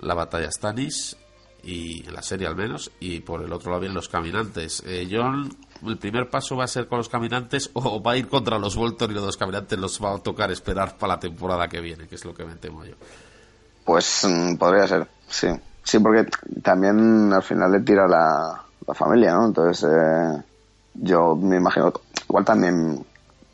la 0.00 0.14
batalla 0.14 0.50
Stannis, 0.50 1.16
y 1.62 2.06
en 2.06 2.14
la 2.14 2.22
serie 2.22 2.46
al 2.46 2.56
menos, 2.56 2.90
y 3.00 3.20
por 3.20 3.42
el 3.42 3.52
otro 3.52 3.70
lado 3.70 3.80
vienen 3.80 3.96
los 3.96 4.08
caminantes. 4.08 4.82
John 5.10 5.50
el 5.84 5.98
primer 5.98 6.30
paso 6.30 6.56
va 6.56 6.64
a 6.64 6.68
ser 6.68 6.86
con 6.88 6.98
los 6.98 7.08
caminantes 7.08 7.70
o 7.74 8.02
va 8.02 8.12
a 8.12 8.16
ir 8.16 8.28
contra 8.28 8.58
los 8.58 8.76
Bolton 8.76 9.10
y 9.10 9.14
los 9.14 9.36
caminantes 9.36 9.78
los 9.78 10.02
va 10.02 10.14
a 10.14 10.18
tocar 10.18 10.50
esperar 10.50 10.96
para 10.96 11.14
la 11.14 11.20
temporada 11.20 11.68
que 11.68 11.80
viene, 11.80 12.06
que 12.06 12.14
es 12.14 12.24
lo 12.24 12.34
que 12.34 12.44
me 12.44 12.54
temo 12.56 12.84
yo. 12.84 12.94
Pues 13.84 14.26
mm, 14.28 14.56
podría 14.56 14.86
ser, 14.86 15.06
sí. 15.28 15.48
Sí, 15.82 16.00
porque 16.00 16.26
también 16.62 17.32
al 17.32 17.42
final 17.42 17.70
le 17.70 17.80
tira 17.80 18.08
la, 18.08 18.60
la 18.86 18.94
familia, 18.94 19.34
¿no? 19.34 19.46
Entonces, 19.46 19.88
eh, 19.88 20.42
yo 20.94 21.36
me 21.36 21.56
imagino, 21.56 21.92
igual 22.28 22.44
también, 22.44 23.04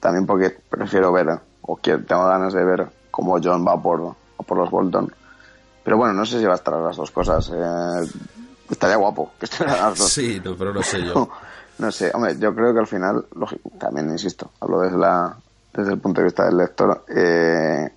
también 0.01 0.25
porque 0.25 0.57
prefiero 0.71 1.13
ver, 1.13 1.29
o 1.61 1.77
que 1.77 1.99
tengo 1.99 2.25
ganas 2.27 2.55
de 2.55 2.65
ver 2.65 2.89
cómo 3.11 3.39
John 3.43 3.67
va 3.67 3.81
por, 3.81 4.15
por 4.47 4.59
los 4.59 4.71
Bolton. 4.71 5.13
Pero 5.85 5.97
bueno, 5.97 6.15
no 6.15 6.25
sé 6.25 6.39
si 6.39 6.45
va 6.47 6.53
a 6.53 6.57
estar 6.57 6.75
las 6.75 6.97
dos 6.97 7.11
cosas. 7.11 7.51
Eh, 7.55 8.09
estaría 8.71 8.97
guapo 8.97 9.33
que 9.39 9.47
estuvieran 9.47 9.81
las 9.81 9.99
dos. 9.99 10.11
Sí, 10.11 10.41
no, 10.43 10.57
pero 10.57 10.73
no 10.73 10.83
sé 10.83 11.05
yo. 11.05 11.29
No 11.79 11.91
sé, 11.91 12.11
hombre, 12.15 12.39
yo 12.39 12.55
creo 12.55 12.73
que 12.73 12.81
al 12.81 12.87
final, 12.87 13.27
lógico, 13.35 13.71
también 13.79 14.11
insisto, 14.11 14.51
hablo 14.61 14.81
desde, 14.81 14.99
la, 14.99 15.37
desde 15.73 15.93
el 15.93 15.99
punto 15.99 16.21
de 16.21 16.27
vista 16.27 16.45
del 16.45 16.57
lector, 16.57 17.05
eh, 17.09 17.91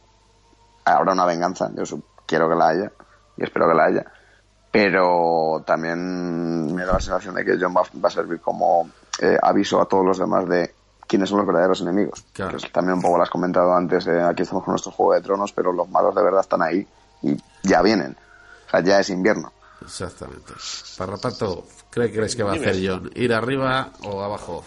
habrá 0.86 1.13
una 1.13 1.26
venganza, 1.26 1.69
yo 1.76 1.84
quiero 2.26 2.49
que 2.49 2.55
la 2.55 2.67
haya 2.69 2.91
y 3.38 3.43
espero 3.43 3.67
que 3.67 3.76
la 3.76 3.86
haya, 3.86 4.05
pero 4.71 5.63
también 5.65 6.73
me 6.73 6.86
da 6.86 6.93
la 6.93 6.99
sensación 6.99 7.36
de 7.36 7.45
que 7.45 7.57
John 7.59 7.76
va, 7.76 8.07
a 8.07 8.09
servir 8.09 8.39
como 8.39 8.89
eh, 9.21 9.38
aviso 9.41 9.82
a 9.82 9.88
todos 9.88 10.05
los 10.05 10.17
demás 10.17 10.47
de 10.47 10.73
quiénes 11.07 11.30
son 11.30 11.39
los 11.39 11.47
verdaderos 11.47 11.82
enemigos. 11.82 12.26
también 12.71 12.95
un 12.95 13.01
poco 13.01 13.17
lo 13.17 13.23
has 13.23 13.30
comentado 13.30 13.73
antes, 13.73 14.07
eh, 14.07 14.21
aquí 14.21 14.43
estamos 14.43 14.63
con 14.63 14.71
nuestro 14.71 14.91
Juego 14.91 15.13
de 15.13 15.21
Tronos, 15.21 15.51
pero 15.53 15.71
los 15.71 15.89
malos 15.89 16.15
de 16.15 16.23
verdad 16.23 16.41
están 16.41 16.61
ahí 16.61 16.88
y 17.21 17.38
ya 17.63 17.82
vienen. 17.82 18.15
O 18.67 18.69
sea, 18.69 18.82
ya 18.82 18.99
es 18.99 19.09
invierno. 19.09 19.51
Exactamente. 19.82 20.53
Parrapato, 20.97 21.67
¿qué 21.91 22.11
crees 22.11 22.36
que 22.36 22.43
va 22.43 22.53
a 22.53 22.55
hacer 22.55 22.78
John? 22.84 23.11
¿Ir 23.15 23.34
arriba 23.34 23.91
o 24.03 24.21
abajo? 24.21 24.65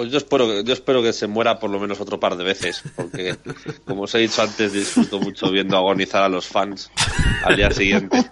Pues 0.00 0.10
yo 0.10 0.18
espero, 0.18 0.62
yo 0.62 0.72
espero 0.72 1.02
que 1.02 1.12
se 1.12 1.26
muera 1.26 1.58
por 1.58 1.68
lo 1.68 1.78
menos 1.78 2.00
otro 2.00 2.18
par 2.18 2.36
de 2.36 2.44
veces, 2.44 2.82
porque 2.96 3.36
como 3.84 4.04
os 4.04 4.14
he 4.14 4.18
dicho 4.18 4.40
antes, 4.40 4.72
disfruto 4.72 5.20
mucho 5.20 5.50
viendo 5.50 5.76
agonizar 5.76 6.22
a 6.22 6.28
los 6.28 6.46
fans 6.46 6.90
al 7.44 7.56
día 7.56 7.70
siguiente. 7.70 8.30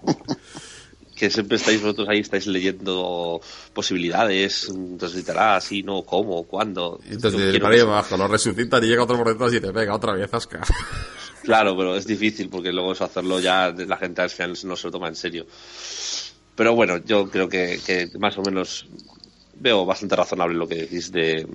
Que 1.14 1.30
siempre 1.30 1.57
estáis 1.57 1.82
vosotros 1.82 2.09
ahí, 2.09 2.20
estáis 2.20 2.46
leyendo 2.46 3.40
posibilidades, 3.74 4.68
entonces 4.68 5.28
así, 5.36 5.82
no, 5.82 6.03
cómo, 6.03 6.44
cuándo. 6.44 7.01
Entonces, 7.05 7.59
para 7.59 7.82
abajo, 7.82 8.16
lo 8.16 8.28
resucitan 8.28 8.82
y 8.84 8.86
llega 8.86 9.03
otro 9.03 9.18
por 9.18 9.28
detrás 9.28 9.53
y 9.53 9.57
dice, 9.57 9.72
venga, 9.72 9.94
otra 9.94 10.12
vez, 10.12 10.32
Asca. 10.32 10.61
Claro, 11.49 11.74
pero 11.74 11.96
es 11.96 12.07
difícil 12.07 12.51
porque 12.51 12.70
luego 12.74 12.92
eso 12.92 13.05
hacerlo 13.05 13.40
ya 13.40 13.70
la 13.74 13.96
gente 13.96 14.20
al 14.20 14.28
final 14.28 14.55
no 14.64 14.76
se 14.76 14.86
lo 14.86 14.90
toma 14.90 15.09
en 15.09 15.16
serio. 15.16 15.46
Pero 16.55 16.74
bueno, 16.74 16.99
yo 16.99 17.30
creo 17.30 17.49
que, 17.49 18.11
más 18.18 18.36
o 18.36 18.42
menos 18.42 18.86
veo 19.55 19.86
bastante 19.86 20.14
razonable 20.14 20.59
lo 20.59 20.68
que 20.68 20.74
decís 20.74 21.11
de, 21.11 21.49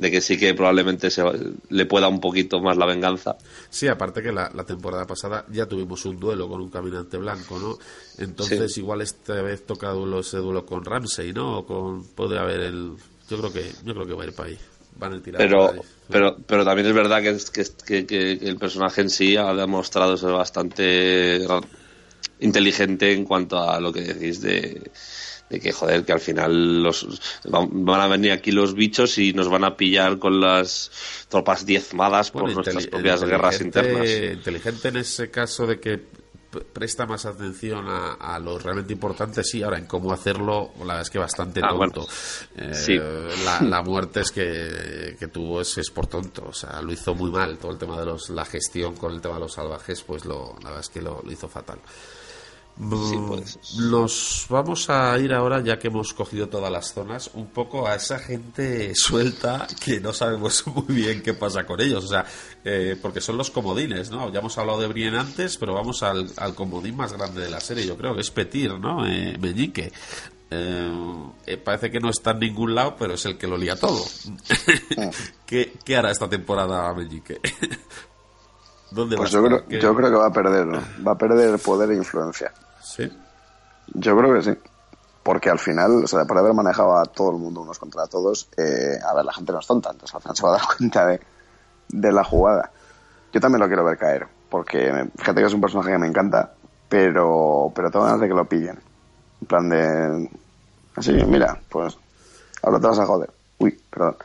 que 0.00 0.20
sí 0.20 0.38
que 0.38 0.54
probablemente 0.54 1.10
se, 1.10 1.24
le 1.70 1.86
pueda 1.86 2.06
un 2.06 2.20
poquito 2.20 2.60
más 2.60 2.76
la 2.76 2.86
venganza. 2.86 3.36
Sí, 3.68 3.88
aparte 3.88 4.22
que 4.22 4.30
la, 4.30 4.48
temporada 4.64 5.08
pasada 5.08 5.44
ya 5.50 5.66
tuvimos 5.66 6.04
un 6.04 6.20
duelo 6.20 6.48
con 6.48 6.60
un 6.60 6.70
caminante 6.70 7.16
blanco, 7.16 7.58
¿no? 7.58 7.78
Entonces 8.18 8.78
igual 8.78 9.00
esta 9.00 9.42
vez 9.42 9.66
toca 9.66 9.90
duelo, 9.90 10.20
ese 10.20 10.36
duelo 10.36 10.64
con 10.64 10.84
Ramsey, 10.84 11.32
¿no? 11.32 11.58
O 11.58 11.66
con, 11.66 12.38
haber 12.38 12.60
el... 12.60 12.92
Yo 13.28 13.38
creo 13.38 13.52
que, 13.52 13.72
yo 13.84 13.92
creo 13.92 14.06
que 14.06 14.14
va 14.14 14.22
a 14.22 14.26
ir 14.26 14.34
para 14.34 14.50
ahí 14.50 14.58
pero, 15.36 15.74
pero, 16.08 16.36
pero 16.46 16.64
también 16.64 16.86
es 16.88 16.94
verdad 16.94 17.22
que, 17.22 18.06
que, 18.06 18.32
el 18.32 18.56
personaje 18.56 19.02
en 19.02 19.10
sí 19.10 19.36
ha 19.36 19.52
demostrado 19.54 20.16
ser 20.16 20.32
bastante 20.32 21.46
inteligente 22.40 23.12
en 23.12 23.24
cuanto 23.24 23.58
a 23.58 23.80
lo 23.80 23.92
que 23.92 24.02
decís 24.02 24.40
de, 24.40 24.90
que 25.48 25.72
joder 25.72 26.04
que 26.04 26.12
al 26.12 26.20
final 26.20 26.82
los 26.82 27.20
van 27.44 28.00
a 28.00 28.08
venir 28.08 28.32
aquí 28.32 28.50
los 28.50 28.74
bichos 28.74 29.18
y 29.18 29.32
nos 29.32 29.48
van 29.48 29.64
a 29.64 29.76
pillar 29.76 30.18
con 30.18 30.40
las 30.40 30.90
tropas 31.28 31.64
diezmadas 31.64 32.30
por 32.30 32.52
nuestras 32.52 32.86
propias 32.86 33.24
guerras 33.24 33.60
internas. 33.60 34.08
inteligente 34.10 34.88
en 34.88 34.96
ese 34.96 35.30
caso 35.30 35.66
de 35.66 35.78
que 35.78 36.25
presta 36.72 37.06
más 37.06 37.26
atención 37.26 37.86
a, 37.88 38.38
lo 38.38 38.58
realmente 38.58 38.92
importante, 38.92 39.42
sí, 39.42 39.62
ahora 39.62 39.78
en 39.78 39.86
cómo 39.86 40.12
hacerlo, 40.12 40.72
la 40.78 40.86
verdad 40.86 41.02
es 41.02 41.10
que 41.10 41.18
bastante 41.18 41.60
ah, 41.62 41.68
tonto. 41.68 42.06
Eh, 42.56 43.30
la, 43.62 43.82
muerte 43.82 44.20
es 44.20 44.30
que, 44.30 45.16
que 45.18 45.28
tuvo 45.28 45.60
es, 45.60 45.78
es, 45.78 45.90
por 45.90 46.06
tonto, 46.06 46.46
o 46.48 46.52
sea, 46.52 46.80
lo 46.82 46.92
hizo 46.92 47.14
muy 47.14 47.30
mal, 47.30 47.58
todo 47.58 47.72
el 47.72 47.78
tema 47.78 47.98
de 47.98 48.06
los, 48.06 48.30
la 48.30 48.44
gestión 48.44 48.94
con 48.94 49.12
el 49.12 49.20
tema 49.20 49.34
de 49.34 49.40
los 49.40 49.52
salvajes, 49.52 50.02
pues 50.02 50.24
lo, 50.24 50.56
la 50.62 50.70
verdad 50.70 50.80
es 50.80 50.88
que 50.88 51.02
lo 51.02 51.22
hizo 51.30 51.48
fatal. 51.48 51.78
Nos 52.78 54.46
vamos 54.50 54.90
a 54.90 55.18
ir 55.18 55.32
ahora, 55.32 55.62
ya 55.62 55.78
que 55.78 55.88
hemos 55.88 56.12
cogido 56.12 56.48
todas 56.48 56.70
las 56.70 56.92
zonas, 56.92 57.30
un 57.32 57.46
poco 57.46 57.86
a 57.86 57.94
esa 57.94 58.18
gente 58.18 58.94
suelta 58.94 59.66
que 59.82 59.98
no 60.00 60.12
sabemos 60.12 60.66
muy 60.74 60.94
bien 60.94 61.22
qué 61.22 61.32
pasa 61.32 61.64
con 61.64 61.80
ellos. 61.80 62.04
O 62.04 62.08
sea, 62.08 62.26
eh, 62.64 62.96
porque 63.00 63.20
son 63.20 63.38
los 63.38 63.50
comodines, 63.50 64.10
¿no? 64.10 64.30
Ya 64.30 64.40
hemos 64.40 64.58
hablado 64.58 64.80
de 64.80 64.88
Brien 64.88 65.14
antes, 65.14 65.56
pero 65.56 65.72
vamos 65.72 66.02
al, 66.02 66.34
comodín 66.54 66.96
más 66.96 67.12
grande 67.14 67.42
de 67.42 67.50
la 67.50 67.60
serie, 67.60 67.86
yo 67.86 67.96
creo, 67.96 68.14
que 68.14 68.20
es 68.20 68.30
Petir, 68.30 68.78
¿no? 68.78 69.06
Eh, 69.06 69.38
Meñique. 69.40 69.92
Eh, 70.48 70.92
eh, 71.46 71.56
parece 71.56 71.90
que 71.90 71.98
no 71.98 72.10
está 72.10 72.32
en 72.32 72.40
ningún 72.40 72.74
lado, 72.74 72.94
pero 72.96 73.14
es 73.14 73.24
el 73.24 73.36
que 73.38 73.46
lo 73.46 73.56
lía 73.56 73.76
todo. 73.76 74.04
¿Qué, 75.46 75.72
¿Qué, 75.84 75.96
hará 75.96 76.10
esta 76.10 76.28
temporada 76.28 76.92
Meñique? 76.94 77.40
¿Dónde 78.90 79.16
pues 79.16 79.32
yo, 79.32 79.42
creo, 79.42 79.68
yo 79.68 79.94
creo 79.96 80.10
que 80.10 80.16
va 80.16 80.26
a 80.26 80.32
perder, 80.32 80.68
va 81.06 81.12
a 81.12 81.18
perder 81.18 81.58
poder 81.58 81.90
e 81.90 81.96
influencia. 81.96 82.52
Sí. 82.86 83.12
Yo 83.94 84.16
creo 84.16 84.34
que 84.34 84.42
sí. 84.42 84.56
Porque 85.24 85.50
al 85.50 85.58
final, 85.58 86.04
o 86.04 86.06
sea, 86.06 86.24
por 86.24 86.38
haber 86.38 86.54
manejado 86.54 86.96
a 86.96 87.04
todo 87.04 87.32
el 87.32 87.38
mundo 87.38 87.62
unos 87.62 87.80
contra 87.80 88.06
todos, 88.06 88.48
eh, 88.56 88.96
a 89.04 89.12
ver, 89.12 89.24
la 89.24 89.32
gente 89.32 89.52
no 89.52 89.58
es 89.58 89.66
tonta, 89.66 89.90
entonces 89.90 90.14
al 90.14 90.22
final 90.22 90.36
se 90.36 90.42
va 90.44 90.48
a 90.50 90.52
dar 90.58 90.66
cuenta 90.78 91.06
de, 91.06 91.20
de 91.88 92.12
la 92.12 92.22
jugada. 92.22 92.70
Yo 93.32 93.40
también 93.40 93.60
lo 93.60 93.66
quiero 93.66 93.84
ver 93.84 93.98
caer, 93.98 94.26
porque 94.48 95.10
fíjate 95.16 95.40
que 95.40 95.46
es 95.46 95.54
un 95.54 95.60
personaje 95.60 95.90
que 95.90 95.98
me 95.98 96.06
encanta, 96.06 96.52
pero, 96.88 97.72
pero 97.74 97.90
tengo 97.90 98.04
ganas 98.04 98.20
de 98.20 98.28
que 98.28 98.34
lo 98.34 98.48
pillen. 98.48 98.78
En 99.40 99.46
plan 99.48 99.68
de. 99.68 100.30
Así, 100.94 101.12
mira, 101.12 101.60
pues. 101.68 101.98
Ahora 102.62 102.78
te 102.80 102.86
vas 102.86 102.98
a 103.00 103.06
joder. 103.06 103.30
Uy, 103.58 103.78
perdón. 103.90 104.16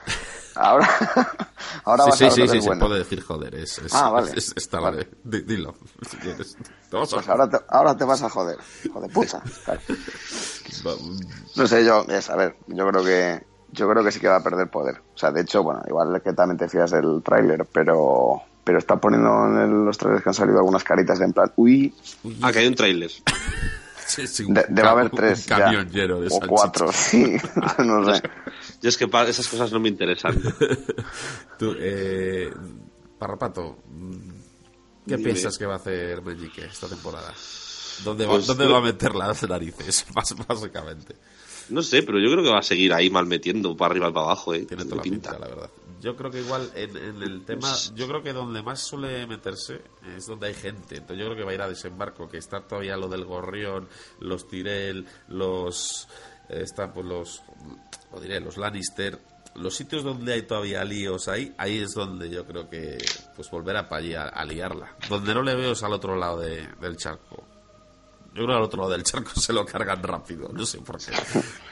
Ahora, 0.55 0.89
ahora 1.85 2.11
sí, 2.11 2.29
sí, 2.31 2.47
sí, 2.47 2.61
se 2.61 2.75
puede 2.75 2.99
decir 2.99 3.21
joder. 3.21 3.55
Es, 3.55 3.81
ah, 3.93 4.09
vale. 4.09 4.31
está 4.35 4.79
vale. 4.79 5.07
dilo. 5.23 5.75
pues 6.89 7.29
ahora 7.29 7.49
te, 7.49 7.57
ahora 7.69 7.95
te 7.95 8.03
vas 8.03 8.21
a 8.23 8.29
joder. 8.29 8.57
Joder 8.91 9.11
puta. 9.11 9.41
No 11.55 11.67
sé, 11.67 11.85
yo, 11.85 12.05
es, 12.07 12.29
a 12.29 12.35
ver, 12.35 12.55
yo 12.67 12.87
creo 12.87 13.03
que 13.03 13.45
yo 13.71 13.89
creo 13.89 14.03
que 14.03 14.11
sí 14.11 14.19
que 14.19 14.27
va 14.27 14.37
a 14.37 14.43
perder 14.43 14.69
poder. 14.69 15.01
O 15.13 15.17
sea, 15.17 15.31
de 15.31 15.41
hecho, 15.41 15.63
bueno, 15.63 15.81
igual 15.87 16.15
es 16.15 16.23
que 16.23 16.33
también 16.33 16.57
te 16.57 16.69
fías 16.69 16.91
del 16.91 17.21
tráiler, 17.23 17.67
pero 17.71 18.41
pero 18.63 18.77
está 18.77 18.95
poniendo 18.97 19.47
en 19.47 19.85
los 19.85 19.97
trailers 19.97 20.23
que 20.23 20.29
han 20.29 20.33
salido 20.33 20.59
algunas 20.59 20.83
caritas 20.83 21.19
de 21.19 21.25
en 21.25 21.33
plan, 21.33 21.51
uy. 21.55 21.93
Ah, 22.41 22.51
que 22.51 22.59
hay 22.59 22.67
un 22.67 22.75
tráiler. 22.75 23.11
debe 24.47 24.87
haber 24.87 25.09
tres. 25.09 25.45
Camión 25.45 25.89
lleno 25.89 26.21
de 26.21 26.27
O 26.31 26.39
cuatro, 26.47 26.91
sí. 26.91 27.37
no 27.79 28.13
sé. 28.13 28.21
Yo 28.81 28.89
es 28.89 28.97
que 28.97 29.05
esas 29.05 29.47
cosas 29.47 29.71
no 29.71 29.79
me 29.79 29.89
interesan. 29.89 30.39
Tú, 31.59 31.75
eh, 31.77 32.51
Parrapato, 33.17 33.77
¿qué 35.07 35.17
piensas 35.17 35.57
que 35.57 35.65
va 35.65 35.73
a 35.73 35.77
hacer 35.77 36.21
Meñique 36.21 36.65
esta 36.65 36.87
temporada? 36.87 37.33
¿Dónde, 38.03 38.25
va, 38.25 38.31
pues 38.31 38.47
¿dónde 38.47 38.65
va 38.65 38.79
a 38.79 38.81
meter 38.81 39.13
las 39.13 39.47
narices, 39.47 40.05
básicamente? 40.47 41.15
No 41.69 41.81
sé, 41.83 42.03
pero 42.03 42.19
yo 42.19 42.31
creo 42.31 42.43
que 42.43 42.49
va 42.49 42.59
a 42.59 42.63
seguir 42.63 42.93
ahí 42.93 43.09
mal 43.09 43.27
metiendo 43.27 43.77
para 43.77 43.91
arriba 43.91 44.09
y 44.09 44.11
para 44.11 44.25
abajo. 44.25 44.53
¿eh? 44.53 44.65
Tiene 44.65 44.85
toda 44.85 44.97
la 44.97 45.01
pinta, 45.03 45.37
la 45.37 45.47
verdad. 45.47 45.69
Yo 46.01 46.15
creo 46.15 46.31
que 46.31 46.39
igual 46.39 46.71
en, 46.73 47.21
el 47.21 47.45
tema, 47.45 47.71
yo 47.93 48.07
creo 48.07 48.23
que 48.23 48.33
donde 48.33 48.63
más 48.63 48.79
suele 48.79 49.27
meterse 49.27 49.81
es 50.17 50.25
donde 50.25 50.47
hay 50.47 50.55
gente. 50.55 50.97
Entonces 50.97 51.19
yo 51.19 51.25
creo 51.25 51.37
que 51.37 51.43
va 51.43 51.51
a 51.51 51.53
ir 51.53 51.61
a 51.61 51.69
desembarco, 51.69 52.27
que 52.27 52.37
está 52.37 52.61
todavía 52.61 52.97
lo 52.97 53.07
del 53.07 53.23
gorrión, 53.23 53.87
los 54.19 54.47
Tirel, 54.47 55.05
los 55.27 56.07
eh, 56.49 56.61
están 56.63 56.91
pues 56.91 57.05
los, 57.05 57.43
lo 58.11 58.19
diré, 58.19 58.39
los 58.39 58.57
Lannister. 58.57 59.19
Los 59.55 59.75
sitios 59.75 60.03
donde 60.03 60.33
hay 60.33 60.41
todavía 60.43 60.83
líos 60.83 61.27
ahí, 61.27 61.53
ahí 61.57 61.79
es 61.79 61.91
donde 61.91 62.29
yo 62.29 62.45
creo 62.45 62.69
que 62.69 62.97
pues 63.35 63.51
volverá 63.51 63.87
para 63.87 63.99
allí 63.99 64.15
a, 64.15 64.45
liarla. 64.45 64.95
Donde 65.07 65.35
no 65.35 65.43
le 65.43 65.53
veo 65.55 65.73
es 65.73 65.83
al 65.83 65.93
otro 65.93 66.15
lado 66.15 66.39
del 66.39 66.97
charco. 66.97 67.43
Yo 68.33 68.45
creo 68.45 68.47
que 68.47 68.53
al 68.53 68.63
otro 68.63 68.79
lado 68.79 68.93
del 68.93 69.03
charco 69.03 69.31
se 69.39 69.53
lo 69.53 69.65
cargan 69.65 70.01
rápido, 70.01 70.49
no 70.51 70.65
sé 70.65 70.79
por 70.79 70.97
qué. 70.97 71.11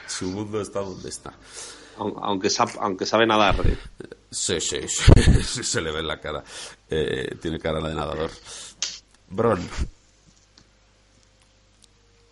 Su 0.06 0.26
mundo 0.26 0.60
está 0.60 0.80
donde 0.80 1.08
está. 1.08 1.32
Aun- 2.00 2.16
Aunque, 2.22 2.48
sap- 2.50 2.78
aunque 2.80 3.06
sabe 3.06 3.26
nadar. 3.26 3.56
¿eh? 3.64 3.76
Sí, 4.30 4.60
sí, 4.60 4.80
sí, 4.88 5.62
se 5.64 5.80
le 5.80 5.92
ve 5.92 6.00
en 6.00 6.06
la 6.08 6.18
cara. 6.20 6.42
Eh, 6.88 7.36
tiene 7.40 7.58
cara 7.58 7.80
de 7.86 7.94
nadador. 7.94 8.30
Bron, 9.28 9.60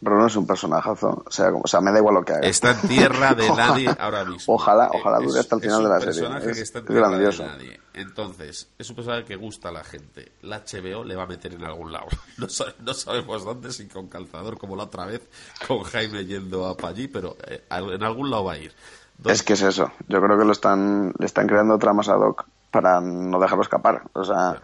Bruno 0.00 0.26
es 0.28 0.36
un 0.36 0.46
personajazo. 0.46 1.24
O 1.26 1.30
sea, 1.30 1.50
como- 1.50 1.62
o 1.64 1.66
sea, 1.66 1.80
me 1.80 1.90
da 1.90 1.98
igual 1.98 2.14
lo 2.14 2.24
que 2.24 2.32
haga. 2.32 2.46
está 2.46 2.70
en 2.70 2.88
tierra 2.88 3.34
de 3.34 3.48
nadie 3.56 3.90
ahora 3.98 4.24
mismo. 4.24 4.54
Ojalá- 4.54 4.86
Eh, 4.86 4.98
ojalá 5.00 5.18
es- 5.18 5.26
dure 5.26 5.40
hasta 5.40 5.56
el 5.56 5.60
final 5.62 5.82
de 5.82 5.88
la 5.88 5.94
un 5.96 6.00
serie. 6.02 6.20
personaje 6.20 6.50
Es- 6.50 6.56
que 6.56 6.62
está 6.62 6.78
en 6.78 6.84
es 6.84 6.88
tierra 6.90 7.08
grandioso. 7.08 7.42
de 7.42 7.48
nadie. 7.48 7.80
Entonces, 7.94 8.68
es 8.78 8.90
un 8.90 8.94
personaje 8.96 9.24
que 9.24 9.34
gusta 9.36 9.70
a 9.70 9.72
la 9.72 9.82
gente. 9.82 10.32
La 10.42 10.58
HBO 10.64 11.02
le 11.02 11.16
va 11.16 11.24
a 11.24 11.26
meter 11.26 11.52
en 11.54 11.64
algún 11.64 11.90
lado. 11.92 12.06
No, 12.38 12.48
sa- 12.48 12.72
no 12.78 12.94
sabemos 12.94 13.44
dónde, 13.44 13.72
si 13.72 13.88
con 13.88 14.06
calzador 14.06 14.56
como 14.56 14.76
la 14.76 14.84
otra 14.84 15.04
vez, 15.06 15.22
con 15.66 15.82
Jaime 15.82 16.24
yendo 16.24 16.64
a 16.66 16.76
allí, 16.88 17.08
pero 17.08 17.36
eh, 17.48 17.64
al- 17.68 17.92
en 17.92 18.02
algún 18.04 18.30
lado 18.30 18.44
va 18.44 18.52
a 18.52 18.58
ir. 18.58 18.72
Dos- 19.18 19.32
Es 19.32 19.42
que 19.42 19.54
es 19.54 19.62
eso. 19.62 19.90
Yo 20.08 20.20
creo 20.22 20.38
que 20.38 20.44
lo 20.44 20.52
están, 20.52 21.12
le 21.18 21.26
están 21.26 21.46
creando 21.46 21.78
tramas 21.78 22.08
ad 22.08 22.20
hoc 22.20 22.46
para 22.70 23.00
no 23.00 23.38
dejarlo 23.40 23.62
escapar. 23.62 24.02
O 24.12 24.24
sea, 24.24 24.60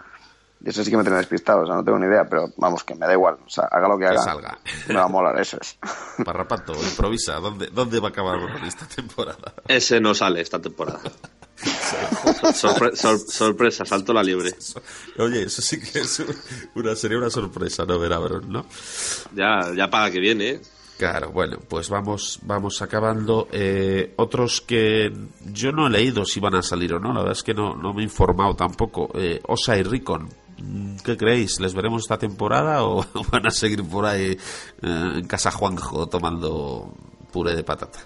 y 0.64 0.70
eso 0.70 0.82
sí 0.84 0.90
que 0.90 0.96
me 0.96 1.02
tiene 1.02 1.18
despistado. 1.18 1.62
O 1.62 1.66
sea, 1.66 1.74
no 1.74 1.84
tengo 1.84 1.98
ni 1.98 2.07
idea, 2.07 2.24
pero 2.28 2.46
vamos, 2.57 2.84
que 2.84 2.94
me 2.94 3.07
da 3.07 3.12
igual. 3.12 3.36
O 3.44 3.50
sea, 3.50 3.64
haga 3.64 3.88
lo 3.88 3.98
que 3.98 4.05
Que 4.05 4.11
haga. 4.11 4.22
salga. 4.22 4.59
Me 4.88 4.94
va 4.94 5.05
a 5.05 5.09
molar, 5.09 5.38
eso 5.40 5.59
es. 5.61 5.76
Parrapato, 6.24 6.72
improvisa. 6.74 7.34
¿Dónde, 7.40 7.66
¿Dónde 7.72 7.98
va 8.00 8.09
a 8.09 8.11
acabar 8.11 8.38
esta 8.64 8.86
temporada? 8.86 9.52
Ese 9.68 10.00
no 10.00 10.14
sale 10.14 10.40
esta 10.40 10.61
temporada. 10.61 11.00
Sorpre- 12.55 12.94
sor- 12.96 13.18
sorpresa, 13.18 13.84
saltó 13.84 14.12
la 14.12 14.22
liebre. 14.22 14.50
Oye, 15.18 15.44
eso 15.44 15.62
sí 15.62 15.80
que 15.80 16.00
es 16.00 16.22
una, 16.74 16.94
sería 16.96 17.18
una 17.18 17.30
sorpresa, 17.30 17.84
¿no? 17.86 17.98
Ver 17.98 18.12
a 18.12 18.18
Bron, 18.18 18.50
¿no? 18.50 18.66
Ya, 19.34 19.72
ya 19.74 19.88
paga 19.88 20.11
que 20.11 20.20
viene, 20.20 20.48
¿eh? 20.50 20.61
Claro, 20.99 21.32
bueno, 21.32 21.59
pues 21.68 21.88
vamos, 21.88 22.38
vamos 22.42 22.80
acabando. 22.80 23.49
Eh, 23.51 24.14
otros 24.16 24.61
que 24.61 25.12
yo 25.53 25.72
no 25.72 25.86
he 25.86 25.90
leído 25.90 26.24
si 26.24 26.38
van 26.38 26.55
a 26.55 26.62
salir 26.62 26.95
o 26.95 27.01
no, 27.01 27.12
la 27.12 27.20
verdad 27.20 27.32
es 27.32 27.42
que 27.42 27.55
no, 27.55 27.74
no 27.74 27.92
me 27.92 28.03
he 28.03 28.05
informado 28.05 28.55
tampoco. 28.55 29.11
Eh, 29.14 29.40
Osa 29.49 29.76
y 29.76 29.82
Ricon, 29.82 30.28
mm, 30.59 30.97
¿qué 31.05 31.16
creéis? 31.16 31.59
¿Les 31.59 31.74
veremos 31.74 32.03
esta 32.03 32.16
temporada 32.16 32.84
o 32.84 33.05
van 33.32 33.47
a 33.47 33.51
seguir 33.51 33.82
por 33.84 34.07
ahí 34.07 34.38
eh, 34.82 35.12
en 35.16 35.26
casa 35.26 35.51
Juanjo 35.51 36.07
tomando 36.07 36.95
puré 37.32 37.57
de 37.57 37.64
patata? 37.64 37.99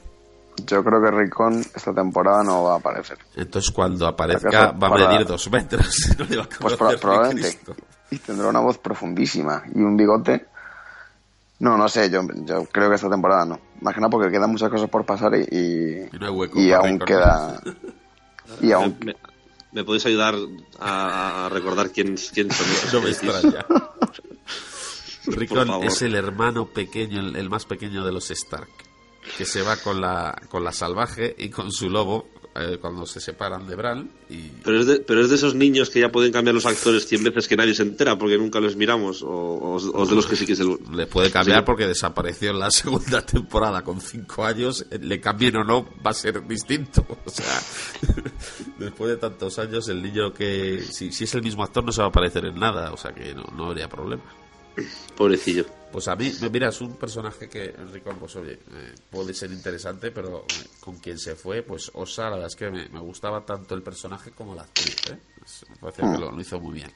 Yo 0.67 0.83
creo 0.83 1.01
que 1.01 1.11
Ricón 1.11 1.61
esta 1.61 1.93
temporada 1.93 2.43
no 2.43 2.65
va 2.65 2.75
a 2.75 2.79
aparecer. 2.79 3.19
Entonces 3.37 3.71
cuando 3.71 4.07
aparezca 4.07 4.49
¿Acaso 4.49 4.79
va 4.79 4.89
a 4.89 5.09
medir 5.09 5.27
dos 5.27 5.51
metros, 5.51 6.15
no 6.19 6.25
le 6.25 6.37
va 6.39 6.45
a 6.45 6.49
Pues 6.49 6.77
probablemente. 6.77 7.59
Y 8.11 8.19
tendrá 8.19 8.49
una 8.49 8.61
voz 8.61 8.79
profundísima 8.79 9.63
y 9.75 9.81
un 9.81 9.95
bigote. 9.95 10.47
No, 11.61 11.77
no 11.77 11.89
sé, 11.89 12.09
yo, 12.11 12.23
yo 12.45 12.65
creo 12.67 12.89
que 12.89 12.95
esta 12.95 13.11
temporada 13.11 13.45
no. 13.45 13.61
Imagina 13.81 14.09
porque 14.09 14.31
quedan 14.31 14.51
muchas 14.51 14.71
cosas 14.71 14.89
por 14.89 15.05
pasar 15.05 15.35
y, 15.35 15.43
y, 15.51 16.09
Y 16.13 16.19
no 16.19 16.27
hay 16.27 16.33
hueco 16.33 16.61
y 16.61 16.73
aún 16.73 16.99
queda... 16.99 17.61
Y 18.63 18.73
aún 18.73 18.97
Me, 19.05 19.15
me 19.73 19.85
podéis 19.85 20.07
ayudar 20.07 20.35
a, 20.79 21.47
a 21.47 21.49
recordar 21.51 21.91
quién, 21.91 22.17
quién 22.33 22.51
son 22.51 22.67
esos 22.71 22.93
No 22.95 23.01
me 23.03 23.11
extraña. 23.11 23.67
Rickon 25.27 25.85
es 25.85 26.01
el 26.03 26.15
hermano 26.15 26.67
pequeño, 26.67 27.21
el, 27.21 27.37
el 27.37 27.51
más 27.51 27.67
pequeño 27.67 28.05
de 28.05 28.13
los 28.13 28.31
Stark, 28.31 28.71
que 29.37 29.45
se 29.45 29.61
va 29.61 29.77
con 29.77 30.01
la, 30.01 30.41
con 30.49 30.65
la 30.65 30.73
salvaje 30.73 31.35
y 31.37 31.51
con 31.51 31.71
su 31.71 31.91
lobo 31.91 32.27
eh, 32.61 32.79
cuando 32.81 33.07
se 33.07 33.21
separan 33.21 33.67
de 33.67 33.75
Bran. 33.77 34.11
Y 34.29 34.49
Pero 34.65 34.81
es, 34.81 34.87
de, 34.87 35.01
pero 35.01 35.21
es 35.23 35.29
de 35.31 35.37
esos 35.37 35.55
niños 35.55 35.91
que 35.91 36.01
ya 36.01 36.11
pueden 36.11 36.33
cambiar 36.33 36.55
los 36.55 36.67
actores 36.67 37.07
100 37.07 37.25
veces 37.25 37.49
que 37.49 37.57
nadie 37.57 37.75
se 37.75 37.83
entera 37.83 38.19
porque 38.19 38.37
nunca 38.39 38.61
los 38.61 38.77
miramos. 38.77 39.23
O, 39.23 39.29
o- 39.93 40.07
de 40.07 40.15
los 40.15 40.27
que 40.27 40.37
sí 40.37 40.47
que 40.47 40.57
se 40.57 40.65
lo- 40.65 40.79
le 40.93 41.07
puede 41.07 41.31
cambiar 41.31 41.61
Sí. 41.61 41.65
porque 41.67 41.87
desapareció 41.87 42.51
en 42.51 42.59
la 42.59 42.71
segunda 42.71 43.25
temporada 43.25 43.83
con 43.83 44.01
cinco 44.01 44.45
años. 44.45 44.85
Le 45.01 45.21
cambien 45.21 45.57
o 45.57 45.65
no, 45.65 45.89
va 46.05 46.11
a 46.11 46.15
ser 46.15 46.47
distinto. 46.47 47.05
O 47.25 47.31
sea, 47.31 47.61
después 48.79 49.11
de 49.11 49.17
tantos 49.19 49.59
años, 49.59 49.89
el 49.89 50.03
niño 50.03 50.33
que. 50.33 50.83
Si, 50.83 51.13
si 51.13 51.25
es 51.25 51.35
el 51.35 51.43
mismo 51.43 51.63
actor, 51.63 51.85
no 51.85 51.93
se 51.93 52.01
va 52.01 52.07
a 52.07 52.11
aparecer 52.11 52.45
en 52.47 52.59
nada. 52.59 52.93
O 52.93 52.97
sea 52.97 53.13
que 53.13 53.35
no, 53.35 53.45
no 53.57 53.67
habría 53.67 53.89
problema. 53.89 54.23
Pobrecillo. 55.17 55.67
Pues 55.93 56.07
a 56.09 56.15
mí, 56.17 56.31
me- 56.43 56.51
mira, 56.51 56.69
es 56.69 56.81
un 56.83 56.97
personaje 56.97 57.49
que, 57.49 57.65
Enrico, 57.71 58.13
pues 58.21 58.37
oye, 58.37 58.53
eh, 58.73 58.95
puede 59.11 59.33
ser 59.33 59.51
interesante, 59.51 60.11
pero 60.11 60.41
eh, 60.41 60.67
con 60.81 60.99
quien 60.99 61.19
se 61.19 61.35
fue, 61.35 61.63
pues 61.63 61.91
Osa, 61.95 62.25
la 62.25 62.31
verdad 62.33 62.47
es 62.49 62.57
que 62.57 62.71
me, 62.71 62.89
me 62.91 63.01
gustaba 63.01 63.45
tanto 63.45 63.75
el 63.75 63.83
personaje 63.83 64.31
como 64.33 64.55
la 64.55 64.63
actriz, 64.63 64.97
¿eh? 65.11 65.19
Me 65.81 65.93
que 65.93 66.03
lo, 66.03 66.31
lo 66.31 66.41
hizo 66.41 66.61
muy 66.61 66.75
bien. 66.75 66.93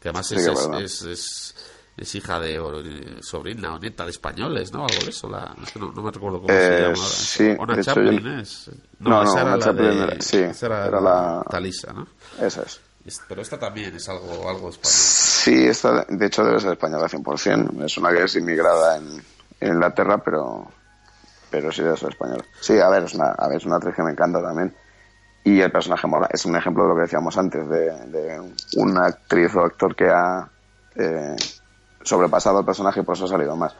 Que 0.00 0.08
además 0.10 0.26
Sí, 0.28 0.34
es, 0.36 0.44
que 0.44 0.52
es, 0.52 0.68
verdad. 0.68 0.82
es, 0.82 1.02
es- 1.02 1.54
es 1.96 2.14
hija 2.14 2.38
de, 2.38 2.60
o, 2.60 2.80
eh, 2.80 3.16
sobrina 3.22 3.74
o 3.74 3.78
nieta 3.80 4.04
de 4.04 4.10
españoles, 4.10 4.72
¿no? 4.72 4.84
Algo 4.86 5.02
de 5.04 5.10
eso, 5.10 5.28
la, 5.28 5.56
es 5.60 5.72
que 5.72 5.80
no, 5.80 5.90
no 5.90 6.02
me 6.02 6.10
recuerdo 6.12 6.40
cómo 6.40 6.48
se 6.60 6.74
Eh, 6.74 6.82
llama 6.82 7.08
sí, 7.08 7.54
Ona 7.58 7.72
hecho, 7.74 7.82
Chaplin, 7.82 8.22
yo- 8.22 8.30
¿es? 8.40 8.70
No, 9.00 9.10
no, 9.10 9.22
esa 9.24 9.40
era 9.40 9.56
la 9.56 9.64
Chaplin 9.64 9.84
de, 9.90 10.02
era- 10.04 10.20
sí, 10.20 10.36
esa 10.36 10.66
era, 10.66 10.86
era 10.86 11.00
la 11.00 11.44
Talisa, 11.50 11.92
¿no? 11.92 12.06
Eso 12.40 12.62
es. 12.62 12.80
Pero 13.28 13.42
esta 13.42 13.58
también 13.58 13.94
es 13.94 14.08
algo, 14.08 14.48
algo 14.48 14.70
español. 14.70 14.92
Sí, 14.92 15.66
esta 15.66 16.04
de 16.08 16.26
hecho 16.26 16.44
debe 16.44 16.60
ser 16.60 16.72
española 16.72 17.08
100%. 17.08 17.84
Es 17.84 17.96
una 17.98 18.12
que 18.12 18.24
es 18.24 18.36
inmigrada 18.36 18.96
en, 18.96 19.22
en 19.60 19.72
Inglaterra, 19.74 20.18
pero 20.18 20.68
pero 21.50 21.72
sí 21.72 21.82
debe 21.82 21.96
ser 21.96 22.10
española. 22.10 22.44
Sí, 22.60 22.78
a 22.78 22.88
ver, 22.88 23.04
es 23.04 23.14
una, 23.14 23.30
a 23.30 23.48
ver, 23.48 23.58
es 23.58 23.66
una 23.66 23.76
actriz 23.76 23.94
que 23.94 24.02
me 24.02 24.10
encanta 24.10 24.42
también. 24.42 24.74
Y 25.44 25.60
el 25.60 25.72
personaje 25.72 26.06
mola. 26.06 26.28
Es 26.30 26.44
un 26.44 26.56
ejemplo 26.56 26.82
de 26.82 26.88
lo 26.90 26.94
que 26.96 27.02
decíamos 27.02 27.36
antes, 27.38 27.68
de, 27.68 27.90
de 28.06 28.54
una 28.76 29.06
actriz 29.06 29.54
o 29.54 29.60
actor 29.60 29.96
que 29.96 30.08
ha 30.08 30.48
eh, 30.96 31.36
sobrepasado 32.02 32.60
el 32.60 32.66
personaje 32.66 33.00
y 33.00 33.02
por 33.02 33.16
eso 33.16 33.24
ha 33.24 33.28
salido 33.28 33.56
más. 33.56 33.74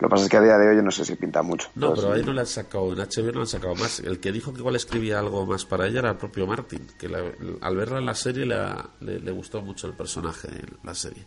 Lo 0.00 0.08
que 0.08 0.10
pasa 0.10 0.24
es 0.24 0.30
que 0.30 0.36
a 0.36 0.40
día 0.40 0.58
de 0.58 0.68
hoy 0.68 0.76
yo 0.76 0.82
no 0.82 0.90
sé 0.90 1.04
si 1.04 1.14
pinta 1.16 1.42
mucho. 1.42 1.68
No, 1.76 1.94
pero 1.94 2.12
ahí 2.12 2.22
no 2.24 2.32
le 2.32 2.40
han 2.40 2.46
sacado, 2.46 2.92
en 2.92 2.98
HBO 2.98 3.26
no 3.26 3.32
le 3.32 3.40
han 3.40 3.46
sacado 3.46 3.74
más. 3.76 4.00
El 4.00 4.18
que 4.20 4.32
dijo 4.32 4.52
que 4.52 4.58
igual 4.58 4.76
escribía 4.76 5.18
algo 5.20 5.46
más 5.46 5.64
para 5.64 5.86
ella 5.86 6.00
era 6.00 6.10
el 6.10 6.16
propio 6.16 6.46
Martin, 6.46 6.86
que 6.98 7.08
la- 7.08 7.22
al 7.60 7.76
verla 7.76 7.98
en 7.98 8.06
la 8.06 8.14
serie 8.14 8.44
le, 8.44 8.56
le, 9.00 9.20
le 9.20 9.30
gustó 9.32 9.62
mucho 9.62 9.86
el 9.86 9.94
personaje 9.94 10.48
en 10.48 10.78
la 10.82 10.94
serie. 10.94 11.24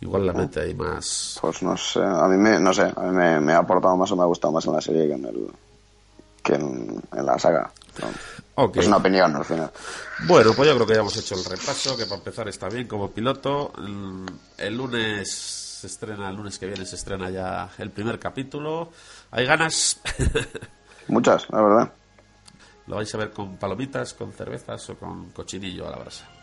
Igual 0.00 0.26
la 0.26 0.32
mete 0.32 0.60
ahí 0.60 0.74
más. 0.74 1.38
Pues 1.40 1.62
no 1.62 1.76
sé, 1.76 2.00
a 2.02 2.26
mí 2.28 2.36
me, 2.36 2.58
no 2.60 2.72
sé, 2.74 2.82
a 2.82 3.00
mí 3.02 3.10
me, 3.16 3.40
me 3.40 3.52
ha 3.54 3.58
aportado 3.58 3.96
más 3.96 4.10
o 4.12 4.16
me 4.16 4.22
ha 4.22 4.26
gustado 4.26 4.52
más 4.52 4.66
en 4.66 4.72
la 4.74 4.80
serie 4.80 5.06
que 5.06 5.14
en, 5.14 5.24
el, 5.24 5.46
que 6.42 6.54
en, 6.54 7.02
en 7.12 7.26
la 7.26 7.38
saga. 7.38 7.72
No. 8.00 8.70
Es 8.74 8.86
una 8.86 8.98
opinión 8.98 9.34
al 9.34 9.44
final. 9.44 9.70
Bueno, 10.26 10.52
pues 10.54 10.68
yo 10.68 10.74
creo 10.74 10.86
que 10.86 10.94
ya 10.94 11.00
hemos 11.00 11.16
hecho 11.16 11.34
el 11.34 11.44
repaso, 11.44 11.96
que 11.96 12.04
para 12.04 12.16
empezar 12.16 12.48
está 12.48 12.68
bien 12.68 12.86
como 12.86 13.10
piloto. 13.10 13.72
El 14.58 14.76
lunes 14.76 15.61
se 15.82 15.88
estrena, 15.88 16.30
el 16.30 16.36
lunes 16.36 16.60
que 16.60 16.66
viene 16.66 16.84
se 16.86 16.94
estrena 16.94 17.28
ya 17.28 17.68
el 17.78 17.90
primer 17.90 18.20
capítulo. 18.20 18.92
¿Hay 19.32 19.44
ganas? 19.46 20.00
Muchas, 21.08 21.50
la 21.50 21.60
verdad. 21.60 21.92
¿Lo 22.86 22.96
vais 22.96 23.12
a 23.12 23.18
ver 23.18 23.32
con 23.32 23.56
palomitas, 23.56 24.14
con 24.14 24.32
cervezas 24.32 24.88
o 24.90 24.96
con 24.96 25.30
cochinillo 25.30 25.88
a 25.88 25.90
la 25.90 25.96
brasa? 25.96 26.28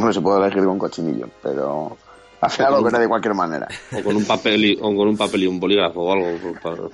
Pues 0.00 0.14
se 0.14 0.20
puede 0.22 0.46
elegir 0.46 0.64
con 0.64 0.78
cochinillo, 0.78 1.28
pero 1.42 1.98
al 2.40 2.50
final 2.50 2.72
lo 2.72 2.82
veré 2.84 3.00
de 3.00 3.08
cualquier 3.08 3.34
manera. 3.34 3.68
O 3.98 4.02
con 4.02 4.16
un 4.16 4.24
papel 4.24 4.64
y, 4.64 4.74
o 4.80 4.96
con 4.96 5.08
un 5.08 5.16
papel 5.18 5.42
y 5.42 5.46
un 5.46 5.60
bolígrafo 5.60 6.00
o 6.00 6.12
algo. 6.14 6.54
por- 6.62 6.90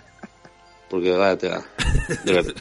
porque 0.90 1.12
vaya. 1.16 1.36
De 1.36 1.48
verdad. 1.48 1.64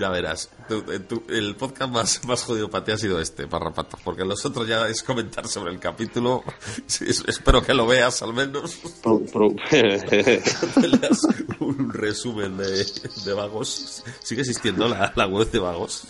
Ya 0.00 0.08
verás, 0.08 0.48
tú- 0.68 0.84
eh, 0.90 0.98
tú- 1.00 1.22
el 1.28 1.54
podcast 1.56 1.90
más, 1.92 2.24
más 2.24 2.42
jodido 2.44 2.70
para 2.70 2.84
ti 2.84 2.92
ha 2.92 2.98
sido 2.98 3.20
este, 3.20 3.46
Parrapato, 3.46 3.98
porque 4.04 4.24
los 4.24 4.44
otros 4.44 4.66
ya 4.66 4.88
es 4.88 5.02
comentar 5.02 5.46
sobre 5.48 5.72
el 5.72 5.78
capítulo. 5.78 6.42
Sí, 6.86 7.04
espero 7.08 7.62
que 7.62 7.74
lo 7.74 7.86
veas 7.86 8.22
al 8.22 8.32
menos. 8.34 8.76
Pro- 9.02 9.20
pro- 9.32 9.54
Te 9.70 10.88
leas 10.88 11.20
un 11.60 11.92
resumen 11.92 12.56
de, 12.56 12.84
de 13.24 13.32
vagos. 13.32 14.02
Sigue 14.22 14.40
existiendo 14.42 14.88
la, 14.88 15.12
la 15.14 15.26
web 15.26 15.50
de 15.50 15.58
vagos. 15.58 16.04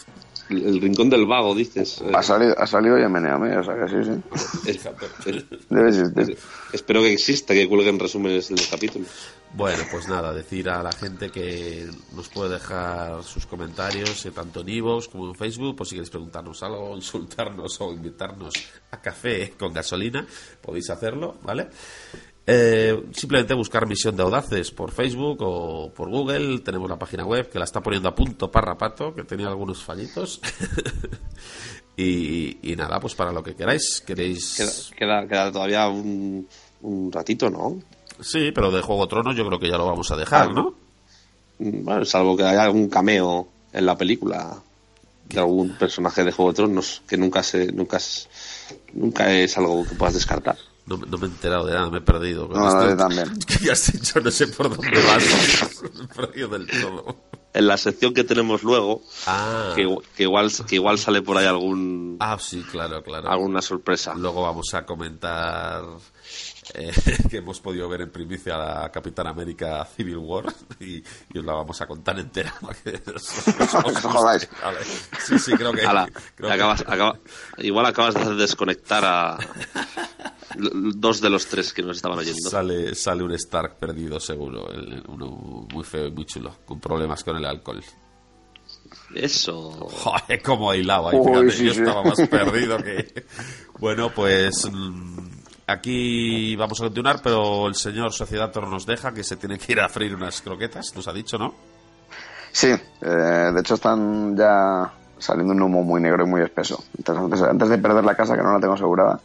el 0.50 0.80
rincón 0.80 1.08
del 1.10 1.26
vago, 1.26 1.54
dices. 1.54 2.02
Ha 2.14 2.22
salido, 2.22 2.54
ha 2.58 2.66
salido 2.66 2.98
y 2.98 3.08
meneame, 3.08 3.56
o 3.56 3.64
sea 3.64 3.74
que 3.76 3.88
sí, 3.88 4.10
sí. 4.64 4.80
Debe 5.70 5.88
existir. 5.88 6.38
espero 6.72 7.00
que 7.02 7.12
exista, 7.12 7.54
que 7.54 7.68
cuelguen 7.68 7.98
resúmenes 7.98 8.48
de 8.48 8.56
los 8.56 8.66
capítulos. 8.66 9.08
Bueno, 9.54 9.84
pues 9.90 10.08
nada, 10.08 10.32
decir 10.32 10.70
a 10.70 10.82
la 10.82 10.92
gente 10.92 11.30
que 11.30 11.86
nos 12.14 12.28
puede 12.30 12.54
dejar 12.54 13.22
sus 13.22 13.44
comentarios, 13.44 14.24
eh, 14.24 14.30
tanto 14.30 14.60
en 14.60 14.70
iVoox 14.70 15.08
como 15.08 15.28
en 15.28 15.34
Facebook, 15.34 15.76
por 15.76 15.86
si 15.86 15.96
queréis 15.96 16.08
preguntarnos 16.08 16.62
algo, 16.62 16.96
insultarnos 16.96 17.78
o 17.82 17.92
invitarnos 17.92 18.54
a 18.90 19.00
café 19.00 19.52
con 19.58 19.74
gasolina, 19.74 20.26
podéis 20.60 20.88
hacerlo, 20.88 21.36
¿vale? 21.42 21.68
Eh, 22.46 23.04
simplemente 23.12 23.52
buscar 23.54 23.86
Misión 23.86 24.16
de 24.16 24.22
Audaces 24.22 24.70
por 24.70 24.90
Facebook 24.90 25.38
o 25.42 25.92
por 25.92 26.08
Google. 26.08 26.60
Tenemos 26.60 26.88
la 26.88 26.98
página 26.98 27.24
web 27.24 27.50
que 27.50 27.58
la 27.58 27.66
está 27.66 27.80
poniendo 27.82 28.08
a 28.08 28.14
punto 28.14 28.50
Parrapato, 28.50 29.14
que 29.14 29.24
tenía 29.24 29.48
algunos 29.48 29.82
fallitos. 29.82 30.40
y, 31.96 32.72
y 32.72 32.74
nada, 32.74 32.98
pues 32.98 33.14
para 33.14 33.32
lo 33.32 33.42
que 33.42 33.54
queráis. 33.54 34.00
¿Queréis...? 34.00 34.92
Queda, 34.96 35.20
queda, 35.20 35.28
queda 35.28 35.52
todavía 35.52 35.88
un, 35.88 36.48
un 36.80 37.12
ratito, 37.12 37.48
¿no? 37.48 37.78
Sí, 38.22 38.50
pero 38.52 38.70
de 38.70 38.80
Juego 38.82 39.02
de 39.02 39.08
Tronos 39.10 39.36
yo 39.36 39.46
creo 39.46 39.58
que 39.58 39.68
ya 39.68 39.76
lo 39.78 39.86
vamos 39.86 40.10
a 40.10 40.16
dejar, 40.16 40.48
Ah, 40.48 40.52
¿no? 40.52 40.74
Mm, 41.58 41.84
Bueno, 41.84 42.04
salvo 42.04 42.36
que 42.36 42.44
haya 42.44 42.64
algún 42.64 42.88
cameo 42.88 43.48
en 43.72 43.86
la 43.86 43.96
película 43.96 44.56
de 45.28 45.38
algún 45.40 45.70
personaje 45.78 46.24
de 46.24 46.32
Juego 46.32 46.52
de 46.52 46.56
Tronos 46.56 47.02
que 47.06 47.16
nunca 47.16 47.42
se 47.42 47.72
nunca 47.72 47.96
es, 47.98 48.28
nunca 48.92 49.32
es 49.32 49.56
algo 49.58 49.84
que 49.86 49.94
puedas 49.94 50.14
descartar. 50.14 50.56
No, 50.84 50.96
me- 50.98 51.06
no 51.06 51.16
me 51.16 51.26
he 51.26 51.30
enterado 51.30 51.64
de 51.66 51.74
nada, 51.74 51.88
me 51.90 51.98
he 51.98 52.02
perdido. 52.02 52.48
No, 52.48 52.56
no, 52.58 52.88
yo 52.90 52.96
también. 52.96 53.38
¿Qué 53.46 53.70
has 53.70 53.92
dicho? 53.92 54.20
No 54.20 54.30
sé 54.32 54.48
por 54.48 54.68
dónde 54.76 55.00
vas. 55.06 55.82
me 55.94 56.04
he 56.04 56.08
perdido 56.08 56.48
del 56.48 56.66
todo. 56.66 57.16
En 57.54 57.66
la 57.68 57.76
sección 57.76 58.14
que 58.14 58.24
tenemos 58.24 58.62
luego, 58.64 59.02
Ah, 59.26 59.74
que, 59.76 59.86
que 60.16 60.22
igual, 60.24 60.50
que 60.66 60.74
igual 60.76 60.98
sale 60.98 61.20
por 61.22 61.36
ahí 61.36 61.46
algún, 61.46 62.16
ah 62.18 62.36
sí, 62.40 62.62
claro, 62.70 63.02
claro. 63.02 63.30
alguna 63.30 63.60
sorpresa. 63.62 64.14
Luego 64.16 64.42
vamos 64.42 64.72
a 64.74 64.84
comentar 64.86 65.82
eh, 66.74 66.92
que 67.30 67.38
hemos 67.38 67.60
podido 67.60 67.88
ver 67.88 68.02
en 68.02 68.10
primicia 68.10 68.84
a 68.84 68.90
Capitán 68.92 69.26
América 69.26 69.84
Civil 69.96 70.18
War 70.18 70.44
y, 70.80 71.02
y 71.32 71.38
os 71.38 71.44
la 71.44 71.54
vamos 71.54 71.80
a 71.80 71.86
contar 71.86 72.18
entera. 72.18 72.54
para 72.60 72.74
que 72.74 73.02
os- 73.14 73.48
os- 73.48 73.74
os- 73.74 73.84
os 73.84 74.00
jodáis. 74.02 74.48
Vale. 74.62 74.78
Sí, 75.26 75.38
sí, 75.38 75.52
creo 75.52 75.72
que... 75.72 75.82
Ala, 75.86 76.06
creo 76.34 76.48
que- 76.48 76.54
acabas, 76.54 76.80
acaba- 76.82 77.18
igual 77.58 77.86
acabas 77.86 78.14
de 78.14 78.34
desconectar 78.34 79.04
a 79.04 79.38
dos 80.56 81.20
de 81.20 81.30
los 81.30 81.46
tres 81.46 81.72
que 81.72 81.82
nos 81.82 81.96
estaban 81.96 82.18
oyendo. 82.18 82.48
Sale, 82.50 82.94
sale 82.94 83.22
un 83.24 83.32
Stark 83.32 83.76
perdido 83.78 84.20
seguro, 84.20 84.70
el- 84.70 85.02
uno 85.08 85.66
muy 85.72 85.84
feo 85.84 86.06
y 86.06 86.10
muy 86.10 86.26
chulo, 86.26 86.56
con 86.64 86.78
problemas 86.80 87.24
con 87.24 87.36
el 87.36 87.44
alcohol. 87.44 87.82
Eso. 89.14 89.70
Joder, 89.70 90.42
cómo 90.42 90.72
Uy, 91.16 91.26
fíjate, 91.44 91.50
sí, 91.50 91.64
yo 91.66 91.74
sí. 91.74 91.80
estaba 91.80 92.02
más 92.04 92.20
perdido 92.28 92.78
que... 92.78 93.24
Bueno, 93.78 94.10
pues 94.14 94.68
mm, 94.70 95.31
aquí 95.72 96.54
vamos 96.56 96.80
a 96.80 96.84
continuar, 96.84 97.20
pero 97.22 97.66
el 97.66 97.74
señor 97.74 98.12
Sociedator 98.12 98.68
nos 98.68 98.86
deja 98.86 99.12
que 99.12 99.24
se 99.24 99.36
tiene 99.36 99.58
que 99.58 99.72
ir 99.72 99.80
a 99.80 99.88
freír 99.88 100.14
unas 100.14 100.40
croquetas, 100.42 100.94
nos 100.94 101.08
ha 101.08 101.12
dicho, 101.12 101.38
¿no? 101.38 101.54
Sí, 102.52 102.68
eh, 102.68 103.06
de 103.54 103.60
hecho 103.60 103.74
están 103.74 104.36
ya 104.36 104.92
saliendo 105.18 105.54
un 105.54 105.62
humo 105.62 105.82
muy 105.82 106.00
negro 106.00 106.24
y 106.24 106.28
muy 106.28 106.42
espeso. 106.42 106.84
Entonces, 106.98 107.24
antes, 107.24 107.42
antes 107.42 107.68
de 107.68 107.78
perder 107.78 108.04
la 108.04 108.14
casa, 108.14 108.36
que 108.36 108.42
no 108.42 108.52
la 108.52 108.60
tengo 108.60 108.74
asegurada, 108.74 109.18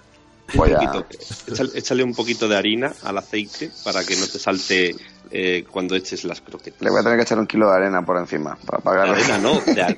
voy 0.53 0.71
a... 0.71 0.79
Échale, 1.47 1.69
échale 1.75 2.03
un 2.03 2.13
poquito 2.13 2.47
de 2.47 2.55
harina 2.55 2.93
al 3.03 3.17
aceite 3.17 3.69
para 3.83 4.03
que 4.05 4.15
no 4.15 4.25
te 4.27 4.39
salte 4.39 4.95
eh, 5.31 5.65
cuando 5.69 5.95
eches 5.95 6.23
las 6.23 6.39
croquetas. 6.41 6.81
Le 6.81 6.89
voy 6.89 6.99
a 7.01 7.03
tener 7.03 7.17
que 7.17 7.23
echar 7.23 7.39
un 7.39 7.47
kilo 7.47 7.69
de 7.69 7.75
arena 7.75 8.05
por 8.05 8.17
encima 8.17 8.57
para 8.65 8.77
apagar 8.79 9.09
Arena, 9.13 9.37
no, 9.39 9.59
de 9.59 9.81
ar- 9.83 9.97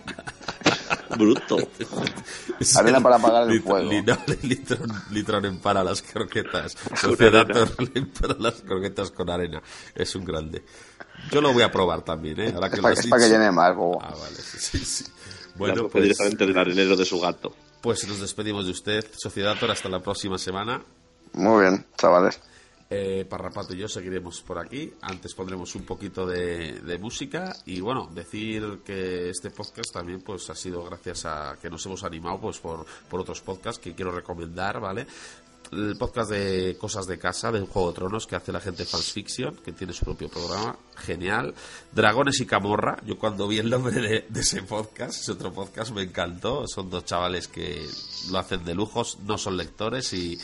Bruto. 1.18 1.58
Arena 2.76 3.02
para 3.02 3.16
apagar 3.18 3.50
el 3.50 3.62
fuego. 3.62 3.90
li- 3.90 4.02
no, 4.04 4.18
Litron, 4.44 4.92
Litron 5.12 5.46
empara 5.46 5.84
las 5.84 6.02
croquetas. 6.02 6.76
Le 7.20 8.00
empara 8.00 8.36
las 8.40 8.56
croquetas 8.62 9.12
con 9.12 9.30
arena. 9.30 9.62
Es 9.96 10.16
un 10.16 10.26
grande. 10.26 10.64
Yo 11.32 11.42
lo 11.42 11.52
voy 11.54 11.64
a 11.64 11.72
probar 11.72 12.02
también, 12.04 12.40
¿eh? 12.40 12.52
Ahora 12.56 12.70
que 12.70 12.76
Es 12.76 12.78
lo 12.78 12.84
para 12.84 12.94
has 12.94 13.00
que 13.02 13.06
dicho. 13.08 13.18
llene 13.28 13.52
más, 13.52 13.76
bobo. 13.76 14.00
Ah, 14.02 14.14
vale, 14.20 14.36
sí, 14.36 14.78
sí, 14.80 15.06
Bueno, 15.56 15.88
pues, 15.90 16.04
directamente 16.04 16.46
del 16.46 16.58
arenero 16.58 16.96
de 16.96 17.06
su 17.06 17.20
gato. 17.20 17.54
pues 17.82 18.08
nos 18.08 18.20
despedimos 18.20 18.66
de 18.66 18.72
usted, 18.72 19.06
Sociedator, 19.18 19.72
hasta 19.72 19.90
la 19.90 20.00
próxima 20.02 20.38
semana. 20.38 20.82
Muy 21.34 21.62
bien, 21.64 21.86
chavales. 21.98 22.40
Eh, 22.92 23.24
Parrapato 23.30 23.76
y 23.76 23.78
yo 23.78 23.88
seguiremos 23.88 24.42
por 24.42 24.58
aquí. 24.58 24.92
Antes 25.02 25.36
pondremos 25.36 25.76
un 25.76 25.84
poquito 25.84 26.26
de, 26.26 26.98
música 27.00 27.56
y 27.66 27.82
bueno, 27.82 28.10
decir 28.12 28.80
que 28.84 29.30
este 29.30 29.52
podcast 29.52 29.94
también 29.94 30.22
pues 30.22 30.50
ha 30.50 30.56
sido 30.56 30.84
gracias 30.84 31.26
a 31.26 31.56
que 31.62 31.70
nos 31.70 31.86
hemos 31.86 32.04
animado 32.04 32.42
pues 32.42 32.58
por, 32.58 32.86
por 33.08 33.22
otros 33.22 33.42
podcasts 33.42 33.80
que 33.80 33.94
quiero 33.94 34.12
recomendar, 34.12 34.80
¿vale? 34.80 35.06
El 35.72 35.98
podcast 35.98 36.32
de 36.32 36.78
Cosas 36.80 37.06
de 37.06 37.20
Casa, 37.20 37.52
de 37.52 37.60
Juego 37.62 37.90
de 37.90 37.96
Tronos, 37.96 38.26
que 38.26 38.36
hace 38.36 38.52
la 38.52 38.60
gente 38.60 38.86
Fans 38.86 39.12
Fiction, 39.12 39.56
que 39.58 39.72
tiene 39.72 39.94
su 39.94 40.04
propio 40.04 40.28
programa, 40.28 40.76
genial. 40.96 41.54
Dragones 41.92 42.40
y 42.42 42.48
Camorra, 42.48 42.98
yo 43.06 43.20
cuando 43.20 43.48
vi 43.48 43.60
el 43.60 43.70
nombre 43.70 44.02
de, 44.02 44.26
de 44.28 44.40
ese 44.40 44.64
podcast, 44.64 45.22
ese 45.22 45.34
otro 45.34 45.54
podcast, 45.54 45.92
me 45.92 46.02
encantó. 46.02 46.66
Son 46.68 46.90
dos 46.90 47.06
chavales 47.06 47.48
que 47.48 47.88
lo 48.32 48.40
hacen 48.40 48.66
de 48.66 48.74
lujos, 48.74 49.20
no 49.28 49.38
son 49.38 49.58
lectores 49.58 50.12
y 50.14 50.40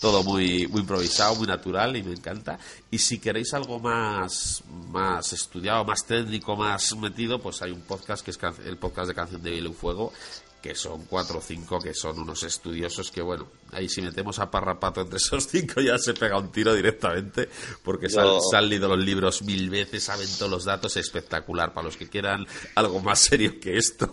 todo 0.00 0.22
muy, 0.22 0.66
muy 0.68 0.80
improvisado, 0.82 1.34
muy 1.36 1.46
natural 1.46 1.96
y 1.96 2.02
me 2.02 2.12
encanta. 2.12 2.58
Y 2.90 2.98
si 2.98 3.18
queréis 3.18 3.52
algo 3.54 3.78
más, 3.80 4.62
más 4.90 5.32
estudiado, 5.32 5.84
más 5.84 6.06
técnico, 6.06 6.56
más 6.56 6.96
metido, 6.96 7.40
pues 7.40 7.60
hay 7.62 7.70
un 7.72 7.80
podcast 7.82 8.24
que 8.24 8.30
es 8.30 8.38
el 8.64 8.76
podcast 8.76 9.08
de 9.08 9.14
Canción 9.14 9.42
de 9.42 9.50
Hielo 9.54 9.70
y 9.70 9.74
Fuego, 9.74 10.12
que 10.62 10.74
son 10.74 11.04
cuatro 11.04 11.38
o 11.38 11.40
cinco 11.40 11.78
que 11.78 11.94
son 11.94 12.18
unos 12.18 12.42
estudiosos 12.42 13.12
que, 13.12 13.22
bueno, 13.22 13.46
ahí 13.70 13.88
si 13.88 14.02
metemos 14.02 14.40
a 14.40 14.50
Parrapato 14.50 15.02
entre 15.02 15.18
esos 15.18 15.46
cinco 15.46 15.80
ya 15.80 15.96
se 15.98 16.14
pega 16.14 16.36
un 16.36 16.50
tiro 16.50 16.74
directamente, 16.74 17.48
porque 17.84 18.08
se 18.10 18.18
han, 18.18 18.26
Yo- 18.26 18.40
se 18.50 18.56
han 18.56 18.68
leído 18.68 18.88
los 18.88 18.98
libros 19.04 19.42
mil 19.42 19.70
veces, 19.70 20.02
saben 20.04 20.28
todos 20.36 20.50
los 20.50 20.64
datos, 20.64 20.96
espectacular. 20.96 21.72
Para 21.72 21.86
los 21.86 21.96
que 21.96 22.08
quieran 22.08 22.44
algo 22.74 23.00
más 23.00 23.20
serio 23.20 23.60
que 23.60 23.76
esto, 23.78 24.12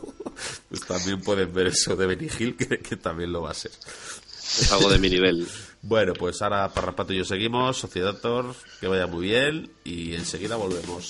pues 0.70 0.82
también 0.86 1.20
pueden 1.22 1.52
ver 1.52 1.68
eso 1.68 1.96
de 1.96 2.06
Benny 2.06 2.30
Hill, 2.40 2.56
que, 2.56 2.78
que 2.80 2.96
también 2.96 3.32
lo 3.32 3.42
va 3.42 3.52
a 3.52 3.56
ser. 3.56 3.72
Es 3.72 4.72
algo 4.72 4.90
de 4.92 5.00
mi 5.00 5.10
nivel. 5.10 5.48
Bueno, 5.88 6.14
pues 6.14 6.42
ahora 6.42 6.68
Parrapato 6.70 7.14
y 7.14 7.18
yo 7.18 7.26
seguimos, 7.26 7.78
Sociedator, 7.78 8.56
que 8.82 8.88
vaya 8.88 9.06
muy 9.06 9.28
bien 9.28 9.70
y 9.84 10.16
enseguida 10.16 10.56
volvemos. 10.56 11.08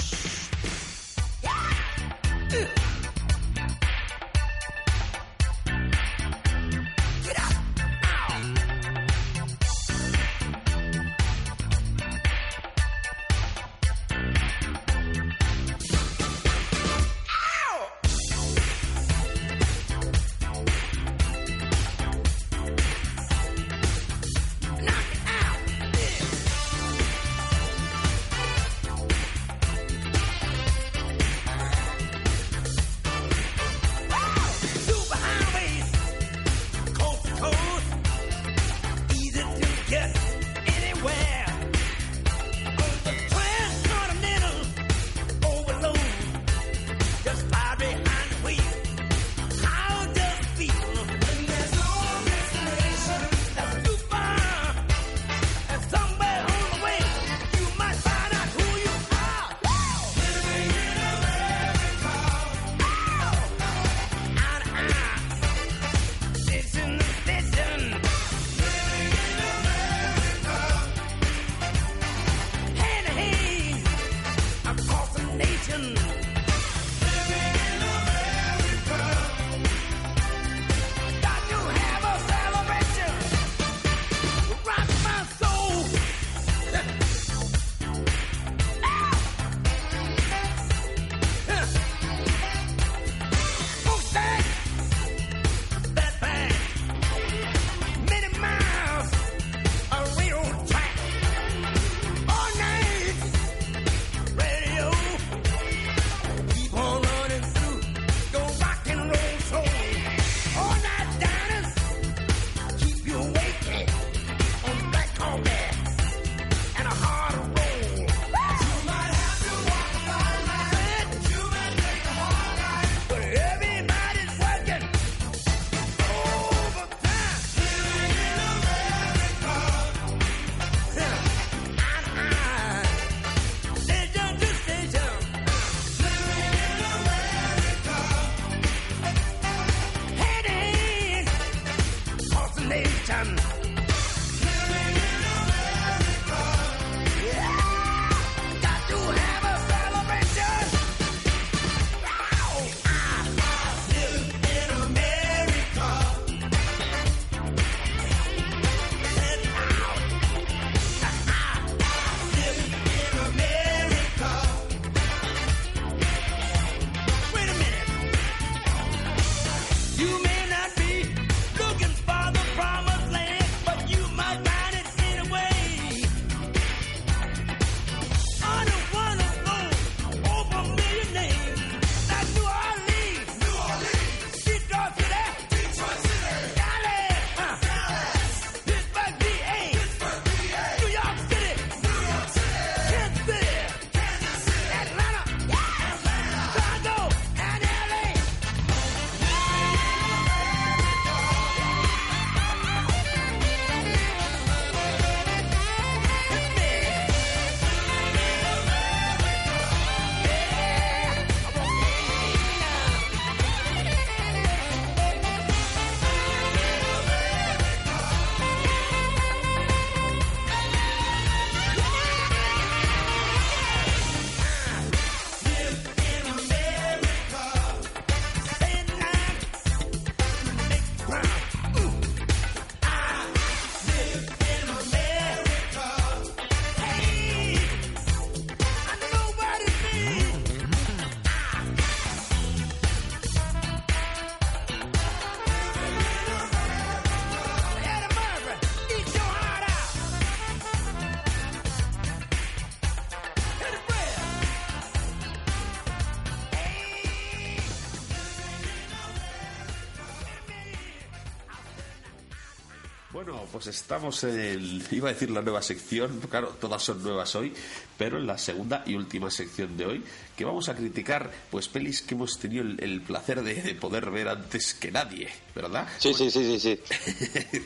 Pues 263.52 263.68
estamos 263.68 264.24
en, 264.26 264.84
iba 264.92 265.10
a 265.10 265.14
decir 265.14 265.30
la 265.32 265.42
nueva 265.42 265.62
sección, 265.62 266.20
claro, 266.30 266.50
todas 266.60 266.84
son 266.84 267.02
nuevas 267.02 267.34
hoy, 267.36 267.54
pero 267.98 268.18
en 268.18 268.28
la 268.28 268.38
segunda 268.38 268.84
y 268.86 268.96
última 268.96 269.32
sección 269.32 269.78
de 269.78 269.86
hoy, 269.86 270.04
que 270.36 270.44
vamos 270.44 270.68
a 270.68 270.76
criticar 270.76 271.32
pues 271.50 271.70
pelis 271.70 272.02
que 272.02 272.14
hemos 272.16 272.38
tenido 272.38 272.64
el, 272.64 272.78
el 272.84 273.02
placer 273.02 273.42
de, 273.42 273.56
de 273.62 273.76
poder 273.76 274.12
ver 274.12 274.28
antes 274.28 274.74
que 274.74 274.92
nadie, 274.92 275.30
¿verdad? 275.56 275.88
Sí, 275.98 276.14
sí, 276.14 276.30
sí, 276.30 276.60
sí, 276.60 276.60
sí. 276.60 276.80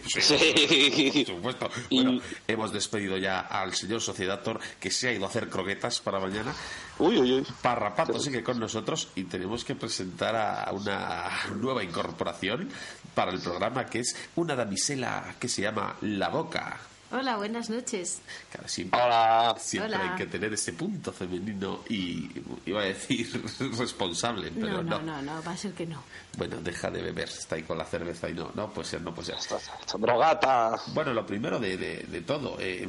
Sí. 0.20 1.24
Por 1.26 1.36
supuesto. 1.36 1.70
Y- 1.89 2.04
Bueno, 2.04 2.22
hemos 2.47 2.72
despedido 2.72 3.18
ya 3.18 3.39
al 3.39 3.74
señor 3.74 4.02
Sociedator 4.02 4.60
que 4.80 4.91
se 4.91 5.10
ha 5.10 5.14
ido 5.14 5.26
a 5.26 5.30
hacer 5.30 5.50
croquetas 5.50 6.00
para 6.00 6.20
mañana. 6.20 6.54
Uy, 7.00 7.18
uy, 7.18 7.32
uy. 7.34 7.47
Parrapato 7.62 8.20
sigue 8.20 8.43
con 8.43 8.60
nosotros 8.60 9.08
y 9.16 9.24
tenemos 9.24 9.64
que 9.64 9.74
presentar 9.76 10.36
a 10.36 10.70
una 10.74 11.30
nueva 11.56 11.84
incorporación 11.84 12.70
para 13.14 13.32
el 13.32 13.39
programa 13.39 13.86
que 13.86 13.99
es 13.99 14.16
una 14.36 14.55
damisela 14.55 15.36
que 15.39 15.47
se 15.47 15.62
llama 15.62 15.95
La 16.01 16.30
Boca. 16.30 16.89
Hola, 17.12 17.38
buenas 17.38 17.72
noches. 17.72 18.20
Claro, 18.51 18.68
siempre, 18.68 19.01
Hola. 19.01 19.55
siempre 19.60 19.95
Hola. 19.95 20.12
hay 20.12 20.16
que 20.18 20.28
tener 20.28 20.53
ese 20.53 20.74
punto 20.74 21.12
femenino 21.12 21.80
y 21.89 22.30
iba 22.68 22.82
a 22.82 22.86
decir 22.86 23.28
responsable, 23.80 24.51
pero 24.53 24.84
No, 24.84 24.84
no. 24.84 24.99
no, 25.01 25.22
no, 25.22 25.22
no, 25.24 25.43
va 25.43 25.53
a 25.53 25.57
ser 25.57 25.74
que 25.74 25.88
no. 25.88 26.03
Bueno, 26.38 26.57
deja 26.62 26.91
de 26.91 27.01
beber, 27.01 27.28
está 27.28 27.55
ahí 27.55 27.64
con 27.64 27.80
la 27.80 27.86
cerveza 27.86 28.30
y 28.30 28.36
no, 28.36 28.51
no 28.53 28.72
puede 28.72 28.88
ser, 28.89 29.01
no 29.01 29.16
puede 29.16 29.26
ser. 29.36 29.38
Esta 29.38 29.97
Drogata. 29.97 30.76
Bueno, 30.93 31.12
lo 31.16 31.26
primero 31.26 31.57
de, 31.57 31.78
de- 31.78 32.03
de 32.03 32.22
todo, 32.22 32.57
eh, 32.60 32.88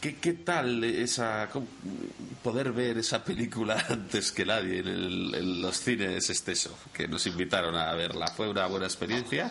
¿qué, 0.00 0.14
qué 0.14 0.34
tal 0.34 0.84
esa 0.84 1.48
poder 2.44 2.70
ver 2.70 2.98
esa 2.98 3.24
película 3.24 3.84
antes 3.90 4.30
que 4.30 4.46
nadie 4.46 4.78
en, 4.78 4.86
el- 4.88 5.34
en 5.34 5.60
los 5.62 5.76
cines 5.80 6.30
Esteso, 6.30 6.78
que 6.92 7.08
nos 7.08 7.26
invitaron 7.26 7.74
a 7.74 7.92
verla? 7.94 8.28
¿Fue 8.28 8.48
una 8.48 8.66
buena 8.66 8.86
experiencia? 8.86 9.50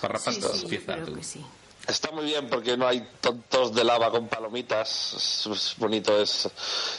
Parrapato, 0.00 0.30
sí, 0.30 0.40
sí, 0.40 0.48
yo 0.58 0.62
empieza 0.62 0.92
creo 0.94 1.06
tú. 1.06 1.14
que 1.16 1.24
sí. 1.24 1.44
Está 1.90 2.12
muy 2.12 2.24
bien 2.24 2.48
porque 2.48 2.76
no 2.76 2.86
hay 2.86 3.04
tontos 3.20 3.74
de 3.74 3.82
lava 3.82 4.12
con 4.12 4.28
palomitas. 4.28 5.44
Es, 5.50 5.74
bonito, 5.76 6.16
es 6.20 6.48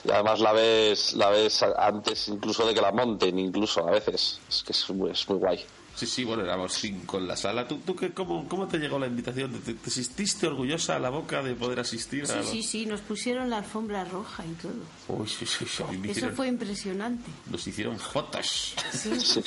y 0.03 0.11
además 0.11 0.41
la 0.41 0.51
ves, 0.51 1.13
la 1.13 1.29
ves 1.29 1.63
antes 1.63 2.27
incluso 2.27 2.67
de 2.67 2.73
que 2.73 2.81
la 2.81 2.91
monten, 2.91 3.39
incluso 3.39 3.87
a 3.87 3.91
veces. 3.91 4.41
Es 4.49 4.63
que 4.63 4.73
es 4.73 4.89
muy, 4.89 5.11
es 5.11 5.29
muy 5.29 5.37
guay. 5.37 5.65
Sí, 5.95 6.07
sí, 6.07 6.23
bueno, 6.23 6.43
éramos 6.43 6.73
cinco 6.73 7.17
en 7.19 7.27
la 7.27 7.35
sala. 7.35 7.67
¿Tú, 7.67 7.77
tú 7.85 7.95
qué, 7.95 8.11
cómo, 8.13 8.47
cómo 8.47 8.67
te 8.67 8.77
llegó 8.79 8.97
la 8.97 9.07
invitación? 9.07 9.51
¿Te, 9.61 9.73
te 9.75 9.89
sentiste 9.91 10.47
orgullosa 10.47 10.95
a 10.95 10.99
la 10.99 11.09
boca 11.09 11.43
de 11.43 11.53
poder 11.53 11.79
asistir 11.81 12.23
a 12.23 12.27
Sí, 12.27 12.33
los- 12.37 12.49
sí, 12.49 12.63
sí, 12.63 12.85
nos 12.85 13.01
pusieron 13.01 13.49
la 13.49 13.57
alfombra 13.57 14.03
roja 14.05 14.43
y 14.45 14.53
todo. 14.53 14.71
Uy, 15.09 15.27
sí, 15.27 15.45
sí, 15.45 15.65
sí, 15.65 15.83
Eso 15.83 15.93
hicieron- 16.11 16.35
fue 16.35 16.47
impresionante. 16.47 17.29
Nos 17.49 17.67
hicieron 17.67 17.99
fotos. 17.99 18.73
Sí. 18.93 19.09
Sí. 19.21 19.43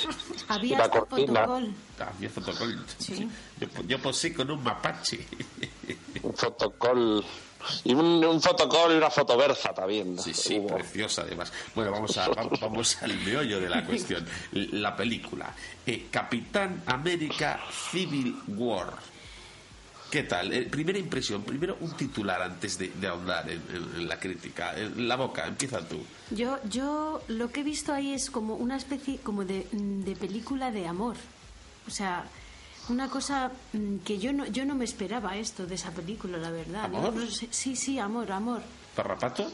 Había 0.47 0.77
la 0.77 0.89
fotocol. 0.89 1.73
Yo 2.21 2.29
fotocol. 2.29 2.85
Sí. 2.99 3.27
Yo, 3.59 3.67
yo 3.87 3.99
posé 4.01 4.33
con 4.33 4.49
un 4.51 4.63
mapache. 4.63 5.25
Un 6.23 6.33
fotocol. 6.33 7.23
Y 7.83 7.93
un, 7.93 8.23
un 8.23 8.41
fotocol 8.41 8.93
y 8.93 8.95
una 8.97 9.09
fotoberza 9.09 9.73
también. 9.73 10.17
Sí, 10.19 10.33
sí, 10.33 10.57
Hubo. 10.59 10.75
preciosa 10.75 11.21
además. 11.23 11.51
Bueno, 11.73 11.91
vamos, 11.91 12.17
a, 12.17 12.27
vamos, 12.29 12.59
vamos 12.59 12.97
al 13.01 13.13
meollo 13.19 13.59
de 13.59 13.69
la 13.69 13.83
cuestión. 13.85 14.25
La 14.51 14.95
película. 14.95 15.53
Eh, 15.85 16.07
Capitán 16.11 16.83
América 16.85 17.59
Civil 17.91 18.35
War. 18.47 18.93
¿Qué 20.11 20.23
tal? 20.23 20.53
Eh, 20.53 20.61
primera 20.63 20.97
impresión, 20.99 21.41
primero 21.43 21.77
un 21.81 21.91
titular 21.97 22.41
antes 22.41 22.77
de, 22.77 22.89
de 22.89 23.07
ahondar 23.07 23.49
en, 23.49 23.61
en- 23.73 23.95
en 24.01 24.07
la 24.07 24.19
crítica. 24.19 24.73
Eh, 24.77 24.89
la 24.97 25.15
boca, 25.15 25.45
empieza 25.45 25.79
tú. 25.81 25.97
Yo, 26.31 26.57
yo 26.69 27.21
lo 27.27 27.51
que 27.51 27.61
he 27.61 27.63
visto 27.63 27.91
ahí 27.91 28.13
es 28.13 28.29
como 28.29 28.55
una 28.55 28.77
especie 28.77 29.17
como 29.17 29.43
de, 29.43 29.67
de 29.71 30.15
película 30.15 30.71
de 30.71 30.87
amor. 30.87 31.15
O 31.87 31.91
sea, 31.91 32.23
una 32.89 33.09
cosa 33.09 33.51
mm, 33.73 33.97
que 34.05 34.17
yo 34.19 34.31
no, 34.33 34.45
yo 34.45 34.65
no 34.65 34.75
me 34.75 34.85
esperaba 34.85 35.35
esto 35.37 35.65
de 35.65 35.75
esa 35.75 35.91
película, 35.91 36.37
la 36.37 36.51
verdad. 36.51 36.85
¿Amor? 36.85 37.13
No- 37.13 37.21
no 37.21 37.27
sé- 37.31 37.49
sí, 37.51 37.75
sí, 37.75 37.99
amor, 37.99 38.31
amor. 38.31 38.61
¿Parrapato? 38.95 39.49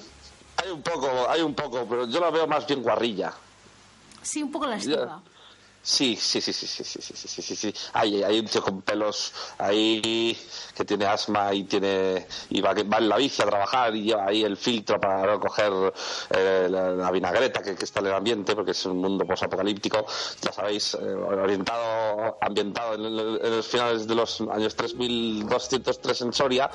Hay 0.58 0.70
un 0.72 0.82
poco, 0.82 1.10
hay 1.30 1.42
un 1.42 1.54
poco, 1.56 1.86
pero 1.90 2.08
yo 2.08 2.20
la 2.20 2.30
veo 2.30 2.46
más 2.48 2.68
bien 2.68 2.84
guarrilla. 2.84 3.34
Sí, 4.22 4.44
un 4.44 4.52
poco 4.52 4.68
la 4.68 4.76
estiva. 4.76 5.22
Sí, 5.84 6.16
sí, 6.16 6.40
sí, 6.40 6.54
sí, 6.54 6.68
sí, 6.68 6.84
sí, 6.84 7.02
sí, 7.02 7.14
sí, 7.16 7.28
sí, 7.28 7.42
sí, 7.42 7.56
sí. 7.56 7.74
Hay, 7.94 8.22
hay 8.22 8.38
un 8.40 8.46
tío 8.46 8.62
con 8.62 8.84
pelos 8.84 9.34
ahí 9.58 10.38
que 10.76 10.86
tiene 10.86 11.06
asma 11.08 11.52
y 11.56 11.64
tiene 11.64 12.28
y 12.52 12.62
va, 12.62 12.74
va 12.74 12.98
en 13.00 13.10
la 13.10 13.18
bici 13.18 13.42
a 13.42 13.46
trabajar 13.48 13.96
y 13.96 14.04
lleva 14.04 14.28
ahí 14.28 14.44
el 14.44 14.58
filtro 14.58 15.00
para 15.00 15.26
no 15.26 15.40
coger 15.40 15.74
eh, 16.30 16.68
la, 16.70 16.92
la 16.92 17.10
vinagreta 17.10 17.64
que, 17.64 17.76
que 17.76 17.86
está 17.86 18.00
en 18.00 18.06
el 18.08 18.14
ambiente 18.14 18.56
porque 18.56 18.72
es 18.72 18.86
un 18.86 18.98
mundo 19.00 19.26
posapocalíptico, 19.26 20.06
ya 20.42 20.52
sabéis, 20.52 20.94
eh, 20.94 20.98
orientado, 21.00 22.38
ambientado 22.42 22.94
en, 22.94 23.06
en 23.06 23.58
los 23.58 23.68
finales 23.68 24.08
de 24.08 24.14
los 24.14 24.40
años 24.42 24.76
3203 24.76 26.22
en 26.22 26.34
Soria 26.34 26.70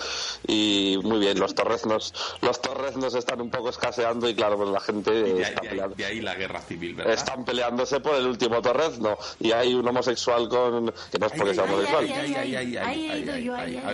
y 0.48 0.98
muy 1.04 1.20
bien, 1.20 1.38
los 1.38 1.54
torreznos, 1.54 2.12
los 2.42 2.60
torreznos 2.60 3.14
están 3.14 3.40
un 3.40 3.50
poco 3.50 3.68
escaseando 3.68 4.28
y 4.28 4.34
claro, 4.34 4.56
pues 4.56 4.70
la 4.70 4.80
gente 4.80 5.12
Y 5.12 5.22
de, 5.22 5.42
está 5.42 5.60
de 5.60 5.68
peleando. 5.68 5.94
de 5.94 6.04
ahí 6.06 6.20
la 6.20 6.34
guerra 6.34 6.60
civil, 6.60 6.94
¿verdad? 6.96 7.14
Están 7.14 7.44
peleándose 7.44 8.00
por 8.00 8.16
el 8.16 8.26
último 8.26 8.60
torrezno 8.60 8.95
y 9.40 9.52
hay 9.52 9.74
un 9.74 9.86
homosexual 9.86 10.48
con 10.48 10.92
que 11.10 11.18
no 11.18 11.26
es 11.26 11.32
porque 11.32 11.54
sea 11.54 11.64
homosexual. 11.64 12.04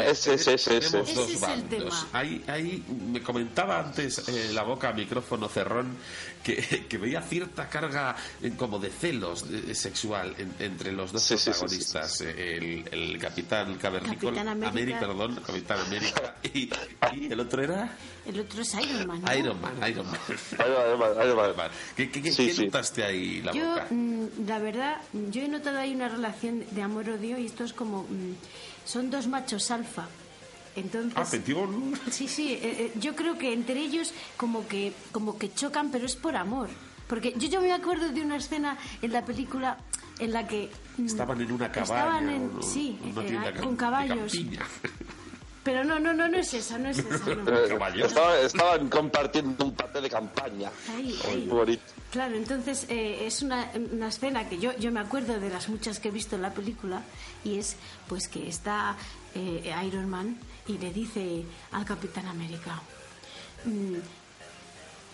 Ese, 0.09 0.35
ese, 0.35 0.55
ese, 0.55 0.81
tenemos 0.81 1.15
dos 1.15 1.29
Ese 1.31 1.35
es 1.35 1.43
el 1.43 1.49
bandos. 1.49 1.69
tema. 1.69 2.09
Ahí, 2.13 2.45
ahí 2.47 2.85
me 3.11 3.23
comentaba 3.23 3.79
antes 3.81 4.29
eh, 4.29 4.51
la 4.53 4.63
boca 4.63 4.93
micrófono 4.93 5.49
cerrón 5.49 5.97
que, 6.43 6.57
que 6.89 6.99
veía 6.99 7.23
cierta 7.23 7.69
carga 7.69 8.17
eh, 8.43 8.53
como 8.57 8.79
de 8.79 8.91
celos 8.91 9.45
eh, 9.51 9.75
sexual 9.75 10.35
en- 10.39 10.55
entre 10.59 10.93
los 10.93 11.13
dos 11.13 11.23
Sí, 11.23 11.37
sí, 11.37 11.45
sí, 11.45 11.51
protagonistas, 11.51 12.21
eh, 12.23 12.57
el, 12.57 12.89
el 12.93 13.19
capitán 13.19 13.77
cavernícola, 13.77 14.45
Capitán 14.45 14.49
América. 14.65 15.01
perdón, 15.01 15.41
capitán 15.47 15.79
América 15.81 16.35
y, 16.43 16.71
y 17.15 17.33
el 17.33 17.41
otro 17.41 17.63
era 17.63 17.97
El 18.25 18.39
otro 18.41 18.63
es 18.63 18.73
Iron 18.75 19.07
Man. 19.07 19.21
¿no? 19.23 19.35
Iron 19.37 19.61
Man, 19.61 19.73
Iron 19.91 20.07
Man. 20.07 20.21
Ahí 20.59 20.71
va, 20.71 21.45
ahí 21.47 21.53
va. 21.57 21.71
¿Qué, 21.97 22.11
qué, 22.11 22.23
qué- 22.23 22.31
Sí, 22.33 22.47
qué 22.47 22.53
sí. 22.55 22.65
notaste 22.67 23.03
ahí 23.05 23.43
la 23.43 23.53
Yo, 23.53 23.69
boca? 23.69 23.87
mm, 23.91 24.25
la 24.47 24.59
verdad, 24.61 25.01
yo 25.31 25.43
he 25.43 25.49
notado 25.49 25.79
ahí 25.79 25.95
una 25.95 26.09
relación 26.09 26.65
de 26.71 26.83
amor-odio 26.83 27.39
y 27.39 27.47
esto 27.47 27.65
es 27.65 27.73
como. 27.73 28.03
mm, 28.05 28.35
son 28.85 29.11
dos 29.11 29.27
machos 29.27 29.71
alfa. 29.71 30.07
Entonces. 30.77 31.17
Atención. 31.19 31.95
Sí, 32.11 32.29
sí, 32.29 32.53
eh, 32.55 32.61
eh, 32.63 32.93
yo 33.01 33.15
creo 33.15 33.37
que 33.37 33.53
entre 33.53 33.79
ellos 33.81 34.13
como 34.37 34.67
que, 34.67 34.93
como 35.13 35.37
que 35.39 35.53
chocan, 35.53 35.91
pero 35.91 36.07
es 36.07 36.17
por 36.17 36.37
amor. 36.37 36.69
Porque 37.09 37.35
yo, 37.37 37.49
yo 37.49 37.61
me 37.61 37.73
acuerdo 37.73 38.09
de 38.09 38.23
una 38.23 38.37
escena 38.37 38.79
en 39.03 39.13
la 39.13 39.25
película 39.25 39.77
en 40.19 40.33
la 40.33 40.47
que... 40.47 40.71
mm, 40.97 41.07
Estaban 41.07 41.41
en 41.43 41.53
una 41.53 41.71
cabaña. 41.71 41.83
Estaban 42.05 42.29
en, 42.31 42.51
o 42.57 42.63
sí, 42.63 42.99
una 43.05 43.49
eh, 43.49 43.55
con 43.61 43.77
caballos. 43.77 44.33
Pero 45.65 45.85
no, 45.85 45.99
no, 46.01 46.13
no, 46.13 46.27
no 46.29 46.39
es 46.39 46.53
esa, 46.55 46.77
no 46.77 46.89
es 46.89 46.99
esa. 46.99 47.35
no. 47.35 47.45
Caballos. 47.69 48.09
estaba- 48.09 48.39
estaban 48.41 48.89
compartiendo 48.89 49.65
un 49.65 49.75
paté 49.75 50.01
de 50.01 50.11
campaña. 50.11 50.71
Ahí, 50.91 51.17
Muy 51.25 51.33
ahí. 51.33 51.47
bonito. 51.47 51.83
Claro, 52.11 52.35
entonces 52.37 52.87
eh, 52.89 53.27
es 53.27 53.43
una, 53.43 53.71
una 53.93 54.09
escena 54.09 54.49
que 54.49 54.59
yo, 54.59 54.77
yo 54.79 54.91
me 54.91 55.01
acuerdo 55.01 55.39
de 55.39 55.49
las 55.51 55.69
muchas 55.69 55.99
que 56.01 56.09
he 56.09 56.11
visto 56.11 56.35
en 56.37 56.43
la 56.43 56.53
película 56.53 57.03
y 57.45 57.59
es 57.59 57.77
pues 58.09 58.29
que 58.29 58.49
está 58.49 58.97
eh, 59.35 59.73
Iron 59.87 60.11
Man 60.11 60.37
y 60.67 60.79
le 60.79 60.93
dice 60.93 61.45
al 61.71 61.85
Capitán 61.85 62.27
América, 62.27 62.83
"Mm, 63.65 63.95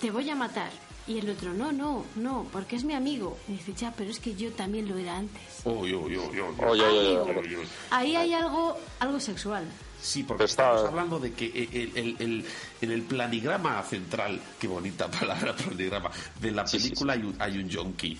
te 0.00 0.10
voy 0.10 0.28
a 0.30 0.34
matar. 0.34 0.70
Y 1.06 1.18
el 1.18 1.30
otro, 1.30 1.54
no, 1.54 1.72
no, 1.72 2.04
no, 2.16 2.46
porque 2.52 2.76
es 2.76 2.84
mi 2.84 2.92
amigo. 2.94 3.38
Y 3.48 3.52
dice, 3.52 3.72
ya, 3.72 3.92
pero 3.96 4.10
es 4.10 4.18
que 4.20 4.34
yo 4.34 4.50
también 4.52 4.86
lo 4.88 4.96
era 4.98 5.16
antes. 5.16 5.40
Uy, 5.64 5.94
uy, 5.94 6.16
uy, 6.18 6.18
uy, 6.18 6.40
uy. 6.40 6.54
Oye, 6.66 6.82
oye, 6.84 7.16
Amigo. 7.16 7.22
oye. 7.22 7.38
Uy, 7.48 7.56
uy. 7.56 7.68
Ahí 7.90 8.14
hay 8.16 8.34
algo, 8.34 8.76
algo 9.00 9.18
sexual. 9.18 9.64
Sí, 10.00 10.22
porque 10.22 10.44
Está- 10.44 10.70
estamos 10.70 10.90
hablando 10.90 11.18
de 11.18 11.32
que 11.32 11.46
el, 11.46 11.92
el- 11.96 12.16
el- 12.20 12.44
en 12.80 12.90
el 12.92 13.02
planigrama 13.02 13.82
central, 13.82 14.40
qué 14.58 14.68
bonita 14.68 15.10
palabra 15.10 15.54
planigrama, 15.56 16.10
de 16.40 16.50
la 16.52 16.66
Sí, 16.66 16.78
sí, 16.78 16.84
película 16.90 17.12
Hay, 17.14 17.22
un, 17.22 17.36
hay 17.38 17.58
un 17.58 17.68
yonki. 17.68 18.18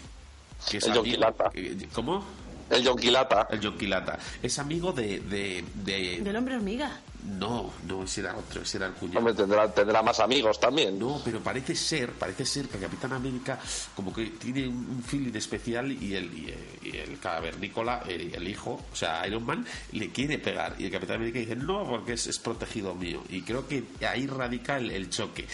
Que 0.70 0.78
es 0.78 0.84
El 0.86 0.98
amigo- 0.98 1.34
eh, 1.54 1.88
¿Cómo? 1.92 2.24
El 2.70 2.82
yonquilata. 2.82 3.48
El 3.50 3.60
yonquilata. 3.60 4.18
Es 4.42 4.58
amigo 4.58 4.92
de, 4.92 5.20
de, 5.20 5.64
de- 5.84 6.20
Del 6.22 6.36
hombre 6.36 6.56
hormiga. 6.56 7.00
No, 7.24 7.72
no, 7.86 8.04
ese 8.04 8.20
era 8.20 8.34
otro, 8.36 8.62
ese 8.62 8.76
era 8.78 8.86
el 8.86 8.92
cuñado. 8.94 9.18
Hombre, 9.18 9.34
tendrá, 9.34 9.70
tendrá 9.74 10.02
más 10.02 10.18
amigos 10.20 10.58
también. 10.60 10.98
No, 10.98 11.20
pero 11.24 11.40
parece 11.40 11.74
ser, 11.74 12.12
parece 12.12 12.46
ser 12.46 12.68
que 12.68 12.76
el 12.76 12.84
Capitán 12.84 13.12
América 13.12 13.58
como 13.94 14.14
que 14.14 14.26
tiene 14.26 14.66
un 14.68 14.88
un 14.88 15.02
feeling 15.02 15.34
especial 15.34 15.90
y 15.92 16.14
el, 16.14 16.32
y 16.32 16.46
el, 16.48 16.64
y 16.94 16.96
el 16.96 17.18
cavernícola, 17.18 18.02
el, 18.08 18.34
el 18.34 18.48
hijo, 18.48 18.80
o 18.92 18.96
sea, 18.96 19.26
Iron 19.26 19.44
Man, 19.44 19.66
le 19.92 20.10
quiere 20.10 20.38
pegar. 20.38 20.74
Y 20.78 20.86
el 20.86 20.90
Capitán 20.90 21.16
América 21.16 21.38
dice, 21.40 21.56
no, 21.56 21.84
porque 21.86 22.14
es, 22.14 22.26
es 22.28 22.38
protegido 22.38 22.94
mío. 22.94 23.22
Y 23.28 23.42
creo 23.42 23.66
que 23.68 23.84
ahí 24.08 24.26
radica 24.26 24.78
el, 24.78 24.90
el 24.90 25.10
choque. 25.10 25.46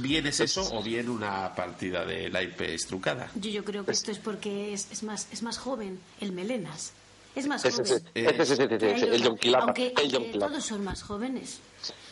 Bien 0.00 0.26
es 0.26 0.40
eso 0.40 0.68
o 0.72 0.82
bien 0.82 1.08
una 1.08 1.54
partida 1.54 2.04
de 2.04 2.30
naipe 2.30 2.74
estrucada. 2.74 3.30
Yo, 3.34 3.50
yo 3.50 3.64
creo 3.64 3.84
que 3.84 3.92
esto 3.92 4.10
es 4.10 4.18
porque 4.18 4.72
es, 4.72 4.88
es, 4.92 5.02
más, 5.02 5.28
es 5.32 5.42
más 5.42 5.58
joven, 5.58 5.98
el 6.20 6.32
melenas. 6.32 6.92
Es 7.34 7.46
más 7.46 7.62
joven. 7.62 8.02
el. 8.14 8.26
Aunque, 8.26 9.06
El 9.44 9.54
aunque 9.54 9.92
yonquilata. 10.08 10.48
todos 10.48 10.64
son 10.64 10.84
más 10.84 11.02
jóvenes. 11.02 11.60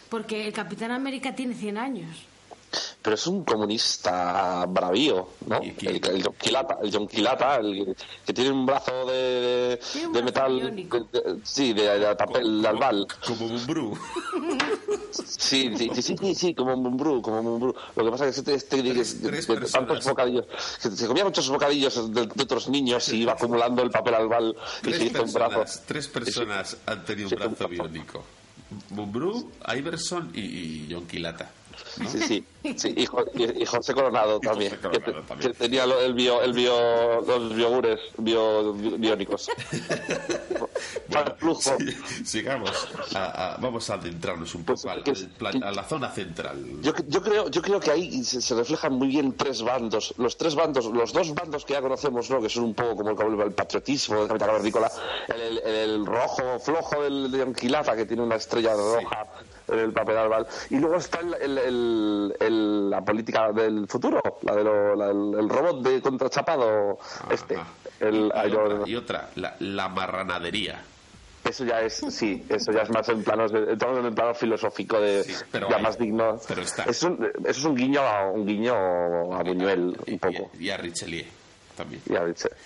Porque 0.09 0.47
el 0.47 0.53
Capitán 0.53 0.91
América 0.93 1.35
tiene 1.35 1.55
100 1.55 1.79
años. 1.79 2.16
Pero 3.03 3.14
es 3.14 3.27
un 3.27 3.45
comunista 3.45 4.64
bravío, 4.69 5.29
¿no? 5.47 5.62
¿Y 5.62 5.75
El, 5.87 5.97
el 6.07 6.23
John 6.25 6.35
Quilata, 6.41 6.79
el 6.83 6.93
John 6.93 7.07
Quilata, 7.09 7.57
el 7.57 7.97
que 8.25 8.33
tiene 8.33 8.51
un 8.51 8.67
brazo 8.67 9.07
de, 9.07 9.81
un 10.07 10.25
metal, 10.25 10.61
biónico. 10.61 11.01
de- 11.12 11.21
de- 11.21 11.41
sí, 11.45 11.73
de, 11.73 11.99
de 11.99 12.17
papel, 12.17 12.62
de 12.62 12.69
albal. 12.69 13.07
Como 13.27 13.49
Bumbrú. 13.49 13.99
Sí, 15.12 15.71
sí, 15.77 15.91
sí, 15.95 16.03
sí, 16.03 16.17
sí, 16.19 16.35
sí, 16.35 16.55
como 16.55 16.77
Mumbrú, 16.77 17.23
como 17.23 17.43
Mumbrú. 17.43 17.75
Lo 17.95 18.05
que 18.05 18.11
pasa 18.11 18.27
es 18.29 18.41
que 18.43 18.55
este, 18.55 18.81
este 18.81 19.67
tantos 19.73 20.05
bocadillos, 20.05 20.47
que 20.83 20.91
se 20.91 21.07
comía 21.07 21.25
muchos 21.25 21.49
bocadillos 21.49 22.12
de, 22.12 22.27
de 22.27 22.43
otros 22.43 22.69
niños 22.69 23.09
y 23.12 23.23
iba 23.23 23.33
acumulando 23.33 23.83
el 23.83 23.91
papel 23.91 24.14
albal 24.14 24.55
y 24.81 24.85
Tres 24.85 24.97
se 24.99 25.05
hizo 25.05 25.23
un 25.23 25.33
brazo. 25.33 25.51
personas, 25.61 25.83
tres 25.87 26.09
personas 26.09 26.77
han 26.87 27.05
tenido 27.05 27.29
un 27.29 27.35
brazo 27.37 27.69
biónico. 27.69 28.25
Bumbrú, 28.91 29.51
Iverson 29.77 30.33
y, 30.35 30.41
y 30.41 30.89
John 30.91 31.07
Quilata. 31.07 31.51
¿No? 31.99 32.09
Sí, 32.11 32.18
sí, 32.20 32.45
sí, 32.77 32.95
y, 32.97 33.43
y- 33.43 33.62
y 33.62 33.66
José 33.66 33.95
Coronado 33.95 34.39
Y 34.43 34.47
también, 34.47 34.70
José 34.70 34.83
Coronado 34.83 35.05
que, 35.05 35.12
te- 35.12 35.27
también. 35.29 35.53
que 35.53 35.59
tenía 35.59 35.85
el 35.85 36.14
bio, 36.14 36.43
el 36.43 36.53
bio, 36.53 37.20
los 37.22 37.55
biogures 37.55 38.01
bio, 38.18 38.72
bi- 38.74 38.97
biónicos. 38.99 39.49
Flujo. 41.39 41.61
Sí, 41.79 42.24
sigamos. 42.24 42.70
A- 43.14 43.55
a- 43.55 43.57
vamos 43.59 43.89
a 43.91 43.95
adentrarnos 43.95 44.55
un 44.55 44.64
Pues, 44.64 44.83
poco 44.83 44.93
al- 44.93 45.03
que 45.03 45.12
es- 45.12 45.22
al 45.22 45.29
plan- 45.31 45.62
a 45.64 45.70
la 45.70 45.85
zona 45.85 46.11
central. 46.11 46.62
Yo, 46.83 46.93
yo 47.07 47.22
creo, 47.22 47.49
yo 47.51 47.62
creo 47.62 47.81
que 47.81 47.91
ahí 47.91 48.22
se, 48.24 48.41
se 48.41 48.55
reflejan 48.55 48.93
muy 48.95 49.09
bien 49.09 49.35
tres 49.37 49.62
bandos. 49.62 50.14
Los 50.18 50.37
tres 50.37 50.55
bandos, 50.55 50.87
los 50.87 51.12
dos 51.12 51.35
bandos 51.35 51.64
que 51.64 51.74
ya 51.74 51.81
conocemos, 51.81 52.29
¿no? 52.31 52.41
que 52.41 52.49
son 52.49 52.64
un 52.64 52.74
poco 52.74 52.97
como 52.97 53.11
el, 53.33 53.41
el 53.41 53.53
patriotismo 53.53 54.18
del 54.18 54.29
capitán 54.29 54.51
el, 54.57 55.59
el- 55.59 55.59
el 55.66 56.07
rojo 56.07 56.59
flojo 56.59 57.03
del 57.03 57.31
de 57.31 57.43
Anquilata, 57.43 57.95
que 57.97 58.05
tiene 58.07 58.22
una 58.22 58.37
estrella 58.37 58.74
roja 58.74 59.27
en 59.69 59.79
el 59.79 59.93
papel 59.93 60.17
albal. 60.17 60.47
Y 60.71 60.79
luego 60.79 60.97
está 60.97 61.21
el, 61.21 61.35
el- 61.35 61.59
el- 61.59 62.37
el- 62.41 62.91
la 62.91 63.01
política 63.03 63.53
del 63.53 63.87
futuro, 63.89 64.21
la 64.43 64.55
de 64.55 64.64
lo- 64.64 64.95
la- 64.97 65.11
el, 65.11 65.35
el 65.41 65.49
robot 65.49 65.83
de 65.83 66.01
contrachapado, 66.01 66.99
este. 67.31 67.57
Ajá. 67.57 67.67
El, 68.01 68.31
y, 68.35 68.49
y 68.51 68.55
otra, 68.55 68.79
y 68.89 68.95
otra, 68.97 69.31
la, 69.37 69.57
la 69.61 69.89
marranadería. 69.89 70.83
eso 71.45 71.64
ya 71.64 71.81
es, 71.81 71.95
sí, 72.11 72.45
eso 72.49 72.73
ya 72.73 72.83
es 72.83 72.91
más 72.91 73.09
en 73.09 73.23
planos, 73.25 73.53
de, 73.53 73.73
entramos 73.73 74.01
en 74.01 74.07
el 74.07 74.12
plano 74.14 74.35
filosófico 74.35 75.01
de 75.01 75.23
Sí, 75.25 75.33
pero 75.51 75.69
ya 75.71 75.77
hay- 75.77 75.83
más 75.83 75.97
digno. 75.99 76.39
pero 76.47 76.62
está. 76.62 76.83
Es 76.85 77.03
un, 77.03 77.25
eso 77.25 77.49
es 77.51 77.64
un 77.64 77.75
guiño, 77.75 78.01
a- 78.03 78.31
un 78.33 78.45
guiño 78.47 78.75
a 78.75 79.43
Buñuel, 79.43 79.97
Y, 80.07 80.12
un 80.14 80.19
poco. 80.19 80.51
y- 80.59 80.64
y 80.67 80.71
a 80.71 80.77
Richelieu 80.77 81.25
también. 81.77 82.03
Ya, 82.07 82.24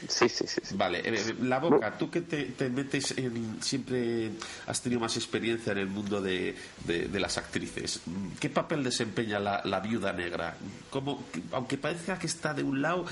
sí, 0.08 0.28
sí, 0.28 0.28
sí. 0.46 0.60
sí. 0.62 0.74
Vale, 0.76 1.02
eh, 1.04 1.34
la 1.42 1.58
boca, 1.58 1.98
tú 1.98 2.10
que 2.10 2.22
te, 2.22 2.44
te 2.44 2.70
metes 2.70 3.10
en. 3.18 3.62
Siempre 3.62 4.30
has 4.66 4.80
tenido 4.80 5.00
más 5.00 5.16
experiencia 5.16 5.72
en 5.72 5.78
el 5.78 5.86
mundo 5.88 6.22
de, 6.22 6.54
de- 6.86 7.08
de 7.08 7.20
las 7.20 7.36
actrices. 7.36 8.00
¿Qué 8.40 8.48
papel 8.48 8.82
desempeña 8.84 9.38
la, 9.38 9.60
la 9.64 9.80
viuda 9.80 10.12
negra? 10.12 10.56
Como, 10.90 11.24
aunque 11.52 11.76
parezca 11.76 12.18
que 12.18 12.26
está 12.28 12.54
de 12.54 12.62
un 12.62 12.80
lado, 12.80 13.04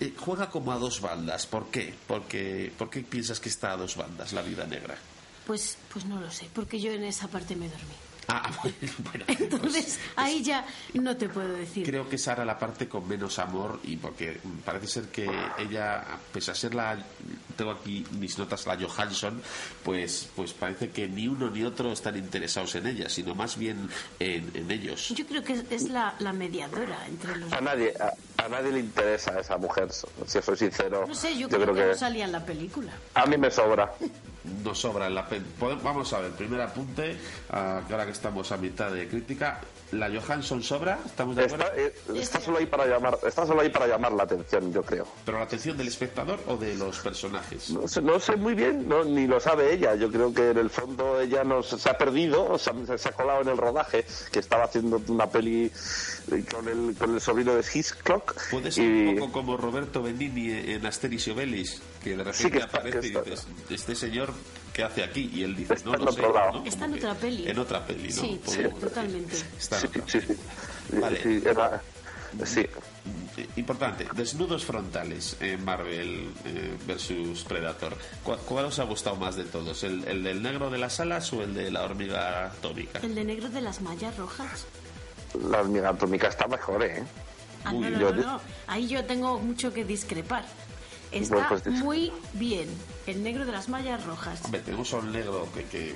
eh, 0.00 0.12
juega 0.16 0.50
como 0.50 0.72
a 0.72 0.76
dos 0.78 1.00
bandas. 1.00 1.46
¿Por 1.46 1.70
qué? 1.70 1.94
Porque, 2.06 2.72
¿Por 2.78 2.90
qué 2.90 3.00
piensas 3.00 3.40
que 3.40 3.48
está 3.48 3.72
a 3.72 3.76
dos 3.76 3.96
bandas 3.96 4.32
la 4.32 4.42
viuda 4.42 4.66
negra? 4.66 4.96
Pues, 5.46 5.78
pues 5.92 6.04
no 6.04 6.20
lo 6.20 6.30
sé, 6.30 6.48
porque 6.52 6.80
yo 6.80 6.92
en 6.92 7.04
esa 7.04 7.28
parte 7.28 7.54
me 7.56 7.68
dormí. 7.68 7.94
Ah, 8.28 8.50
bueno, 8.62 9.24
Entonces, 9.28 10.00
ahí 10.16 10.42
ya 10.42 10.66
no 10.94 11.16
te 11.16 11.28
puedo 11.28 11.52
decir. 11.52 11.86
Creo 11.86 12.08
que 12.08 12.16
esa 12.16 12.32
era 12.32 12.44
la 12.44 12.58
parte 12.58 12.88
con 12.88 13.06
menos 13.06 13.38
amor 13.38 13.80
y 13.84 13.96
porque 13.96 14.38
parece 14.64 14.86
ser 14.86 15.04
que 15.08 15.28
ella, 15.58 16.04
pese 16.32 16.50
a 16.50 16.54
ser 16.54 16.74
la, 16.74 16.98
tengo 17.56 17.70
aquí 17.70 18.04
mis 18.12 18.36
notas, 18.38 18.66
la 18.66 18.76
Johansson, 18.76 19.40
pues, 19.84 20.28
pues 20.34 20.52
parece 20.52 20.90
que 20.90 21.08
ni 21.08 21.28
uno 21.28 21.50
ni 21.50 21.62
otro 21.62 21.92
están 21.92 22.16
interesados 22.16 22.74
en 22.74 22.86
ella, 22.86 23.08
sino 23.08 23.34
más 23.34 23.56
bien 23.56 23.88
en, 24.18 24.50
en 24.54 24.70
ellos. 24.70 25.10
Yo 25.10 25.26
creo 25.26 25.44
que 25.44 25.52
es, 25.52 25.64
es 25.70 25.88
la, 25.90 26.14
la 26.18 26.32
mediadora 26.32 27.06
entre 27.06 27.36
los 27.36 27.52
A 27.52 27.60
nadie, 27.60 27.94
a, 28.00 28.44
a 28.44 28.48
nadie 28.48 28.72
le 28.72 28.80
interesa 28.80 29.38
esa 29.38 29.56
mujer, 29.56 29.88
si 29.92 30.42
soy 30.42 30.56
sincero. 30.56 31.04
No 31.06 31.14
sé, 31.14 31.36
yo, 31.38 31.48
creo, 31.48 31.66
que, 31.74 31.80
que 31.80 31.86
no 31.86 31.94
salía 31.94 32.24
en 32.24 32.32
la 32.32 32.44
película. 32.44 32.92
a 33.14 33.26
mí 33.26 33.36
me 33.36 33.50
sobra. 33.50 33.92
Nos 34.64 34.78
sobra 34.78 35.06
en 35.06 35.14
la 35.14 35.26
Vamos 35.82 36.12
a 36.12 36.20
ver, 36.20 36.32
primer 36.32 36.60
apunte, 36.60 37.16
ah, 37.50 37.82
ahora 37.90 38.04
que 38.04 38.12
estamos 38.12 38.50
a 38.52 38.56
mitad 38.56 38.90
de 38.90 39.08
crítica, 39.08 39.60
¿la 39.92 40.08
Johansson 40.10 40.62
sobra? 40.62 40.98
¿Estamos 41.06 41.36
de 41.36 41.44
acuerdo? 41.44 41.64
Está, 41.66 41.80
eh, 41.80 41.94
está 42.20 42.40
solo 42.40 42.58
ahí 42.58 42.66
para 42.66 42.86
llamar, 42.86 43.18
está 43.26 43.46
solo 43.46 43.60
ahí 43.60 43.68
para 43.70 43.86
llamar 43.86 44.12
la 44.12 44.24
atención, 44.24 44.72
yo 44.72 44.82
creo. 44.82 45.06
¿Pero 45.24 45.38
la 45.38 45.44
atención 45.44 45.76
del 45.76 45.88
espectador 45.88 46.40
o 46.48 46.56
de 46.56 46.74
los 46.74 46.98
personajes? 47.00 47.70
No 47.70 47.86
sé, 47.88 48.02
no 48.02 48.18
sé 48.20 48.36
muy 48.36 48.54
bien, 48.54 48.88
no, 48.88 49.04
ni 49.04 49.26
lo 49.26 49.38
sabe 49.40 49.72
ella. 49.72 49.94
Yo 49.94 50.10
creo 50.10 50.32
que 50.34 50.50
en 50.50 50.58
el 50.58 50.70
fondo 50.70 51.20
ella 51.20 51.44
no 51.44 51.62
se, 51.62 51.88
ha 51.88 51.96
perdido, 51.96 52.58
se 52.58 52.70
ha, 52.70 52.98
se 52.98 53.08
ha 53.08 53.12
colado 53.12 53.42
en 53.42 53.48
el 53.48 53.56
rodaje, 53.56 54.04
que 54.32 54.38
estaba 54.40 54.64
haciendo 54.64 55.00
una 55.08 55.28
peli 55.28 55.70
eh, 56.32 56.44
con 56.50 56.68
el, 56.68 56.94
con 56.98 57.14
el 57.14 57.20
sobrino 57.20 57.54
de 57.54 57.64
Hitchcock. 57.72 58.34
Puede 58.50 58.72
ser 58.72 58.84
y- 58.84 59.06
un 59.08 59.16
poco 59.18 59.32
como 59.32 59.56
Roberto 59.56 60.02
Benigni 60.02 60.50
en 60.72 60.84
Asterix 60.86 61.28
y 61.28 61.30
Obelix, 61.30 61.80
que 62.02 62.10
de 62.10 62.16
repente 62.24 62.38
Sí, 62.42 62.50
que 62.50 62.58
está- 62.58 62.78
aparece 62.78 63.00
que 63.00 63.06
y 63.06 63.10
está- 63.10 63.22
dices, 63.22 63.46
este 63.70 63.94
señor, 63.94 64.32
¿qué 64.76 64.84
hace 64.84 65.02
aquí? 65.02 65.30
Y 65.32 65.42
él 65.42 65.56
dice, 65.56 65.72
Está 65.74 65.88
no 65.90 65.94
en 65.96 66.04
lo 66.04 66.12
sé. 66.12 66.22
Está 66.66 66.84
en 66.84 66.92
otra 66.94 67.14
peli. 67.14 67.48
En 67.48 67.58
otra 67.58 67.86
peli, 67.86 68.08
¿no? 68.10 68.14
Sí, 68.22 68.40
sí, 68.46 68.62
totalmente. 68.78 69.36
Está 69.58 69.76
en 69.76 69.80
Sí, 69.80 69.86
otra 69.88 70.02
sí, 70.06 70.18
peli. 70.20 70.36
sí. 70.90 70.98
Vale. 71.00 71.22
Sí, 71.22 71.42
era- 71.46 71.82
sí. 72.44 72.60
Eh, 72.60 73.46
Importante, 73.56 74.06
desnudos 74.14 74.64
frontales 74.66 75.36
en 75.40 75.64
Marvel 75.64 76.30
eh, 76.44 76.76
versus 76.86 77.42
Predator. 77.44 77.96
¿Cuál, 78.22 78.38
cuál 78.40 78.64
os 78.66 78.78
ha 78.78 78.84
gustado 78.84 79.16
más 79.16 79.36
de 79.36 79.44
todos? 79.44 79.82
¿El, 79.84 80.04
el 80.08 80.22
del 80.22 80.42
negro 80.42 80.68
de 80.68 80.76
las 80.78 81.00
alas 81.00 81.32
o 81.32 81.42
el 81.42 81.54
de 81.54 81.70
la 81.70 81.84
hormiga 81.84 82.46
atómica? 82.46 82.98
El 83.02 83.14
de 83.14 83.24
negro 83.24 83.48
de 83.48 83.60
las 83.62 83.80
mallas 83.80 84.14
rojas. 84.18 84.66
La 85.50 85.60
hormiga 85.60 85.88
atómica 85.90 86.28
está 86.28 86.46
mejor, 86.48 86.82
¿eh? 86.84 87.02
Ah, 87.64 87.72
Uy, 87.72 87.80
no, 87.80 87.90
no, 87.90 88.00
yo- 88.00 88.12
no, 88.14 88.22
no. 88.34 88.40
Ahí 88.66 88.86
yo 88.88 89.04
tengo 89.06 89.38
mucho 89.38 89.72
que 89.72 89.84
discrepar. 89.84 90.44
Está 91.22 91.48
pues 91.48 91.66
muy 91.68 92.12
bien. 92.34 92.68
El 93.06 93.22
negro 93.22 93.44
de 93.46 93.52
las 93.52 93.68
mallas 93.68 94.04
rojas. 94.04 94.40
Hombre, 94.44 94.60
tenemos 94.60 94.92
a 94.92 94.96
un 94.98 95.12
negro 95.12 95.48
que... 95.54 95.64
que 95.64 95.94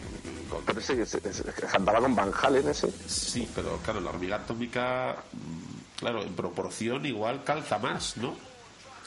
con- 0.49 0.65
Pero 0.65 0.81
ese, 0.81 1.03
ese- 1.03 1.21
ese- 1.29 1.45
andaba 1.75 2.01
con 2.01 2.15
Van 2.15 2.31
Halen 2.43 2.69
ese. 2.69 2.91
Sí, 3.09 3.49
pero 3.55 3.79
claro, 3.79 4.01
la 4.01 4.11
hormiga 4.11 4.37
atómica, 4.37 5.17
mm, 5.33 5.99
claro, 5.99 6.23
en 6.23 6.35
proporción 6.35 7.05
igual 7.07 7.43
calza 7.45 7.79
más, 7.79 8.17
¿no? 8.17 8.35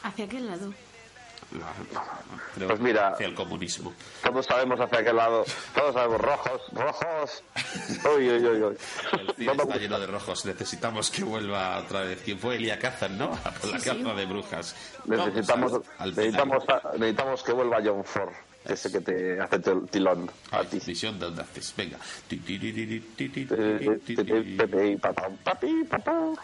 ¿Hacia 0.03 0.27
qué 0.27 0.39
lado? 0.39 0.73
Creo 2.55 2.67
Pues 2.67 2.79
mira- 2.79 3.09
hacia 3.09 3.27
el 3.27 3.35
comunismo. 3.35 3.93
Todos 4.23 4.45
sabemos 4.45 4.79
hacia 4.79 5.03
qué 5.03 5.13
lado. 5.13 5.43
Todos 5.75 5.93
sabemos 5.93 6.21
rojos, 6.21 6.61
rojos. 6.73 7.43
Uy, 8.15 8.29
uy, 8.29 8.45
uy, 8.45 8.61
uy. 8.63 8.77
El 9.11 9.35
cine 9.35 9.45
No 9.47 9.55
me 9.55 9.63
está 9.63 9.77
lleno 9.77 9.99
de 9.99 10.07
rojos. 10.07 10.45
Necesitamos 10.45 11.09
que 11.11 11.23
vuelva 11.23 11.79
otra 11.79 12.01
vez. 12.01 12.21
¿Quién 12.23 12.39
fue 12.39 12.55
Elia 12.55 12.77
Kazan, 12.79 13.17
no? 13.17 13.25
A 13.43 13.51
por 13.51 13.69
la 13.71 13.79
Sí, 13.79 13.89
de 14.03 14.25
brujas. 14.25 14.75
Necesitamos, 15.05 15.81
necesitamos, 15.99 16.63
necesitamos 16.97 17.43
que 17.43 17.51
vuelva 17.53 17.79
John 17.83 18.03
Ford, 18.03 18.31
ese 18.65 18.91
que 18.91 19.01
te 19.01 19.39
hace 19.41 19.59
til- 19.59 19.89
tilón 19.89 20.29
a 20.51 20.63
ti. 20.63 20.79
visión 20.85 21.19
de 21.19 21.25
audaces. 21.25 21.73
Venga. 21.75 21.97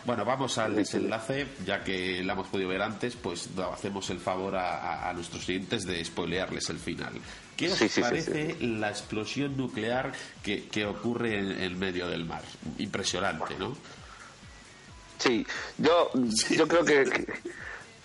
Bueno, 0.06 0.26
vamos 0.26 0.58
al 0.58 0.76
desenlace, 0.76 1.48
ya 1.66 1.84
que 1.84 2.24
la 2.24 2.34
hemos 2.34 2.48
podido 2.48 2.70
ver 2.70 2.82
antes, 2.82 3.16
pues 3.16 3.50
hacemos 3.72 4.10
el 4.10 4.20
favor 4.20 4.56
a, 4.56 5.12
nuestros 5.14 5.46
clientes 5.46 5.86
de 5.86 6.04
spoilearles 6.04 6.70
el 6.70 6.80
final. 6.80 7.14
¿Qué 7.56 7.68
os 7.72 7.78
Sí, 7.78 7.90
sí, 7.90 7.96
sí, 7.96 8.02
parece 8.02 8.56
la 8.62 8.90
explosión 8.90 9.58
nuclear 9.58 10.12
que, 10.44 10.68
que 10.70 10.86
ocurre 10.86 11.38
en, 11.40 11.52
en 11.52 11.78
medio 11.78 12.08
del 12.08 12.26
mar? 12.26 12.44
Impresionante, 12.78 13.56
¿no? 13.60 13.76
Sí, 15.18 15.46
yo, 15.78 16.12
yo 16.52 16.68
creo 16.68 16.86
que 16.86 17.28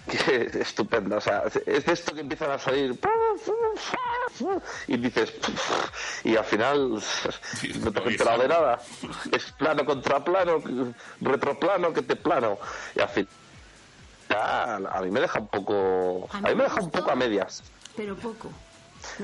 estupendo. 0.60 1.16
O 1.16 1.20
sea, 1.20 1.44
es 1.66 1.84
de 1.84 1.92
esto 1.92 2.14
que 2.14 2.20
empiezan 2.20 2.50
a 2.50 2.58
salir 2.58 2.98
y 4.86 4.96
dices 4.96 5.32
y 6.24 6.36
al 6.36 6.44
final 6.44 6.90
no 6.90 7.92
te 7.92 8.00
has 8.00 8.06
enterado 8.06 8.42
de 8.42 8.48
nada. 8.48 8.80
Es 9.32 9.52
plano 9.52 9.84
contra 9.84 10.24
plano, 10.24 10.62
retroplano 11.20 11.92
que 11.92 12.02
te 12.02 12.16
plano 12.16 12.58
y 12.94 13.00
al 13.00 13.08
final 13.08 13.28
a 14.30 15.00
mí 15.02 15.10
me 15.10 15.20
deja 15.20 15.38
un 15.38 15.48
poco, 15.48 16.28
a 16.32 16.40
mí 16.40 16.54
me 16.54 16.64
deja 16.64 16.80
un 16.80 16.90
poco 16.90 17.10
a 17.10 17.14
medias. 17.14 17.62
Pero 17.96 18.16
poco. 18.16 18.50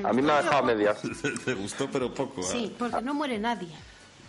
A 0.04 0.12
mí 0.12 0.22
me 0.22 0.32
ha 0.32 0.42
dejado 0.42 0.58
a 0.58 0.62
medias. 0.62 1.00
Te 1.44 1.54
gustó, 1.54 1.88
pero 1.90 2.12
poco. 2.12 2.42
¿eh? 2.42 2.44
Sí, 2.44 2.76
porque 2.78 3.00
no 3.02 3.14
muere 3.14 3.38
nadie. 3.38 3.74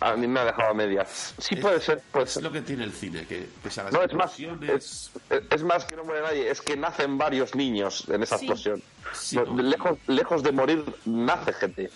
A 0.02 0.16
mí 0.16 0.26
me 0.26 0.40
ha 0.40 0.44
dejado 0.46 0.70
a 0.70 0.74
medias. 0.74 1.34
Sí 1.38 1.56
puede 1.56 1.80
ser, 1.80 2.00
puede 2.12 2.24
Es 2.26 2.32
ser. 2.32 2.42
lo 2.42 2.52
que 2.52 2.60
tiene 2.62 2.84
el 2.84 2.92
cine, 2.92 3.26
que 3.26 3.48
pese 3.62 3.80
a 3.80 3.84
las 3.84 3.92
No, 3.92 4.02
es 4.02 4.12
más, 4.14 4.38
explosiones... 4.38 5.10
es, 5.30 5.42
es 5.50 5.62
más 5.62 5.84
que 5.84 5.96
no 5.96 6.04
muere 6.04 6.22
nadie, 6.22 6.50
es 6.50 6.60
que 6.60 6.76
nacen 6.76 7.16
varios 7.18 7.54
niños 7.54 8.04
en 8.08 8.22
esa 8.22 8.36
Sí. 8.38 8.46
explosión. 8.46 8.82
Sí, 9.12 9.36
No, 9.36 9.44
no. 9.44 9.62
lejos, 9.62 9.98
lejos 10.06 10.42
de 10.42 10.52
morir, 10.52 10.84
nace 11.04 11.52
gente. 11.52 11.90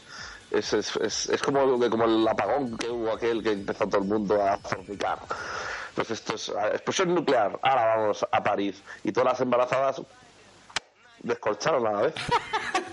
Es, 0.51 0.73
es, 0.73 0.95
es, 0.97 1.29
es 1.29 1.43
como, 1.43 1.79
como 1.91 2.05
el 2.05 2.27
apagón 2.29 2.79
que 2.79 2.89
hubo 2.89 3.13
aquel 3.13 3.43
que 3.43 3.51
empezó 3.53 3.87
todo 3.89 4.01
el 4.03 4.07
mundo 4.09 4.41
a 4.41 4.57
fornicar. 4.59 5.19
Pues 5.95 6.11
esto 6.11 6.35
es 6.35 6.51
ah, 6.51 6.69
explosión 6.69 7.15
nuclear, 7.15 7.59
ahora 7.63 7.97
vamos 7.97 8.25
a 8.31 8.43
París. 8.43 8.81
Y 9.03 9.11
todas 9.13 9.33
las 9.33 9.41
embarazadas 9.41 10.01
descolcharon 11.23 11.87
a 11.87 11.93
la 11.93 12.03
vez. 12.03 12.15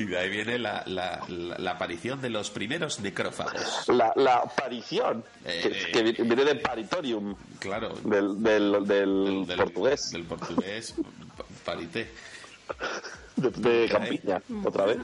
Y 0.00 0.06
de 0.06 0.18
ahí 0.18 0.30
viene 0.30 0.58
la, 0.58 0.82
la, 0.86 1.22
la, 1.28 1.58
la 1.58 1.70
aparición 1.72 2.22
de 2.22 2.30
los 2.30 2.48
primeros 2.50 3.00
necrófagos. 3.00 3.84
La, 3.88 4.36
aparición, 4.36 5.22
Eh, 5.44 5.60
que, 5.62 5.92
que 5.92 6.02
vi- 6.02 6.12
viene 6.26 6.42
de 6.44 6.54
paritorium, 6.56 7.36
Claro. 7.58 7.90
del, 8.02 8.42
del, 8.42 8.86
del, 8.86 9.46
del- 9.46 9.56
portugués, 9.58 10.10
Del 10.10 10.24
portugués, 10.24 10.94
pa- 11.36 11.44
parité. 11.66 12.10
De, 13.40 13.50
de 13.50 13.88
Campiña, 13.88 14.42
otra 14.64 14.84
vez. 14.86 14.98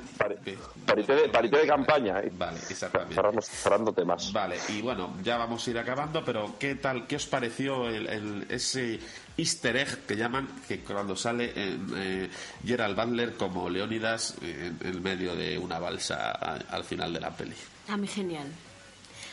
Parité, 0.86 1.14
de, 1.14 1.28
parité 1.28 1.58
de 1.58 1.66
campaña. 1.66 2.20
eh. 2.20 2.30
Vale, 2.36 2.58
exactamente. 2.70 3.14
Cerrando, 3.14 3.40
cerrando 3.42 3.92
temas. 3.92 4.32
Vale, 4.32 4.56
y 4.68 4.80
bueno, 4.82 5.14
ya 5.22 5.36
vamos 5.36 5.66
a 5.66 5.70
ir 5.70 5.78
acabando, 5.78 6.24
pero 6.24 6.54
¿qué 6.58 6.74
tal, 6.76 7.06
qué 7.06 7.16
os 7.16 7.26
pareció 7.26 7.88
el, 7.88 8.06
el- 8.08 8.46
ese 8.48 9.00
easter 9.36 9.76
egg 9.76 10.06
que 10.06 10.16
llaman, 10.16 10.48
que 10.66 10.80
cuando 10.80 11.14
sale 11.16 11.52
en, 11.56 11.86
eh, 11.96 12.30
Gerald 12.64 12.96
Butler 12.96 13.34
como 13.34 13.68
Leónidas 13.68 14.34
en, 14.40 14.78
en 14.82 15.02
medio 15.02 15.34
de 15.36 15.58
una 15.58 15.78
balsa 15.78 16.30
a- 16.32 16.54
al 16.70 16.84
final 16.84 17.12
de 17.12 17.20
la 17.20 17.30
peli? 17.30 17.54
A 17.88 17.96
mí 17.96 18.06
genial. 18.06 18.46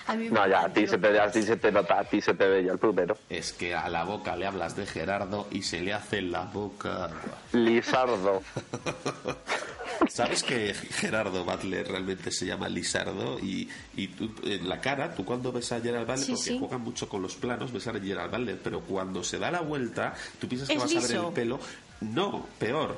A 0.07 0.15
mí 0.15 0.25
me 0.25 0.31
No, 0.31 0.47
ya, 0.47 0.65
a 0.65 0.69
ti, 0.73 0.85
se 0.87 0.97
te, 0.97 1.19
a 1.19 1.31
ti 1.31 1.41
se 1.43 1.55
te 1.57 1.71
nota, 1.71 1.99
a 1.99 2.03
ti 2.03 2.19
se 2.21 2.33
te 2.33 2.47
ve 2.47 2.63
ya 2.63 2.73
el 2.73 2.77
primero. 2.79 3.17
Es 3.29 3.53
que 3.53 3.73
a 3.73 3.87
la 3.89 4.03
boca 4.03 4.35
le 4.35 4.45
hablas 4.45 4.75
de 4.75 4.85
Gerardo 4.85 5.47
y 5.51 5.61
se 5.61 5.79
le 5.81 5.93
hace 5.93 6.21
la 6.21 6.41
boca. 6.43 7.09
Lizardo. 7.53 8.41
¿Sabes 10.09 10.43
que 10.43 10.73
Gerardo 10.73 11.45
Butler 11.45 11.87
realmente 11.87 12.31
se 12.31 12.45
llama 12.45 12.67
Lizardo? 12.67 13.39
Y, 13.39 13.69
y 13.95 14.07
tú, 14.09 14.29
en 14.43 14.67
la 14.67 14.81
cara, 14.81 15.13
tú 15.15 15.23
cuando 15.23 15.51
ves 15.51 15.71
a 15.71 15.79
Gerald 15.79 16.05
Butler, 16.07 16.25
Sí, 16.25 16.31
porque 16.33 16.49
sí. 16.49 16.59
juegan 16.59 16.81
mucho 16.81 17.07
con 17.07 17.21
los 17.21 17.35
planos, 17.35 17.71
ves 17.71 17.87
a 17.87 17.93
Gerald 17.93 18.31
Butler, 18.31 18.59
pero 18.63 18.81
cuando 18.81 19.23
se 19.23 19.39
da 19.39 19.51
la 19.51 19.61
vuelta, 19.61 20.13
tú 20.39 20.47
piensas 20.47 20.67
que 20.67 20.75
Es 20.75 20.81
vas 20.81 20.95
a 20.95 21.07
ver 21.07 21.25
el 21.27 21.33
pelo. 21.33 21.59
No, 22.01 22.47
peor. 22.59 22.97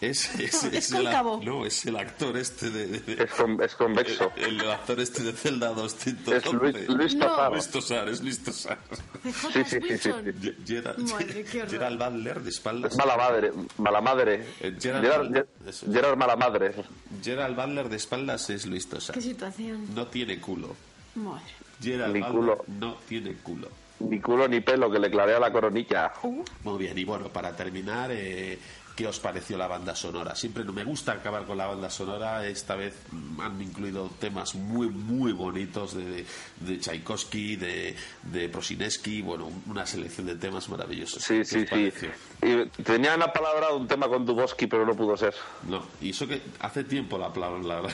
Es, 0.00 0.34
es, 0.38 0.64
Es 0.72 0.92
el, 0.92 1.04
no, 1.44 1.64
es 1.64 1.86
el 1.86 1.96
actor 1.96 2.36
este 2.36 2.68
de. 2.70 2.86
de- 2.86 3.00
de- 3.00 3.24
Es, 3.24 3.30
con- 3.32 3.62
es 3.62 3.74
convexo. 3.74 4.32
el, 4.36 4.60
el 4.60 4.70
actor 4.70 5.00
este 5.00 5.22
de 5.22 5.32
Zelda 5.32 5.68
211. 5.68 6.36
Es 6.36 6.52
Luis, 6.52 6.88
Luis 6.88 7.14
No. 7.14 7.26
Tosar. 7.26 7.52
Luis 7.52 7.70
Tosar, 7.70 8.08
es 8.08 8.20
Luis 8.22 8.42
Tosar. 8.44 8.78
Sí, 9.24 9.30
sí, 9.64 9.64
sí, 9.64 9.80
sí, 9.80 9.80
Wilson. 10.10 10.24
Ge- 10.42 10.54
Gerald, 10.66 11.08
Madre. 11.10 11.44
Gerald 11.70 11.98
Butler 12.02 12.40
de 12.42 12.50
espaldas. 12.50 12.92
Es 12.92 12.98
mala 12.98 13.16
madre. 13.16 13.52
Mala 13.78 14.00
madre. 14.00 14.46
Eh, 14.60 14.76
Gerard- 14.78 15.02
Gerard, 15.02 15.28
Gerard. 15.32 15.92
Gerard 15.92 16.16
mala 16.18 16.36
madre. 16.36 16.74
Gerald 17.22 17.56
Butler 17.56 17.88
de 17.88 17.96
espaldas 17.96 18.50
es 18.50 18.66
Luis 18.66 18.88
Tosar. 18.88 19.14
Qué 19.14 19.20
situación. 19.22 19.94
No 19.94 20.06
tiene 20.08 20.38
culo. 20.40 20.74
Madre. 21.14 21.44
Gerald 21.80 22.14
Ni 22.14 22.20
Butler 22.20 22.36
culo. 22.38 22.64
no 22.78 22.94
tiene 23.08 23.34
culo. 23.36 23.68
Ni 24.00 24.20
culo 24.20 24.48
ni 24.48 24.60
pelo 24.60 24.90
que 24.90 24.98
le 24.98 25.10
clarea 25.10 25.38
la 25.38 25.50
coronilla. 25.52 26.12
Muy 26.64 26.78
bien, 26.78 26.98
y 26.98 27.04
bueno, 27.04 27.28
para 27.28 27.54
terminar, 27.56 28.10
eh, 28.12 28.58
¿qué 28.94 29.06
os 29.06 29.18
pareció 29.18 29.56
la 29.56 29.66
banda 29.66 29.94
sonora? 29.94 30.34
Siempre 30.34 30.64
no 30.64 30.72
me 30.72 30.84
gusta 30.84 31.12
acabar 31.12 31.44
con 31.44 31.58
la 31.58 31.66
banda 31.66 31.90
sonora, 31.90 32.46
esta 32.46 32.76
vez 32.76 32.94
han 33.40 33.60
incluido 33.60 34.10
temas 34.20 34.54
muy, 34.54 34.88
muy 34.88 35.32
bonitos 35.32 35.94
de, 35.94 36.24
de 36.60 36.78
Tchaikovsky, 36.78 37.56
de, 37.56 37.96
de 38.22 38.48
Prosineski, 38.48 39.22
bueno, 39.22 39.50
una 39.66 39.86
selección 39.86 40.26
de 40.26 40.36
temas 40.36 40.68
maravillosos. 40.68 41.22
Sí, 41.22 41.38
¿Qué 41.38 41.44
sí, 41.44 41.60
sí. 41.60 41.66
pareció? 41.66 42.10
Y 42.42 42.66
tenían 42.82 43.22
apalabrado 43.22 43.76
un 43.76 43.86
tema 43.88 44.06
con 44.08 44.26
Duboski, 44.26 44.66
pero 44.66 44.84
no 44.84 44.94
pudo 44.94 45.16
ser. 45.16 45.34
No, 45.66 45.82
y 46.00 46.10
eso 46.10 46.26
que 46.28 46.42
hace 46.60 46.84
tiempo 46.84 47.16
la 47.16 47.32
palabra, 47.32 47.62
la 47.62 47.88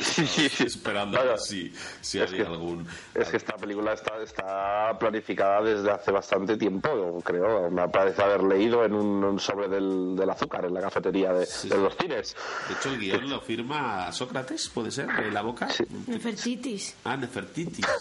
Sí, 0.00 0.26
sí, 0.26 0.48
sí. 0.48 0.64
esperando 0.64 1.18
a 1.18 1.22
ver 1.24 1.38
si, 1.38 1.72
si 2.00 2.18
Es 2.20 2.28
había 2.30 2.44
que- 2.44 2.50
algún... 2.50 2.86
Es 3.14 3.28
que 3.28 3.38
esta 3.38 3.56
película 3.56 3.94
está, 3.94 4.12
está 4.22 4.98
planificada 4.98 5.62
desde 5.62 5.90
hace 5.90 6.10
bastante 6.10 6.56
tiempo, 6.58 7.20
creo. 7.24 7.70
Me 7.70 7.88
parece 7.88 8.22
haber 8.22 8.42
leído 8.42 8.84
en 8.84 8.92
un, 8.94 9.24
un 9.24 9.40
sobre 9.40 9.68
del, 9.68 10.14
del 10.16 10.28
azúcar 10.30 10.66
en 10.66 10.74
la 10.74 10.80
cafetería 10.82 11.32
de, 11.32 11.46
Sí, 11.46 11.68
de 11.70 11.76
sí. 11.76 11.80
los 11.82 11.96
cines. 11.96 12.36
De 12.68 12.74
hecho, 12.74 12.88
el 12.90 12.98
guion 12.98 13.30
lo 13.30 13.40
firma 13.40 14.12
Sócrates, 14.12 14.68
¿puede 14.68 14.90
ser? 14.90 15.06
¿De 15.06 15.30
la 15.30 15.40
boca? 15.42 15.68
Nefertitis. 16.06 16.94
Ah, 17.04 17.16
Nefertiti. 17.16 17.80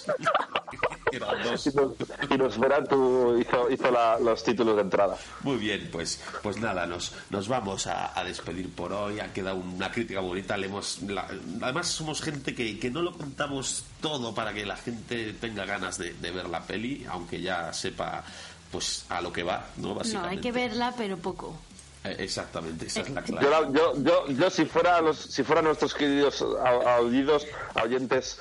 Eran 1.12 1.42
dos. 1.44 1.66
Y 1.68 1.72
nos, 1.74 1.92
y 2.30 2.38
Nosferatu 2.38 3.38
hizo, 3.40 3.70
hizo 3.72 3.92
la- 3.92 4.20
los 4.20 4.44
títulos 4.44 4.76
de 4.76 4.82
entrada. 4.82 5.16
Muy 5.44 5.56
bien, 5.58 5.67
pues, 5.92 6.22
pues 6.44 6.58
nada, 6.58 6.86
nos, 6.88 7.14
nos 7.30 7.48
vamos 7.48 7.88
a, 7.88 8.18
a 8.20 8.24
despedir 8.24 8.70
por 8.70 8.94
hoy. 8.94 9.20
Ha 9.20 9.34
quedado 9.34 9.58
una 9.58 9.92
crítica 9.92 10.20
bonita. 10.22 10.58
Le 10.58 10.68
hemos, 10.68 11.02
la- 11.04 11.28
además, 11.62 11.88
somos 11.88 12.22
gente 12.22 12.54
que, 12.56 12.80
que 12.80 12.90
no 12.92 13.02
lo 13.02 13.14
contamos 13.18 13.84
todo 14.02 14.34
para 14.34 14.54
que 14.54 14.66
la 14.66 14.78
gente 14.78 15.34
tenga 15.34 15.66
ganas 15.66 15.98
de, 15.98 16.14
de 16.14 16.32
ver 16.32 16.48
la 16.50 16.64
peli, 16.64 17.06
aunque 17.10 17.42
ya 17.42 17.72
sepa 17.74 18.24
pues 18.72 19.06
a 19.10 19.22
lo 19.22 19.32
que 19.32 19.44
va, 19.44 19.68
¿no? 19.78 19.90
No, 19.90 19.96
Básicamente. 19.96 20.36
hay 20.36 20.42
que 20.42 20.52
verla, 20.52 20.94
pero 20.98 21.18
poco. 21.18 21.58
Eh, 22.04 22.16
exactamente, 22.20 22.86
esa 22.86 23.02
es 23.02 23.10
la 23.10 23.22
clave. 23.22 23.50
la- 23.50 23.70
yo, 23.72 23.94
yo, 24.02 24.28
yo 24.28 24.50
si 24.50 24.66
fuera 24.66 25.02
los, 25.02 25.18
si 25.18 25.44
fueran 25.44 25.66
nuestros 25.66 25.94
queridos 25.94 26.42
a- 26.64 26.96
audиdos, 26.98 27.46
oyentes, 27.84 28.40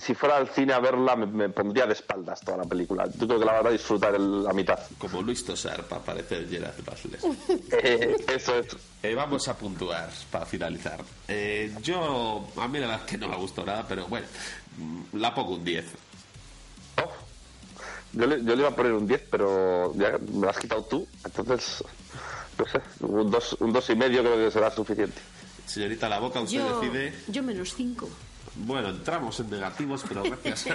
si 0.00 0.14
fuera 0.14 0.36
al 0.38 0.48
cine 0.48 0.72
a 0.72 0.80
verla, 0.80 1.14
me, 1.14 1.26
me 1.26 1.48
pondría 1.50 1.86
de 1.86 1.92
espaldas 1.92 2.40
toda 2.40 2.56
la 2.58 2.64
película. 2.64 3.04
Yo 3.16 3.26
creo 3.28 3.38
que 3.38 3.44
la 3.44 3.52
van 3.52 3.66
a 3.68 3.70
disfrutar 3.70 4.14
el- 4.14 4.42
la 4.42 4.52
mitad. 4.52 4.78
Como 4.98 5.22
Luis 5.22 5.44
Tosar, 5.44 5.84
para 5.84 6.02
parecer 6.02 6.48
Gerard 6.48 6.74
Butler. 6.84 7.20
Eh, 7.70 8.16
eso 8.28 8.58
es. 8.58 8.66
Eh, 9.02 9.14
vamos 9.14 9.46
a 9.48 9.56
puntuar 9.56 10.10
para 10.30 10.46
finalizar. 10.46 10.98
Eh, 11.28 11.72
yo, 11.82 12.48
a 12.56 12.66
mí 12.68 12.78
la 12.78 12.86
verdad 12.86 13.02
es 13.04 13.10
que 13.10 13.18
no 13.18 13.28
me 13.28 13.36
gustado 13.36 13.66
nada, 13.66 13.84
pero 13.86 14.06
bueno, 14.06 14.26
mm, 14.78 15.18
la 15.18 15.34
pongo 15.34 15.54
un 15.54 15.64
10. 15.64 15.84
Oh. 17.02 17.10
Yo, 18.14 18.26
le, 18.26 18.42
yo 18.44 18.54
le 18.56 18.60
iba 18.62 18.68
a 18.70 18.74
poner 18.76 18.92
un 18.92 19.06
10, 19.06 19.22
pero 19.30 19.92
ya 19.96 20.18
me 20.18 20.40
lo 20.42 20.48
has 20.50 20.58
quitado 20.58 20.84
tú, 20.84 21.06
entonces, 21.24 21.82
no 22.58 22.66
sé, 22.66 22.80
un 23.00 23.30
2 23.30 23.56
un 23.60 23.72
dos 23.72 23.90
y 23.90 23.94
medio 23.96 24.20
creo 24.22 24.36
que 24.36 24.50
será 24.50 24.70
suficiente. 24.70 25.20
Señorita 25.66 26.08
La 26.08 26.18
Boca, 26.18 26.40
usted 26.40 26.58
Yo, 26.58 26.80
decide. 26.80 27.12
yo 27.28 27.42
menos 27.42 27.74
cinco. 27.74 28.08
Bueno, 28.56 28.90
entramos 28.90 29.40
en 29.40 29.50
negativos, 29.50 30.04
pero 30.06 30.22
gracias 30.22 30.66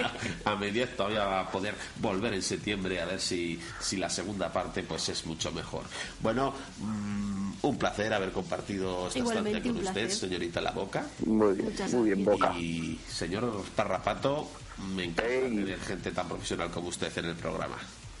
a, 0.44 0.50
a 0.52 0.56
mi 0.56 0.70
10 0.70 0.96
todavía 0.96 1.24
va 1.24 1.40
a 1.40 1.50
poder 1.50 1.74
volver 1.96 2.34
en 2.34 2.42
septiembre 2.42 3.00
a 3.00 3.06
ver 3.06 3.20
si, 3.20 3.58
si 3.80 3.96
la 3.96 4.10
segunda 4.10 4.52
parte 4.52 4.82
pues 4.82 5.08
es 5.08 5.24
mucho 5.24 5.50
mejor. 5.52 5.84
Bueno, 6.20 6.52
mm, 6.78 7.52
un 7.62 7.78
placer 7.78 8.12
haber 8.12 8.32
compartido 8.32 9.06
esta 9.06 9.20
Igualmente, 9.20 9.58
estancia 9.58 9.72
con 9.72 9.86
usted, 9.88 10.10
señorita 10.10 10.60
La 10.60 10.72
Boca. 10.72 11.06
Muy 11.24 11.54
bien, 11.54 11.70
Muchas 11.70 11.92
muy 11.94 12.04
bien, 12.10 12.24
gracias. 12.24 12.48
Boca. 12.50 12.58
Y 12.60 13.00
señor 13.08 13.62
Parrapato, 13.74 14.50
me 14.94 15.04
encanta 15.04 15.32
Ey. 15.32 15.40
tener 15.56 15.80
gente 15.80 16.10
tan 16.10 16.28
profesional 16.28 16.70
como 16.70 16.88
usted 16.88 17.16
en 17.16 17.24
el 17.26 17.36
programa. 17.36 17.76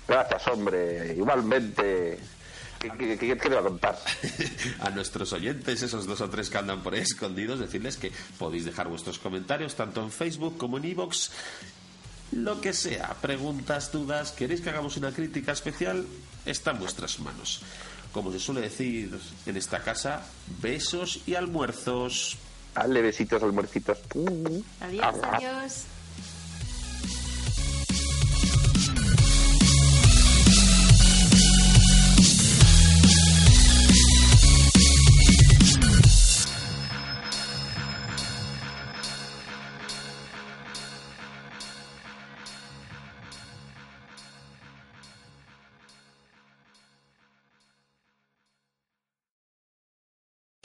Gracias, 0.08 0.46
hombre, 0.48 1.14
igualmente. 1.16 2.18
¿Qué, 2.80 2.90
qué, 2.96 3.18
qué, 3.18 3.28
qué 3.28 3.36
te 3.36 3.48
va 3.50 3.60
a 3.60 3.62
contar? 3.62 3.98
a 4.80 4.88
nuestros 4.88 5.34
oyentes, 5.34 5.82
esos 5.82 6.06
dos 6.06 6.22
o 6.22 6.30
tres 6.30 6.48
que 6.48 6.56
andan 6.56 6.82
por 6.82 6.94
ahí 6.94 7.00
escondidos, 7.00 7.60
decirles 7.60 7.98
que 7.98 8.10
podéis 8.38 8.64
dejar 8.64 8.88
vuestros 8.88 9.18
comentarios 9.18 9.74
tanto 9.74 10.02
en 10.02 10.10
Facebook 10.10 10.56
como 10.56 10.78
en 10.78 10.86
iVoox. 10.86 11.30
Lo 12.32 12.62
que 12.62 12.72
sea, 12.72 13.14
preguntas, 13.20 13.92
dudas, 13.92 14.32
queréis 14.32 14.62
que 14.62 14.70
hagamos 14.70 14.96
una 14.96 15.12
crítica 15.12 15.52
especial, 15.52 16.06
está 16.46 16.70
en 16.70 16.78
vuestras 16.78 17.20
manos. 17.20 17.60
Como 18.12 18.32
se 18.32 18.40
suele 18.40 18.62
decir 18.62 19.14
en 19.44 19.56
esta 19.58 19.80
casa, 19.80 20.24
besos 20.62 21.20
y 21.26 21.34
almuerzos. 21.34 22.38
Dale 22.74 23.02
besitos, 23.02 23.42
almuercitos. 23.42 23.98
Adiós, 24.80 25.16
adiós. 25.22 25.84